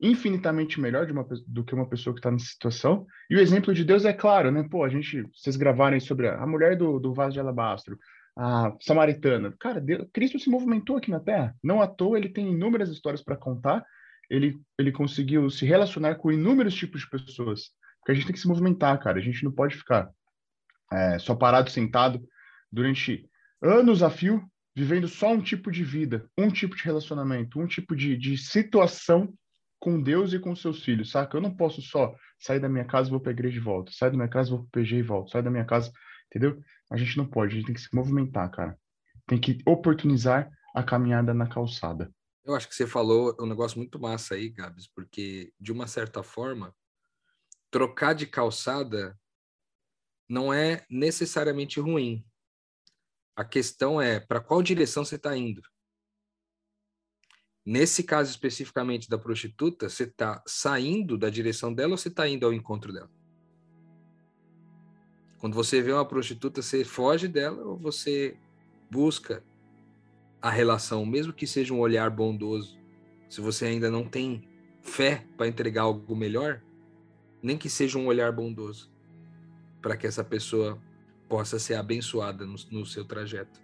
infinitamente 0.00 0.80
melhor 0.80 1.10
uma, 1.10 1.26
do 1.46 1.64
que 1.64 1.74
uma 1.74 1.88
pessoa 1.88 2.14
que 2.14 2.20
está 2.20 2.30
nessa 2.30 2.46
situação. 2.46 3.06
E 3.28 3.36
o 3.36 3.40
exemplo 3.40 3.72
de 3.74 3.84
Deus 3.84 4.04
é 4.04 4.12
claro, 4.12 4.50
né? 4.50 4.66
Pô, 4.70 4.84
a 4.84 4.88
gente, 4.88 5.22
vocês 5.34 5.56
gravarem 5.56 5.98
sobre 5.98 6.28
a, 6.28 6.46
mulher 6.46 6.76
do, 6.76 6.98
do 6.98 7.12
vaso 7.12 7.32
de 7.32 7.40
alabastro, 7.40 7.98
a 8.36 8.72
samaritana. 8.80 9.54
Cara, 9.58 9.80
Deus, 9.80 10.06
Cristo 10.12 10.38
se 10.38 10.50
movimentou 10.50 10.96
aqui 10.96 11.10
na 11.10 11.20
Terra. 11.20 11.54
Não 11.62 11.80
à 11.80 11.86
toa, 11.86 12.18
ele 12.18 12.28
tem 12.28 12.52
inúmeras 12.52 12.90
histórias 12.90 13.22
para 13.22 13.36
contar. 13.36 13.84
Ele, 14.30 14.58
ele 14.78 14.92
conseguiu 14.92 15.48
se 15.50 15.64
relacionar 15.64 16.16
com 16.16 16.32
inúmeros 16.32 16.74
tipos 16.74 17.02
de 17.02 17.10
pessoas. 17.10 17.70
Porque 17.98 18.12
a 18.12 18.14
gente 18.14 18.26
tem 18.26 18.34
que 18.34 18.40
se 18.40 18.48
movimentar, 18.48 18.98
cara. 19.00 19.18
A 19.18 19.22
gente 19.22 19.44
não 19.44 19.52
pode 19.52 19.76
ficar 19.76 20.10
é, 20.92 21.18
só 21.18 21.34
parado, 21.34 21.70
sentado 21.70 22.22
durante 22.70 23.28
anos 23.62 24.02
a 24.02 24.10
fio, 24.10 24.42
vivendo 24.76 25.08
só 25.08 25.32
um 25.32 25.40
tipo 25.40 25.70
de 25.70 25.84
vida, 25.84 26.28
um 26.36 26.50
tipo 26.50 26.76
de 26.76 26.82
relacionamento, 26.82 27.60
um 27.60 27.66
tipo 27.66 27.94
de, 27.94 28.16
de 28.16 28.36
situação 28.36 29.32
com 29.78 30.02
Deus 30.02 30.32
e 30.32 30.38
com 30.38 30.56
seus 30.56 30.82
filhos, 30.82 31.10
saca? 31.10 31.36
Eu 31.36 31.42
não 31.42 31.54
posso 31.54 31.80
só 31.82 32.14
sair 32.38 32.58
da 32.58 32.68
minha 32.68 32.84
casa 32.84 33.08
e 33.08 33.10
vou 33.10 33.20
para 33.20 33.30
a 33.30 33.34
igreja 33.34 33.56
e 33.56 33.60
volto, 33.60 33.92
sair 33.92 34.10
da 34.10 34.16
minha 34.16 34.28
casa 34.28 34.50
vou 34.50 34.60
para 34.60 34.80
o 34.80 34.82
PG 34.82 34.96
e 34.96 35.02
volto, 35.02 35.30
sair 35.30 35.42
da 35.42 35.50
minha 35.50 35.64
casa, 35.64 35.92
entendeu? 36.26 36.58
A 36.90 36.96
gente 36.96 37.16
não 37.16 37.26
pode, 37.26 37.52
a 37.52 37.56
gente 37.56 37.66
tem 37.66 37.74
que 37.74 37.80
se 37.80 37.94
movimentar, 37.94 38.50
cara. 38.50 38.76
Tem 39.26 39.38
que 39.38 39.58
oportunizar 39.66 40.50
a 40.74 40.82
caminhada 40.82 41.32
na 41.32 41.46
calçada. 41.46 42.10
Eu 42.44 42.54
acho 42.54 42.68
que 42.68 42.74
você 42.74 42.86
falou 42.86 43.34
um 43.40 43.46
negócio 43.46 43.78
muito 43.78 43.98
massa 43.98 44.34
aí, 44.34 44.50
Gabs, 44.50 44.86
porque 44.88 45.52
de 45.58 45.72
uma 45.72 45.86
certa 45.86 46.22
forma, 46.22 46.76
trocar 47.70 48.14
de 48.14 48.26
calçada 48.26 49.18
não 50.28 50.52
é 50.52 50.84
necessariamente 50.90 51.80
ruim. 51.80 52.24
A 53.34 53.44
questão 53.44 54.00
é 54.00 54.20
para 54.20 54.40
qual 54.40 54.62
direção 54.62 55.04
você 55.04 55.16
está 55.16 55.34
indo. 55.36 55.62
Nesse 57.64 58.02
caso 58.02 58.30
especificamente 58.30 59.08
da 59.08 59.18
prostituta, 59.18 59.88
você 59.88 60.04
está 60.04 60.42
saindo 60.46 61.16
da 61.16 61.30
direção 61.30 61.72
dela 61.72 61.92
ou 61.92 61.98
você 61.98 62.08
está 62.08 62.28
indo 62.28 62.44
ao 62.44 62.52
encontro 62.52 62.92
dela? 62.92 63.10
Quando 65.38 65.54
você 65.54 65.80
vê 65.80 65.92
uma 65.92 66.06
prostituta, 66.06 66.60
você 66.60 66.84
foge 66.84 67.26
dela 67.26 67.62
ou 67.64 67.78
você 67.78 68.36
busca 68.90 69.42
a 70.44 70.50
relação, 70.50 71.06
mesmo 71.06 71.32
que 71.32 71.46
seja 71.46 71.72
um 71.72 71.80
olhar 71.80 72.10
bondoso? 72.10 72.78
Se 73.30 73.40
você 73.40 73.64
ainda 73.64 73.90
não 73.90 74.04
tem 74.04 74.46
fé 74.82 75.24
para 75.38 75.48
entregar 75.48 75.84
algo 75.84 76.14
melhor, 76.14 76.60
nem 77.42 77.56
que 77.56 77.70
seja 77.70 77.98
um 77.98 78.06
olhar 78.06 78.30
bondoso, 78.30 78.92
para 79.80 79.96
que 79.96 80.06
essa 80.06 80.22
pessoa 80.22 80.78
possa 81.30 81.58
ser 81.58 81.76
abençoada 81.76 82.44
no, 82.44 82.56
no 82.70 82.84
seu 82.84 83.06
trajeto. 83.06 83.58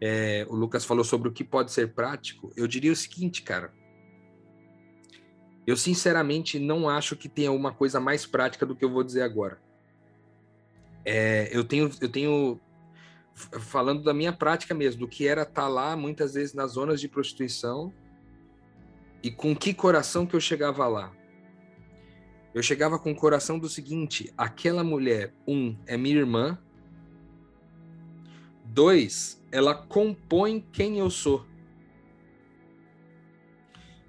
É, 0.00 0.46
o 0.48 0.54
Lucas 0.54 0.86
falou 0.86 1.04
sobre 1.04 1.28
o 1.28 1.32
que 1.32 1.44
pode 1.44 1.70
ser 1.70 1.92
prático. 1.92 2.50
Eu 2.56 2.66
diria 2.66 2.90
o 2.90 2.96
seguinte, 2.96 3.42
cara. 3.42 3.70
Eu 5.66 5.76
sinceramente 5.76 6.58
não 6.58 6.88
acho 6.88 7.14
que 7.14 7.28
tenha 7.28 7.52
uma 7.52 7.74
coisa 7.74 8.00
mais 8.00 8.24
prática 8.24 8.64
do 8.64 8.74
que 8.74 8.86
eu 8.86 8.90
vou 8.90 9.04
dizer 9.04 9.20
agora. 9.20 9.60
É, 11.04 11.54
eu 11.54 11.62
tenho, 11.62 11.90
eu 12.00 12.08
tenho 12.08 12.58
falando 13.34 14.02
da 14.02 14.14
minha 14.14 14.32
prática 14.32 14.74
mesmo, 14.74 15.00
do 15.00 15.08
que 15.08 15.26
era 15.26 15.42
estar 15.42 15.62
tá 15.62 15.68
lá 15.68 15.96
muitas 15.96 16.34
vezes 16.34 16.54
nas 16.54 16.72
zonas 16.72 17.00
de 17.00 17.08
prostituição 17.08 17.92
e 19.22 19.30
com 19.30 19.54
que 19.56 19.74
coração 19.74 20.26
que 20.26 20.36
eu 20.36 20.40
chegava 20.40 20.86
lá. 20.86 21.12
Eu 22.54 22.62
chegava 22.62 22.98
com 22.98 23.10
o 23.10 23.16
coração 23.16 23.58
do 23.58 23.68
seguinte: 23.68 24.32
aquela 24.36 24.84
mulher, 24.84 25.34
um, 25.46 25.76
é 25.86 25.96
minha 25.96 26.16
irmã. 26.16 26.58
Dois, 28.64 29.42
ela 29.50 29.74
compõe 29.74 30.60
quem 30.72 30.98
eu 30.98 31.10
sou. 31.10 31.44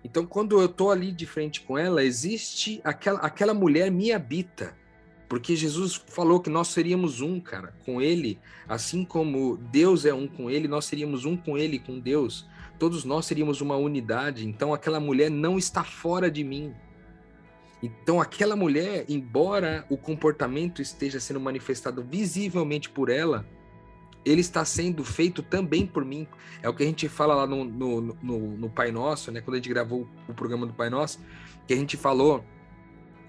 Então, 0.03 0.25
quando 0.25 0.59
eu 0.59 0.67
estou 0.67 0.91
ali 0.91 1.11
de 1.11 1.25
frente 1.25 1.61
com 1.61 1.77
ela, 1.77 2.03
existe 2.03 2.79
aquela, 2.83 3.19
aquela 3.19 3.53
mulher 3.53 3.89
me 3.89 4.11
habita. 4.11 4.77
Porque 5.27 5.55
Jesus 5.55 6.01
falou 6.07 6.39
que 6.39 6.49
nós 6.49 6.67
seríamos 6.67 7.21
um, 7.21 7.39
cara, 7.39 7.73
com 7.85 8.01
Ele. 8.01 8.39
Assim 8.67 9.03
como 9.03 9.57
Deus 9.57 10.05
é 10.05 10.13
um 10.13 10.27
com 10.27 10.49
Ele, 10.49 10.67
nós 10.67 10.85
seríamos 10.85 11.25
um 11.25 11.35
com 11.35 11.57
Ele, 11.57 11.79
com 11.79 11.99
Deus. 11.99 12.47
Todos 12.77 13.03
nós 13.03 13.25
seríamos 13.25 13.61
uma 13.61 13.75
unidade. 13.75 14.47
Então, 14.47 14.73
aquela 14.73 14.99
mulher 14.99 15.31
não 15.31 15.57
está 15.57 15.83
fora 15.83 16.29
de 16.29 16.43
mim. 16.43 16.73
Então, 17.81 18.21
aquela 18.21 18.55
mulher, 18.55 19.05
embora 19.09 19.85
o 19.89 19.97
comportamento 19.97 20.81
esteja 20.81 21.19
sendo 21.19 21.39
manifestado 21.39 22.03
visivelmente 22.03 22.89
por 22.89 23.09
ela, 23.09 23.45
ele 24.25 24.41
está 24.41 24.65
sendo 24.65 25.03
feito 25.03 25.43
também 25.43 25.85
por 25.85 26.03
mim. 26.03 26.27
É 26.61 26.67
o 26.67 26.73
que 26.73 26.83
a 26.83 26.85
gente 26.85 27.07
fala 27.07 27.35
lá 27.35 27.47
no, 27.47 27.63
no, 27.63 28.01
no, 28.01 28.39
no 28.57 28.69
Pai 28.69 28.91
Nosso, 28.91 29.31
né? 29.31 29.39
Quando 29.39 29.55
a 29.55 29.57
gente 29.57 29.69
gravou 29.69 30.07
o 30.27 30.33
programa 30.33 30.65
do 30.65 30.73
Pai 30.73 30.89
Nosso, 30.89 31.19
que 31.67 31.73
a 31.73 31.77
gente 31.77 31.95
falou 31.95 32.43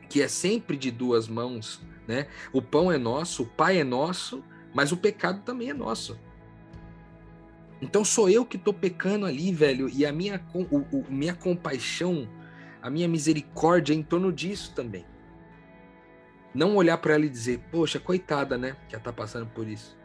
que 0.09 0.23
é 0.23 0.29
sempre 0.29 0.77
de 0.77 0.91
duas 0.91 1.29
mãos, 1.29 1.81
né? 2.07 2.29
O 2.53 2.63
pão 2.63 2.91
é 2.91 2.99
nosso, 2.99 3.43
o 3.43 3.47
Pai 3.47 3.79
é 3.81 3.85
nosso, 3.85 4.43
mas 4.75 4.93
o 4.93 4.97
pecado 4.97 5.43
também 5.43 5.71
é 5.71 5.75
nosso. 5.75 6.19
Então 7.81 8.05
sou 8.05 8.31
eu 8.31 8.45
que 8.45 8.57
tô 8.57 8.73
pecando 8.73 9.27
ali, 9.27 9.53
velho, 9.53 9.89
e 9.89 10.07
a 10.07 10.13
minha, 10.13 10.43
o, 10.55 10.79
o, 10.79 11.05
minha 11.11 11.35
compaixão, 11.35 12.29
a 12.81 12.89
minha 12.89 13.09
misericórdia 13.09 13.93
é 13.93 13.97
em 13.97 14.03
torno 14.03 14.33
disso 14.33 14.73
também. 14.75 15.05
Não 16.55 16.77
olhar 16.77 16.97
para 16.99 17.15
ela 17.15 17.27
e 17.27 17.29
dizer, 17.29 17.61
poxa, 17.71 18.01
coitada, 18.01 18.57
né, 18.57 18.77
que 18.89 18.95
ela 18.95 19.05
tá 19.05 19.13
passando 19.13 19.47
por 19.47 19.69
isso. 19.69 19.97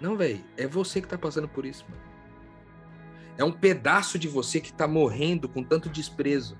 Não, 0.00 0.16
velho, 0.16 0.42
é 0.56 0.66
você 0.66 1.00
que 1.00 1.06
tá 1.06 1.16
passando 1.16 1.46
por 1.46 1.64
isso, 1.64 1.84
mano. 1.88 2.02
É 3.38 3.44
um 3.44 3.52
pedaço 3.52 4.18
de 4.18 4.26
você 4.26 4.60
que 4.60 4.72
tá 4.72 4.88
morrendo 4.88 5.48
com 5.48 5.62
tanto 5.62 5.88
desprezo. 5.88 6.58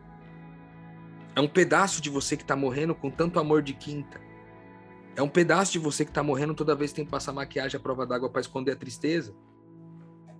É 1.35 1.41
um 1.41 1.49
pedaço 1.49 2.01
de 2.01 2.11
você 2.11 2.37
que 2.37 2.45
tá 2.45 2.57
morrendo 2.57 2.95
com 2.95 3.11
tanto 3.11 3.39
amor 3.39 3.63
de 3.63 3.73
quinta. 3.73 4.21
É 5.17 5.23
um 5.23 5.29
pedaço 5.29 5.73
de 5.73 5.79
você 5.79 6.05
que 6.05 6.13
tá 6.13 6.23
morrendo 6.23 6.55
toda 6.55 6.75
vez 6.75 6.91
que 6.91 6.97
tem 6.97 7.05
que 7.05 7.11
passar 7.11 7.33
maquiagem 7.33 7.79
à 7.79 7.81
prova 7.81 8.07
d'água 8.07 8.29
para 8.29 8.41
esconder 8.41 8.73
a 8.73 8.77
tristeza. 8.77 9.35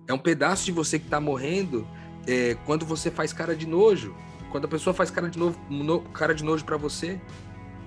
É 0.07 0.13
um 0.13 0.17
pedaço 0.17 0.65
de 0.65 0.71
você 0.71 0.99
que 0.99 1.07
tá 1.07 1.19
morrendo 1.19 1.87
é, 2.27 2.55
quando 2.65 2.85
você 2.85 3.09
faz 3.09 3.31
cara 3.31 3.55
de 3.55 3.65
nojo. 3.65 4.15
Quando 4.51 4.65
a 4.65 4.67
pessoa 4.67 4.93
faz 4.93 5.09
cara 5.09 5.29
de, 5.29 5.39
novo, 5.39 5.57
no, 5.69 6.01
cara 6.01 6.33
de 6.33 6.43
nojo 6.43 6.65
para 6.65 6.77
você. 6.77 7.21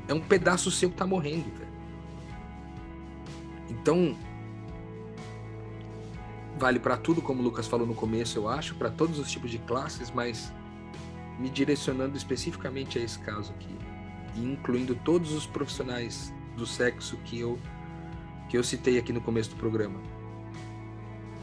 É 0.09 0.14
um 0.14 0.20
pedaço 0.20 0.70
seu 0.70 0.90
que 0.90 0.96
tá 0.96 1.07
morrendo, 1.07 1.50
velho. 1.57 1.74
Então, 3.68 4.16
vale 6.59 6.78
para 6.78 6.96
tudo, 6.96 7.20
como 7.20 7.40
o 7.40 7.44
Lucas 7.44 7.66
falou 7.66 7.86
no 7.86 7.94
começo, 7.94 8.38
eu 8.38 8.48
acho, 8.48 8.74
para 8.76 8.90
todos 8.90 9.18
os 9.18 9.30
tipos 9.30 9.50
de 9.50 9.59
classes, 9.59 10.11
mas 10.11 10.52
me 11.39 11.49
direcionando 11.51 12.16
especificamente 12.16 12.99
a 12.99 13.03
esse 13.03 13.18
caso 13.18 13.53
aqui, 13.53 13.76
e 14.37 14.41
incluindo 14.45 14.95
todos 14.95 15.32
os 15.32 15.47
profissionais 15.47 16.32
do 16.57 16.66
sexo 16.66 17.16
que 17.24 17.41
eu 17.41 17.59
que 18.49 18.59
eu 18.59 18.62
citei 18.62 18.99
aqui 18.99 19.12
no 19.12 19.20
começo 19.20 19.51
do 19.51 19.57
programa. 19.57 19.99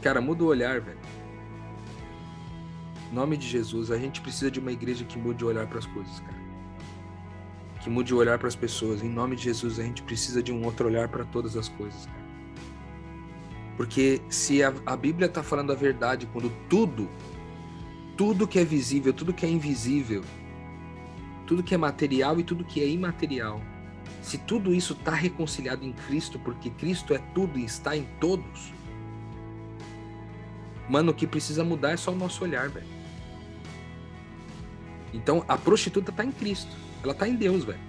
Cara, 0.00 0.20
muda 0.20 0.44
o 0.44 0.46
olhar, 0.46 0.80
velho. 0.80 0.98
Em 3.10 3.14
nome 3.14 3.36
de 3.36 3.46
Jesus, 3.46 3.90
a 3.90 3.98
gente 3.98 4.20
precisa 4.20 4.50
de 4.50 4.60
uma 4.60 4.72
igreja 4.72 5.04
que 5.04 5.18
mude 5.18 5.44
o 5.44 5.48
olhar 5.48 5.66
para 5.66 5.78
as 5.78 5.86
coisas, 5.86 6.20
cara. 6.20 6.42
Que 7.82 7.90
mude 7.90 8.14
o 8.14 8.16
olhar 8.16 8.38
para 8.38 8.48
as 8.48 8.56
pessoas. 8.56 9.02
Em 9.02 9.08
nome 9.08 9.36
de 9.36 9.42
Jesus, 9.42 9.78
a 9.78 9.82
gente 9.82 10.02
precisa 10.02 10.42
de 10.42 10.52
um 10.52 10.64
outro 10.64 10.86
olhar 10.86 11.08
para 11.08 11.24
todas 11.24 11.56
as 11.56 11.68
coisas, 11.68 12.06
cara. 12.06 12.22
Porque 13.76 14.22
se 14.28 14.62
a, 14.62 14.72
a 14.86 14.96
Bíblia 14.96 15.26
está 15.26 15.42
falando 15.42 15.72
a 15.72 15.74
verdade, 15.74 16.26
quando 16.32 16.50
tudo, 16.68 17.08
tudo 18.22 18.46
que 18.46 18.56
é 18.56 18.64
visível, 18.64 19.12
tudo 19.12 19.34
que 19.34 19.44
é 19.44 19.48
invisível, 19.48 20.22
tudo 21.44 21.60
que 21.60 21.74
é 21.74 21.76
material 21.76 22.38
e 22.38 22.44
tudo 22.44 22.64
que 22.64 22.80
é 22.80 22.86
imaterial, 22.86 23.60
se 24.22 24.38
tudo 24.38 24.72
isso 24.72 24.92
está 24.92 25.10
reconciliado 25.10 25.84
em 25.84 25.92
Cristo, 25.92 26.38
porque 26.38 26.70
Cristo 26.70 27.14
é 27.14 27.18
tudo 27.18 27.58
e 27.58 27.64
está 27.64 27.96
em 27.96 28.04
todos, 28.20 28.72
mano, 30.88 31.10
o 31.10 31.14
que 31.14 31.26
precisa 31.26 31.64
mudar 31.64 31.90
é 31.90 31.96
só 31.96 32.12
o 32.12 32.14
nosso 32.14 32.44
olhar, 32.44 32.68
velho. 32.68 32.86
Então 35.12 35.44
a 35.48 35.58
prostituta 35.58 36.12
está 36.12 36.24
em 36.24 36.30
Cristo, 36.30 36.76
ela 37.02 37.14
está 37.14 37.26
em 37.26 37.34
Deus, 37.34 37.64
velho. 37.64 37.80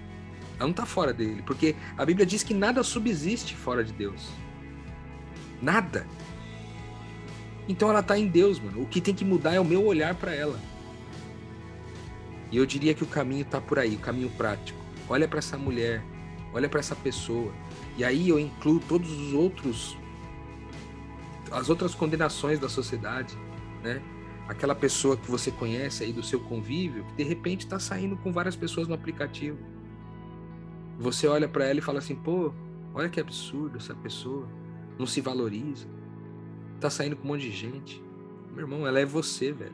Ela 0.56 0.64
não 0.64 0.72
está 0.72 0.88
fora 0.88 1.14
dele, 1.14 1.44
porque 1.44 1.76
a 1.96 2.04
Bíblia 2.04 2.26
diz 2.26 2.42
que 2.42 2.56
nada 2.56 2.82
subsiste 2.82 3.56
fora 3.56 3.84
de 3.84 3.94
Deus. 3.94 4.32
Nada. 5.62 6.08
Então 7.68 7.90
ela 7.90 8.02
está 8.02 8.18
em 8.18 8.28
Deus, 8.28 8.60
mano. 8.60 8.82
O 8.82 8.86
que 8.86 9.00
tem 9.00 9.14
que 9.14 9.24
mudar 9.24 9.54
é 9.54 9.60
o 9.60 9.66
meu 9.66 9.86
olhar 9.86 10.16
para 10.16 10.34
ela. 10.34 10.60
E 12.52 12.58
eu 12.58 12.66
diria 12.66 12.94
que 12.94 13.04
o 13.04 13.08
caminho 13.08 13.42
está 13.42 13.60
por 13.60 13.80
aí, 13.80 13.96
o 13.96 14.00
caminho 14.00 14.30
prático. 14.30 14.80
Olha 15.10 15.28
para 15.28 15.40
essa 15.40 15.58
mulher, 15.58 16.04
olha 16.54 16.70
para 16.70 16.80
essa 16.80 16.96
pessoa. 16.96 17.52
E 17.98 18.04
aí 18.04 18.30
eu 18.30 18.40
incluo 18.40 18.80
todos 18.80 19.12
os 19.12 19.34
outros 19.34 19.98
as 21.52 21.70
outras 21.70 21.94
condenações 21.94 22.60
da 22.60 22.68
sociedade, 22.68 23.38
né? 23.84 24.02
Aquela 24.48 24.74
pessoa 24.74 25.16
que 25.16 25.30
você 25.30 25.52
conhece 25.52 26.04
aí 26.04 26.12
do 26.12 26.24
seu 26.24 26.40
convívio, 26.40 27.06
que 27.06 27.16
de 27.16 27.24
repente 27.24 27.62
está 27.62 27.80
saindo 27.80 28.18
com 28.18 28.32
várias 28.32 28.56
pessoas 28.56 28.88
no 28.88 28.96
aplicativo. 28.96 29.58
Você 31.00 31.28
olha 31.28 31.48
para 31.48 31.66
ela 31.66 31.80
e 31.80 31.82
fala 31.82 32.00
assim: 32.00 32.16
"Pô, 32.16 32.52
olha 32.94 33.08
que 33.08 33.20
absurdo 33.20 33.78
essa 33.78 33.94
pessoa, 33.94 34.48
não 34.98 35.06
se 35.06 35.22
valoriza. 35.22 35.88
Tá 36.84 36.90
saindo 36.90 37.16
com 37.16 37.24
um 37.24 37.32
monte 37.32 37.44
de 37.44 37.52
gente. 37.52 38.04
Meu 38.52 38.66
irmão, 38.66 38.86
ela 38.86 39.00
é 39.00 39.06
você, 39.06 39.54
velho. 39.54 39.74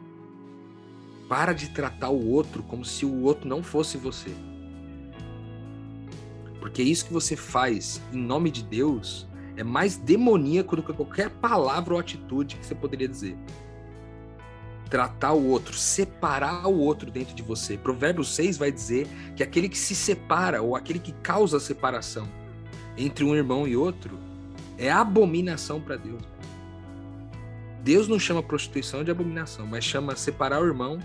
Para 1.27 1.53
de 1.53 1.71
tratar 1.71 2.09
o 2.09 2.29
outro 2.29 2.61
como 2.61 2.85
se 2.85 3.03
o 3.03 3.23
outro 3.23 3.49
não 3.49 3.63
fosse 3.63 3.97
você. 3.97 4.29
Porque 6.59 6.83
isso 6.83 7.07
que 7.07 7.11
você 7.11 7.35
faz 7.35 7.99
em 8.13 8.19
nome 8.19 8.51
de 8.51 8.61
Deus 8.61 9.27
é 9.57 9.63
mais 9.63 9.97
demoníaco 9.97 10.75
do 10.75 10.83
que 10.83 10.93
qualquer 10.93 11.31
palavra 11.31 11.95
ou 11.95 11.99
atitude 11.99 12.57
que 12.57 12.65
você 12.67 12.75
poderia 12.75 13.07
dizer. 13.07 13.35
Tratar 14.87 15.33
o 15.33 15.47
outro, 15.47 15.73
separar 15.73 16.67
o 16.67 16.77
outro 16.77 17.09
dentro 17.09 17.33
de 17.33 17.41
você. 17.41 17.75
Provérbios 17.75 18.35
6 18.35 18.55
vai 18.55 18.71
dizer 18.71 19.07
que 19.35 19.41
aquele 19.41 19.67
que 19.67 19.79
se 19.79 19.95
separa 19.95 20.61
ou 20.61 20.75
aquele 20.75 20.99
que 20.99 21.13
causa 21.23 21.59
separação 21.59 22.29
entre 22.95 23.25
um 23.25 23.35
irmão 23.35 23.67
e 23.67 23.75
outro 23.75 24.15
é 24.77 24.91
abominação 24.91 25.81
para 25.81 25.95
Deus. 25.95 26.21
Deus 27.89 28.07
não 28.07 28.19
chama 28.19 28.43
prostituição 28.43 29.03
de 29.03 29.09
abominação, 29.09 29.65
mas 29.65 29.83
chama 29.83 30.15
separar 30.15 30.61
o 30.61 30.65
irmão 30.67 30.99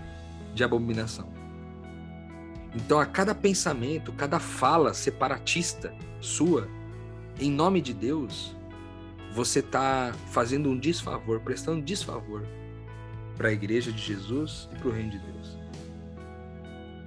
de 0.53 0.63
abominação. 0.63 1.33
Então, 2.75 2.99
a 2.99 3.07
cada 3.07 3.33
pensamento, 3.33 4.13
cada 4.13 4.39
fala 4.39 4.93
separatista 4.93 5.91
sua, 6.21 6.69
em 7.39 7.49
nome 7.49 7.81
de 7.81 7.91
Deus, 7.91 8.55
você 9.33 9.61
está 9.61 10.13
fazendo 10.29 10.69
um 10.69 10.77
desfavor, 10.77 11.39
prestando 11.39 11.81
desfavor 11.81 12.45
para 13.35 13.49
a 13.49 13.51
igreja 13.51 13.91
de 13.91 14.03
Jesus 14.03 14.69
e 14.71 14.75
para 14.77 14.87
o 14.87 14.91
reino 14.91 15.09
de 15.09 15.17
Deus. 15.17 15.57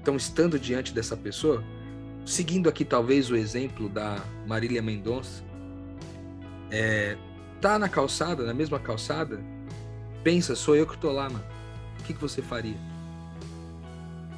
Então, 0.03 0.17
estando 0.17 0.59
diante 0.59 0.93
dessa 0.93 1.17
pessoa, 1.17 1.63
seguindo 2.27 2.69
aqui 2.69 2.85
talvez 2.85 3.31
o 3.31 3.37
exemplo 3.37 3.89
da 3.89 4.21
Marília 4.45 4.83
Mendonça, 4.83 5.45
é, 6.69 7.17
tá 7.61 7.79
na 7.79 7.89
calçada, 7.89 8.43
na 8.45 8.53
mesma 8.53 8.81
calçada, 8.81 9.41
pensa, 10.29 10.55
sou 10.55 10.77
eu 10.77 10.87
que 10.87 10.95
estou 10.95 11.11
lá, 11.11 11.31
mano. 11.31 11.45
O 12.01 12.03
que, 12.03 12.13
que 12.13 12.21
você 12.21 12.43
faria? 12.43 12.77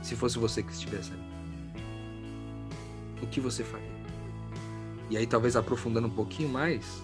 Se 0.00 0.14
fosse 0.14 0.38
você 0.38 0.62
que 0.62 0.70
estivesse 0.70 1.10
ali 1.10 1.30
o 3.20 3.26
que 3.26 3.40
você 3.40 3.64
faria? 3.64 3.90
E 5.10 5.16
aí, 5.16 5.26
talvez 5.26 5.56
aprofundando 5.56 6.06
um 6.06 6.10
pouquinho 6.10 6.48
mais, 6.48 7.02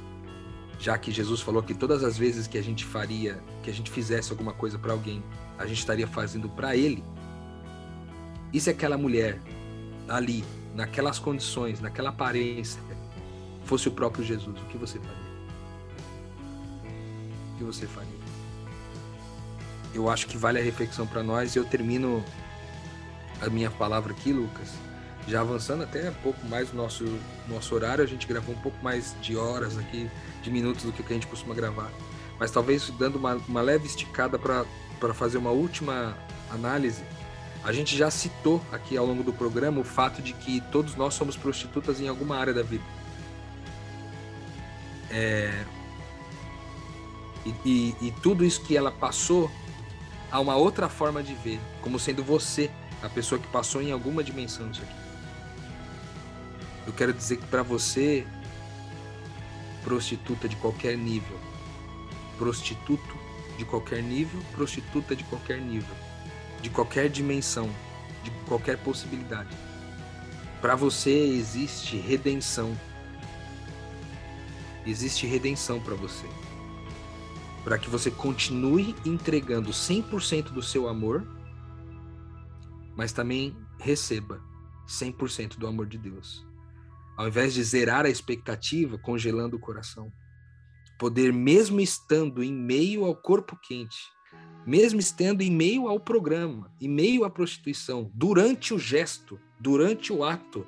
já 0.78 0.96
que 0.96 1.10
Jesus 1.10 1.40
falou 1.40 1.64
que 1.64 1.74
todas 1.74 2.04
as 2.04 2.16
vezes 2.16 2.46
que 2.46 2.56
a 2.56 2.62
gente 2.62 2.84
faria, 2.84 3.42
que 3.64 3.68
a 3.68 3.72
gente 3.72 3.90
fizesse 3.90 4.30
alguma 4.30 4.52
coisa 4.52 4.78
para 4.78 4.92
alguém, 4.92 5.20
a 5.58 5.66
gente 5.66 5.80
estaria 5.80 6.06
fazendo 6.06 6.48
para 6.48 6.76
ele. 6.76 7.02
E 8.52 8.60
se 8.60 8.70
aquela 8.70 8.96
mulher 8.96 9.42
ali, 10.08 10.44
naquelas 10.76 11.18
condições, 11.18 11.80
naquela 11.80 12.10
aparência, 12.10 12.80
fosse 13.64 13.88
o 13.88 13.90
próprio 13.90 14.24
Jesus, 14.24 14.56
o 14.56 14.64
que 14.66 14.78
você 14.78 15.00
faria? 15.00 15.26
O 17.52 17.58
que 17.58 17.64
você 17.64 17.86
faria? 17.88 18.15
Eu 19.96 20.10
acho 20.10 20.26
que 20.26 20.36
vale 20.36 20.58
a 20.58 20.62
reflexão 20.62 21.06
para 21.06 21.22
nós 21.22 21.56
eu 21.56 21.64
termino 21.64 22.22
a 23.40 23.48
minha 23.48 23.70
palavra 23.70 24.12
aqui, 24.12 24.30
Lucas, 24.30 24.68
já 25.26 25.40
avançando 25.40 25.84
até 25.84 26.10
um 26.10 26.14
pouco 26.22 26.46
mais 26.46 26.70
o 26.70 26.76
nosso, 26.76 27.04
nosso 27.48 27.74
horário, 27.74 28.04
a 28.04 28.06
gente 28.06 28.26
gravou 28.26 28.54
um 28.54 28.58
pouco 28.58 28.76
mais 28.84 29.16
de 29.22 29.38
horas 29.38 29.78
aqui, 29.78 30.10
de 30.42 30.50
minutos 30.50 30.84
do 30.84 30.92
que 30.92 31.02
a 31.02 31.14
gente 31.14 31.26
costuma 31.26 31.54
gravar. 31.54 31.90
Mas 32.38 32.50
talvez 32.50 32.90
dando 32.98 33.16
uma, 33.16 33.36
uma 33.48 33.62
leve 33.62 33.86
esticada 33.86 34.38
para 34.38 35.14
fazer 35.14 35.38
uma 35.38 35.50
última 35.50 36.14
análise, 36.50 37.02
a 37.64 37.72
gente 37.72 37.96
já 37.96 38.10
citou 38.10 38.62
aqui 38.70 38.98
ao 38.98 39.06
longo 39.06 39.22
do 39.22 39.32
programa 39.32 39.80
o 39.80 39.84
fato 39.84 40.20
de 40.20 40.34
que 40.34 40.60
todos 40.70 40.94
nós 40.94 41.14
somos 41.14 41.38
prostitutas 41.38 42.02
em 42.02 42.08
alguma 42.08 42.36
área 42.36 42.52
da 42.52 42.62
vida. 42.62 42.84
É... 45.10 45.64
E, 47.46 47.54
e, 47.64 47.96
e 48.08 48.10
tudo 48.22 48.44
isso 48.44 48.60
que 48.62 48.76
ela 48.76 48.92
passou, 48.92 49.50
há 50.36 50.40
uma 50.40 50.54
outra 50.54 50.86
forma 50.86 51.22
de 51.22 51.34
ver, 51.34 51.58
como 51.80 51.98
sendo 51.98 52.22
você 52.22 52.70
a 53.02 53.08
pessoa 53.08 53.40
que 53.40 53.48
passou 53.48 53.80
em 53.80 53.90
alguma 53.90 54.22
dimensão 54.22 54.68
disso 54.68 54.82
aqui. 54.82 54.94
Eu 56.86 56.92
quero 56.92 57.12
dizer 57.14 57.38
que 57.38 57.46
para 57.46 57.62
você, 57.62 58.26
prostituta 59.82 60.46
de 60.46 60.54
qualquer 60.56 60.94
nível, 60.94 61.40
prostituto 62.36 63.16
de 63.56 63.64
qualquer 63.64 64.02
nível, 64.02 64.38
prostituta 64.52 65.16
de 65.16 65.24
qualquer 65.24 65.58
nível, 65.58 65.96
de 66.60 66.68
qualquer 66.68 67.08
dimensão, 67.08 67.70
de 68.22 68.30
qualquer 68.46 68.76
possibilidade. 68.76 69.56
Para 70.60 70.76
você 70.76 71.10
existe 71.10 71.96
redenção. 71.96 72.76
Existe 74.86 75.26
redenção 75.26 75.80
para 75.80 75.94
você. 75.94 76.26
Para 77.66 77.78
que 77.78 77.90
você 77.90 78.12
continue 78.12 78.94
entregando 79.04 79.70
100% 79.70 80.52
do 80.52 80.62
seu 80.62 80.88
amor, 80.88 81.26
mas 82.96 83.12
também 83.12 83.56
receba 83.80 84.40
100% 84.86 85.58
do 85.58 85.66
amor 85.66 85.86
de 85.86 85.98
Deus. 85.98 86.46
Ao 87.16 87.26
invés 87.26 87.52
de 87.52 87.64
zerar 87.64 88.06
a 88.06 88.08
expectativa, 88.08 88.96
congelando 88.96 89.56
o 89.56 89.58
coração. 89.58 90.12
Poder 90.96 91.32
mesmo 91.32 91.80
estando 91.80 92.40
em 92.40 92.52
meio 92.52 93.04
ao 93.04 93.16
corpo 93.16 93.58
quente, 93.60 93.98
mesmo 94.64 95.00
estando 95.00 95.42
em 95.42 95.50
meio 95.50 95.88
ao 95.88 95.98
programa, 95.98 96.72
em 96.80 96.88
meio 96.88 97.24
à 97.24 97.30
prostituição, 97.30 98.12
durante 98.14 98.74
o 98.74 98.78
gesto, 98.78 99.40
durante 99.58 100.12
o 100.12 100.22
ato, 100.22 100.64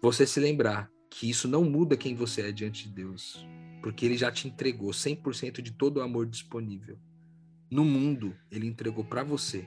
você 0.00 0.24
se 0.24 0.38
lembrar 0.38 0.88
que 1.10 1.28
isso 1.28 1.48
não 1.48 1.64
muda 1.64 1.96
quem 1.96 2.14
você 2.14 2.42
é 2.42 2.52
diante 2.52 2.88
de 2.88 2.94
Deus, 2.94 3.44
porque 3.82 4.04
ele 4.04 4.16
já 4.16 4.30
te 4.30 4.48
entregou 4.48 4.90
100% 4.90 5.60
de 5.60 5.72
todo 5.72 5.98
o 5.98 6.02
amor 6.02 6.26
disponível. 6.26 6.98
No 7.70 7.84
mundo, 7.84 8.34
ele 8.50 8.66
entregou 8.66 9.04
para 9.04 9.22
você, 9.22 9.66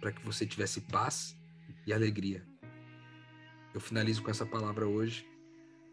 para 0.00 0.12
que 0.12 0.24
você 0.24 0.46
tivesse 0.46 0.80
paz 0.80 1.38
e 1.86 1.92
alegria. 1.92 2.44
Eu 3.72 3.80
finalizo 3.80 4.22
com 4.22 4.30
essa 4.30 4.44
palavra 4.44 4.86
hoje, 4.86 5.26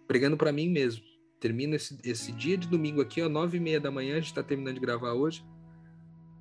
pregando 0.08 0.36
para 0.36 0.52
mim 0.52 0.70
mesmo. 0.70 1.04
Termino 1.40 1.76
esse, 1.76 1.98
esse 2.04 2.32
dia 2.34 2.58
de 2.58 2.68
domingo 2.68 3.00
aqui, 3.00 3.22
ó, 3.22 3.30
nove 3.30 3.58
e 3.58 3.60
meia 3.62 3.80
da 3.80 3.90
manhã, 3.90 4.14
a 4.14 4.20
gente 4.20 4.26
está 4.26 4.44
terminando 4.44 4.74
de 4.74 4.82
gravar 4.82 5.14
hoje, 5.14 5.46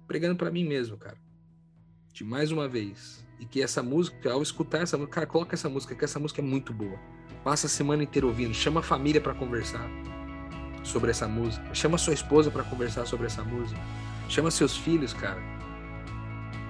pregando 0.09 0.37
para 0.37 0.51
mim 0.51 0.65
mesmo, 0.65 0.97
cara. 0.97 1.19
De 2.13 2.25
mais 2.25 2.51
uma 2.51 2.67
vez. 2.67 3.25
E 3.39 3.47
que 3.47 3.63
essa 3.63 3.81
música, 3.83 4.33
ao 4.33 4.43
escutar 4.43 4.83
essa 4.83 4.97
música, 4.97 5.15
cara, 5.15 5.27
coloca 5.27 5.55
essa 5.55 5.69
música, 5.69 5.95
que 5.95 6.05
essa 6.05 6.19
música 6.19 6.41
é 6.41 6.45
muito 6.45 6.73
boa. 6.73 6.99
Passa 7.45 7.69
a 7.69 7.71
semana 7.71 8.03
inteira 8.03 8.27
ouvindo, 8.27 8.53
chama 8.53 8.81
a 8.81 8.83
família 8.83 9.21
para 9.21 9.35
conversar 9.35 9.89
sobre 10.89 11.11
essa 11.11 11.29
música, 11.29 11.65
chama 11.75 11.99
sua 11.99 12.15
esposa 12.15 12.51
para 12.51 12.65
conversar 12.65 13.07
sobre 13.07 13.27
essa 13.27 13.43
música, 13.45 13.81
chama 14.29 14.51
seus 14.51 14.77
filhos, 14.77 15.13
cara 15.13 15.59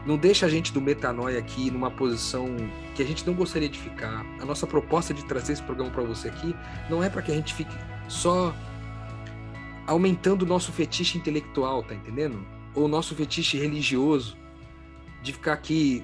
não 0.08 0.16
deixa 0.16 0.46
a 0.46 0.48
gente 0.48 0.72
do 0.72 0.80
metanoia 0.80 1.38
aqui 1.38 1.70
numa 1.70 1.90
posição 1.90 2.56
que 2.94 3.02
a 3.02 3.04
gente 3.04 3.26
não 3.26 3.34
gostaria 3.34 3.68
de 3.68 3.78
ficar. 3.78 4.24
A 4.40 4.44
nossa 4.46 4.66
proposta 4.66 5.12
de 5.12 5.22
trazer 5.26 5.52
esse 5.52 5.62
programa 5.62 5.90
para 5.90 6.02
você 6.02 6.28
aqui 6.28 6.56
não 6.88 7.04
é 7.04 7.10
para 7.10 7.20
que 7.20 7.30
a 7.30 7.34
gente 7.34 7.52
fique 7.52 7.76
só 8.08 8.54
aumentando 9.86 10.42
o 10.42 10.46
nosso 10.46 10.72
fetiche 10.72 11.18
intelectual, 11.18 11.82
tá 11.82 11.94
entendendo? 11.94 12.42
Ou 12.74 12.86
o 12.86 12.88
nosso 12.88 13.14
fetiche 13.14 13.58
religioso, 13.58 14.34
de 15.22 15.34
ficar 15.34 15.52
aqui 15.52 16.02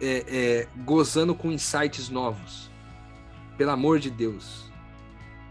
é, 0.00 0.24
é, 0.26 0.68
gozando 0.84 1.34
com 1.34 1.52
insights 1.52 2.08
novos. 2.08 2.70
Pelo 3.58 3.72
amor 3.72 3.98
de 3.98 4.10
Deus, 4.10 4.72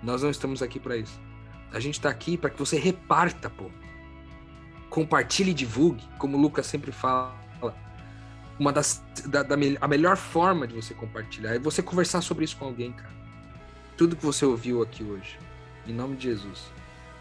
nós 0.01 0.23
não 0.23 0.31
estamos 0.31 0.63
aqui 0.63 0.79
para 0.79 0.97
isso. 0.97 1.26
A 1.71 1.79
gente 1.79 1.95
está 1.95 2.09
aqui 2.09 2.37
para 2.37 2.49
que 2.49 2.57
você 2.57 2.77
reparta, 2.77 3.49
pô. 3.49 3.69
Compartilhe 4.89 5.51
e 5.51 5.53
divulgue, 5.53 6.03
como 6.17 6.37
o 6.37 6.41
Lucas 6.41 6.65
sempre 6.65 6.91
fala 6.91 7.47
uma 8.59 8.71
das 8.71 9.03
da, 9.27 9.43
da, 9.43 9.55
a 9.81 9.87
melhor 9.87 10.17
forma 10.17 10.67
de 10.67 10.73
você 10.73 10.93
compartilhar 10.93 11.55
é 11.55 11.59
você 11.59 11.81
conversar 11.81 12.21
sobre 12.21 12.45
isso 12.45 12.57
com 12.57 12.65
alguém, 12.65 12.91
cara. 12.91 13.15
Tudo 13.95 14.15
que 14.15 14.25
você 14.25 14.45
ouviu 14.45 14.81
aqui 14.81 15.03
hoje, 15.03 15.37
em 15.87 15.93
nome 15.93 16.15
de 16.15 16.23
Jesus, 16.23 16.63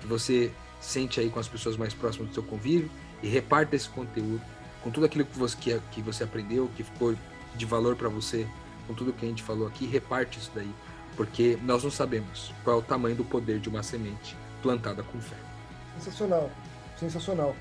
que 0.01 0.07
você 0.07 0.53
sente 0.81 1.21
aí 1.21 1.31
com 1.31 1.39
as 1.39 1.49
pessoas 1.49 1.77
mais 1.77 1.95
próximas 1.95 2.29
do 2.29 2.35
seu 2.35 2.43
convívio 2.43 2.91
e 3.23 3.29
reparta 3.29 3.75
esse 3.77 3.89
conteúdo 3.89 4.43
com 4.83 4.91
tudo 4.91 5.07
aquilo 5.07 5.25
que 5.25 5.39
você 5.39 5.57
que, 5.57 5.81
que 5.91 6.03
você 6.03 6.25
aprendeu, 6.25 6.71
que 6.77 6.83
ficou 6.83 7.15
de 7.55 7.67
valor 7.67 7.97
para 7.97 8.09
você, 8.09 8.47
com 8.87 8.95
tudo 8.95 9.13
que 9.13 9.25
a 9.25 9.29
gente 9.29 9.43
falou 9.43 9.67
aqui, 9.67 9.87
reparte 9.87 10.39
isso 10.39 10.53
daí, 10.55 10.71
porque 11.17 11.59
nós 11.63 11.83
não 11.83 11.91
sabemos 11.91 12.53
qual 12.63 12.77
é 12.77 12.79
o 12.79 12.83
tamanho 12.83 13.17
do 13.17 13.25
poder 13.25 13.59
de 13.59 13.69
uma 13.69 13.83
semente 13.83 14.37
plantada 14.63 15.03
com 15.03 15.21
fé. 15.21 15.37
Sensacional, 15.99 16.51
sensacional. 16.99 17.57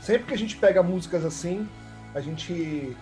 Sempre 0.00 0.24
que 0.24 0.34
a 0.34 0.38
gente 0.38 0.56
pega 0.56 0.82
músicas 0.82 1.24
assim, 1.24 1.68
a 2.14 2.20
gente 2.20 2.96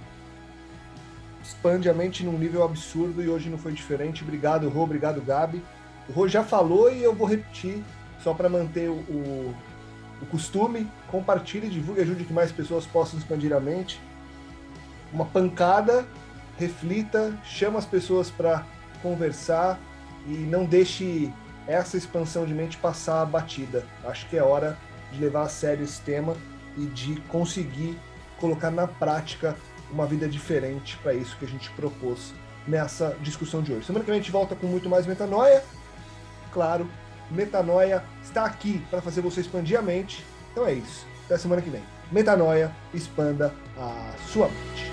expande 1.42 1.90
a 1.90 1.94
mente 1.94 2.24
num 2.24 2.38
nível 2.38 2.62
absurdo 2.62 3.22
e 3.22 3.28
hoje 3.28 3.50
não 3.50 3.58
foi 3.58 3.72
diferente. 3.72 4.22
Obrigado, 4.22 4.68
Rô, 4.68 4.82
obrigado, 4.82 5.20
Gabi. 5.20 5.62
O 6.08 6.12
Rô 6.12 6.28
já 6.28 6.44
falou 6.44 6.90
e 6.92 7.02
eu 7.02 7.14
vou 7.14 7.26
repetir, 7.26 7.82
só 8.22 8.32
para 8.32 8.48
manter 8.48 8.88
o, 8.88 8.94
o, 8.94 9.54
o, 10.22 10.26
costume. 10.26 10.88
Compartilhe, 11.08 11.68
divulgue, 11.68 12.00
ajude 12.00 12.24
que 12.24 12.32
mais 12.32 12.52
pessoas 12.52 12.86
possam 12.86 13.18
expandir 13.18 13.52
a 13.52 13.60
mente. 13.60 14.00
Uma 15.12 15.24
pancada, 15.24 16.06
reflita, 16.56 17.36
chama 17.44 17.78
as 17.78 17.86
pessoas 17.86 18.30
para 18.30 18.64
conversar 19.02 19.78
e 20.26 20.32
não 20.32 20.64
deixe 20.64 21.32
essa 21.66 21.96
expansão 21.96 22.46
de 22.46 22.54
mente 22.54 22.76
passar 22.76 23.24
batida. 23.26 23.84
Acho 24.04 24.28
que 24.28 24.36
é 24.36 24.42
hora 24.42 24.78
de 25.12 25.20
levar 25.20 25.42
a 25.42 25.48
sério 25.48 25.84
esse 25.84 26.00
tema 26.00 26.36
e 26.76 26.86
de 26.86 27.20
conseguir 27.22 27.98
colocar 28.38 28.70
na 28.70 28.86
prática 28.86 29.56
uma 29.90 30.06
vida 30.06 30.28
diferente 30.28 30.96
para 31.02 31.14
isso 31.14 31.36
que 31.36 31.44
a 31.44 31.48
gente 31.48 31.70
propôs 31.70 32.32
nessa 32.66 33.16
discussão 33.20 33.62
de 33.62 33.72
hoje. 33.72 33.86
Semana 33.86 34.04
que 34.04 34.10
vem 34.10 34.18
a 34.18 34.22
gente 34.22 34.32
volta 34.32 34.54
com 34.56 34.66
muito 34.66 34.88
mais 34.88 35.06
metanoia. 35.06 35.62
Claro, 36.52 36.88
metanoia 37.30 38.02
está 38.22 38.44
aqui 38.44 38.82
para 38.90 39.02
fazer 39.02 39.20
você 39.20 39.40
expandir 39.40 39.78
a 39.78 39.82
mente. 39.82 40.24
Então 40.52 40.66
é 40.66 40.72
isso. 40.72 41.06
Até 41.26 41.38
semana 41.38 41.62
que 41.62 41.70
vem. 41.70 41.82
Metanoia, 42.10 42.70
expanda 42.92 43.54
a 43.76 44.12
sua 44.28 44.48
mente. 44.48 44.91